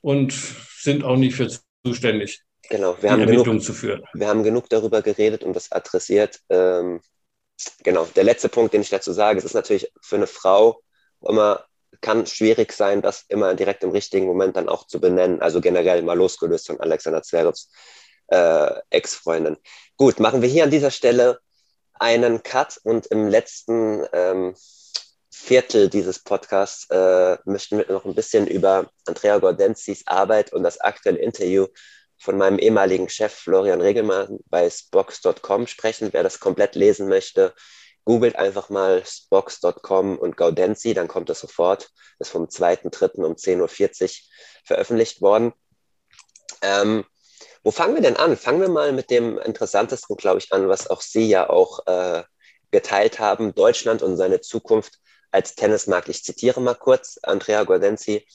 und 0.00 0.32
sind 0.32 1.04
auch 1.04 1.16
nicht 1.16 1.36
für 1.36 1.50
zuständig, 1.84 2.40
genau, 2.70 2.96
wir 3.02 3.10
haben 3.10 3.26
genug, 3.26 3.62
zu 3.62 3.74
führen. 3.74 4.02
Wir 4.14 4.26
haben 4.26 4.42
genug 4.42 4.70
darüber 4.70 5.02
geredet 5.02 5.44
und 5.44 5.54
das 5.54 5.70
adressiert. 5.70 6.40
Ähm, 6.48 7.02
genau, 7.82 8.08
der 8.16 8.24
letzte 8.24 8.48
Punkt, 8.48 8.72
den 8.72 8.80
ich 8.80 8.88
dazu 8.88 9.12
sage, 9.12 9.38
es 9.38 9.44
ist 9.44 9.52
natürlich 9.52 9.92
für 10.00 10.16
eine 10.16 10.26
Frau 10.26 10.80
immer 11.20 11.66
kann 12.00 12.24
schwierig 12.24 12.72
sein, 12.72 13.02
das 13.02 13.26
immer 13.28 13.54
direkt 13.54 13.84
im 13.84 13.90
richtigen 13.90 14.24
Moment 14.24 14.56
dann 14.56 14.70
auch 14.70 14.86
zu 14.86 14.98
benennen. 14.98 15.42
Also 15.42 15.60
generell 15.60 16.00
mal 16.02 16.16
losgelöst 16.16 16.68
von 16.68 16.80
Alexander 16.80 17.22
Zverevs 17.22 17.70
äh, 18.28 18.70
Ex-Freundin. 18.88 19.58
Gut, 19.98 20.20
machen 20.20 20.40
wir 20.40 20.48
hier 20.48 20.64
an 20.64 20.70
dieser 20.70 20.90
Stelle 20.90 21.38
einen 21.94 22.42
Cut 22.42 22.80
und 22.84 23.06
im 23.06 23.28
letzten 23.28 24.04
ähm, 24.12 24.54
Viertel 25.30 25.88
dieses 25.88 26.18
Podcasts 26.18 26.88
äh, 26.90 27.38
möchten 27.44 27.78
wir 27.78 27.90
noch 27.90 28.04
ein 28.04 28.14
bisschen 28.14 28.46
über 28.46 28.90
Andrea 29.06 29.38
Gordenzis 29.38 30.06
Arbeit 30.06 30.52
und 30.52 30.62
das 30.62 30.80
aktuelle 30.80 31.18
Interview 31.18 31.66
von 32.18 32.38
meinem 32.38 32.58
ehemaligen 32.58 33.08
Chef 33.08 33.32
Florian 33.32 33.80
Regelmann 33.80 34.38
bei 34.46 34.70
Spox.com 34.70 35.66
sprechen. 35.66 36.10
Wer 36.12 36.22
das 36.22 36.38
komplett 36.38 36.76
lesen 36.76 37.08
möchte, 37.08 37.54
googelt 38.04 38.36
einfach 38.36 38.68
mal 38.68 39.02
Spox.com 39.04 40.18
und 40.18 40.36
Gaudenzi, 40.36 40.94
dann 40.94 41.08
kommt 41.08 41.28
das 41.28 41.40
sofort. 41.40 41.90
Ist 42.18 42.30
vom 42.30 42.44
2.3. 42.44 43.22
um 43.22 43.34
10.40 43.34 44.02
Uhr 44.02 44.08
veröffentlicht 44.64 45.20
worden. 45.20 45.52
Ähm, 46.62 47.04
wo 47.62 47.70
fangen 47.70 47.94
wir 47.94 48.02
denn 48.02 48.16
an? 48.16 48.36
Fangen 48.36 48.60
wir 48.60 48.68
mal 48.68 48.92
mit 48.92 49.10
dem 49.10 49.38
interessantesten, 49.38 50.16
glaube 50.16 50.38
ich, 50.38 50.52
an, 50.52 50.68
was 50.68 50.88
auch 50.90 51.00
Sie 51.00 51.28
ja 51.28 51.48
auch 51.48 51.86
äh, 51.86 52.22
geteilt 52.70 53.18
haben, 53.18 53.54
Deutschland 53.54 54.02
und 54.02 54.16
seine 54.16 54.40
Zukunft 54.40 54.98
als 55.30 55.54
Tennismarkt. 55.54 56.08
Ich 56.08 56.24
zitiere 56.24 56.60
mal 56.60 56.74
kurz 56.74 57.18
Andrea 57.22 57.64
Gordenzi. 57.64 58.26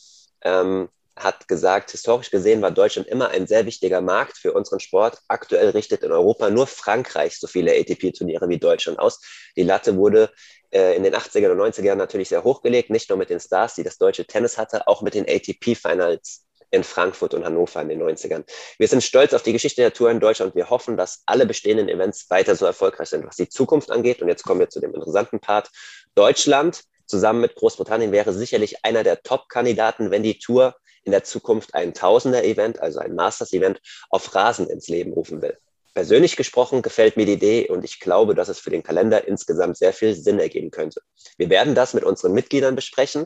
Ähm, 0.41 0.89
hat 1.17 1.47
gesagt, 1.47 1.91
historisch 1.91 2.29
gesehen 2.29 2.61
war 2.61 2.71
Deutschland 2.71 3.07
immer 3.07 3.29
ein 3.29 3.47
sehr 3.47 3.65
wichtiger 3.65 4.01
Markt 4.01 4.37
für 4.37 4.53
unseren 4.53 4.79
Sport. 4.79 5.19
Aktuell 5.27 5.69
richtet 5.69 6.03
in 6.03 6.11
Europa 6.11 6.49
nur 6.49 6.67
Frankreich 6.67 7.39
so 7.39 7.47
viele 7.47 7.71
ATP-Turniere 7.71 8.47
wie 8.49 8.59
Deutschland 8.59 8.99
aus. 8.99 9.19
Die 9.55 9.63
Latte 9.63 9.97
wurde 9.97 10.31
äh, 10.71 10.95
in 10.95 11.03
den 11.03 11.15
80er 11.15 11.51
und 11.51 11.59
90er 11.59 11.83
Jahren 11.83 11.97
natürlich 11.97 12.29
sehr 12.29 12.43
hochgelegt, 12.43 12.91
nicht 12.91 13.09
nur 13.09 13.17
mit 13.17 13.31
den 13.31 13.39
Stars, 13.39 13.75
die 13.75 13.83
das 13.83 13.97
deutsche 13.97 14.25
Tennis 14.25 14.57
hatte, 14.57 14.87
auch 14.87 15.01
mit 15.01 15.15
den 15.15 15.27
ATP-Finals 15.27 16.46
in 16.71 16.83
Frankfurt 16.83 17.33
und 17.33 17.45
Hannover 17.45 17.81
in 17.81 17.89
den 17.89 18.01
90ern. 18.01 18.43
Wir 18.77 18.87
sind 18.87 19.03
stolz 19.03 19.33
auf 19.33 19.43
die 19.43 19.53
Geschichte 19.53 19.81
der 19.81 19.93
Tour 19.93 20.11
in 20.11 20.19
Deutschland. 20.19 20.55
Wir 20.55 20.69
hoffen, 20.69 20.97
dass 20.97 21.23
alle 21.25 21.45
bestehenden 21.45 21.89
Events 21.89 22.29
weiter 22.29 22.55
so 22.55 22.65
erfolgreich 22.65 23.09
sind, 23.09 23.25
was 23.25 23.35
die 23.35 23.49
Zukunft 23.49 23.91
angeht. 23.91 24.21
Und 24.21 24.27
jetzt 24.27 24.43
kommen 24.43 24.59
wir 24.59 24.69
zu 24.69 24.79
dem 24.79 24.93
interessanten 24.93 25.39
Part. 25.39 25.69
Deutschland 26.15 26.83
zusammen 27.05 27.41
mit 27.41 27.55
Großbritannien 27.55 28.11
wäre 28.11 28.33
sicherlich 28.33 28.83
einer 28.83 29.03
der 29.03 29.21
Top-Kandidaten, 29.23 30.11
wenn 30.11 30.23
die 30.23 30.39
Tour 30.39 30.75
in 31.03 31.11
der 31.11 31.23
Zukunft 31.23 31.73
ein 31.73 31.93
Tausender-Event, 31.93 32.81
also 32.81 32.99
ein 32.99 33.15
Masters-Event, 33.15 33.81
auf 34.09 34.35
Rasen 34.35 34.69
ins 34.69 34.89
Leben 34.89 35.13
rufen 35.13 35.41
will. 35.41 35.57
Persönlich 35.93 36.35
gesprochen 36.35 36.83
gefällt 36.83 37.17
mir 37.17 37.25
die 37.25 37.33
Idee 37.33 37.69
und 37.69 37.83
ich 37.83 37.99
glaube, 37.99 38.35
dass 38.35 38.49
es 38.49 38.59
für 38.59 38.69
den 38.69 38.83
Kalender 38.83 39.27
insgesamt 39.27 39.77
sehr 39.77 39.93
viel 39.93 40.13
Sinn 40.13 40.37
ergeben 40.37 40.69
könnte. 40.69 41.01
Wir 41.37 41.49
werden 41.49 41.73
das 41.73 41.95
mit 41.95 42.03
unseren 42.03 42.33
Mitgliedern 42.33 42.75
besprechen. 42.75 43.25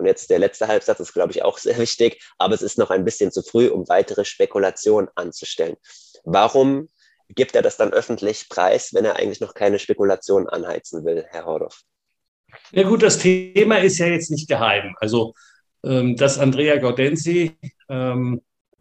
Und 0.00 0.06
jetzt 0.06 0.30
der 0.30 0.38
letzte 0.38 0.66
Halbsatz 0.66 0.98
ist, 0.98 1.12
glaube 1.12 1.32
ich, 1.32 1.42
auch 1.42 1.58
sehr 1.58 1.76
wichtig, 1.76 2.22
aber 2.38 2.54
es 2.54 2.62
ist 2.62 2.78
noch 2.78 2.90
ein 2.90 3.04
bisschen 3.04 3.30
zu 3.30 3.42
früh, 3.42 3.68
um 3.68 3.86
weitere 3.86 4.24
Spekulationen 4.24 5.10
anzustellen. 5.14 5.76
Warum 6.24 6.88
gibt 7.28 7.54
er 7.54 7.60
das 7.60 7.76
dann 7.76 7.92
öffentlich 7.92 8.48
preis, 8.48 8.94
wenn 8.94 9.04
er 9.04 9.16
eigentlich 9.16 9.40
noch 9.40 9.52
keine 9.52 9.78
Spekulationen 9.78 10.48
anheizen 10.48 11.04
will, 11.04 11.26
Herr 11.28 11.44
Hordorf? 11.44 11.82
Ja 12.72 12.84
gut, 12.84 13.02
das 13.02 13.18
Thema 13.18 13.76
ist 13.76 13.98
ja 13.98 14.06
jetzt 14.06 14.30
nicht 14.30 14.48
geheim. 14.48 14.96
Also 15.00 15.34
ähm, 15.84 16.16
dass 16.16 16.38
Andrea 16.38 16.78
Gaudenzi 16.78 17.58
ähm, 17.90 18.40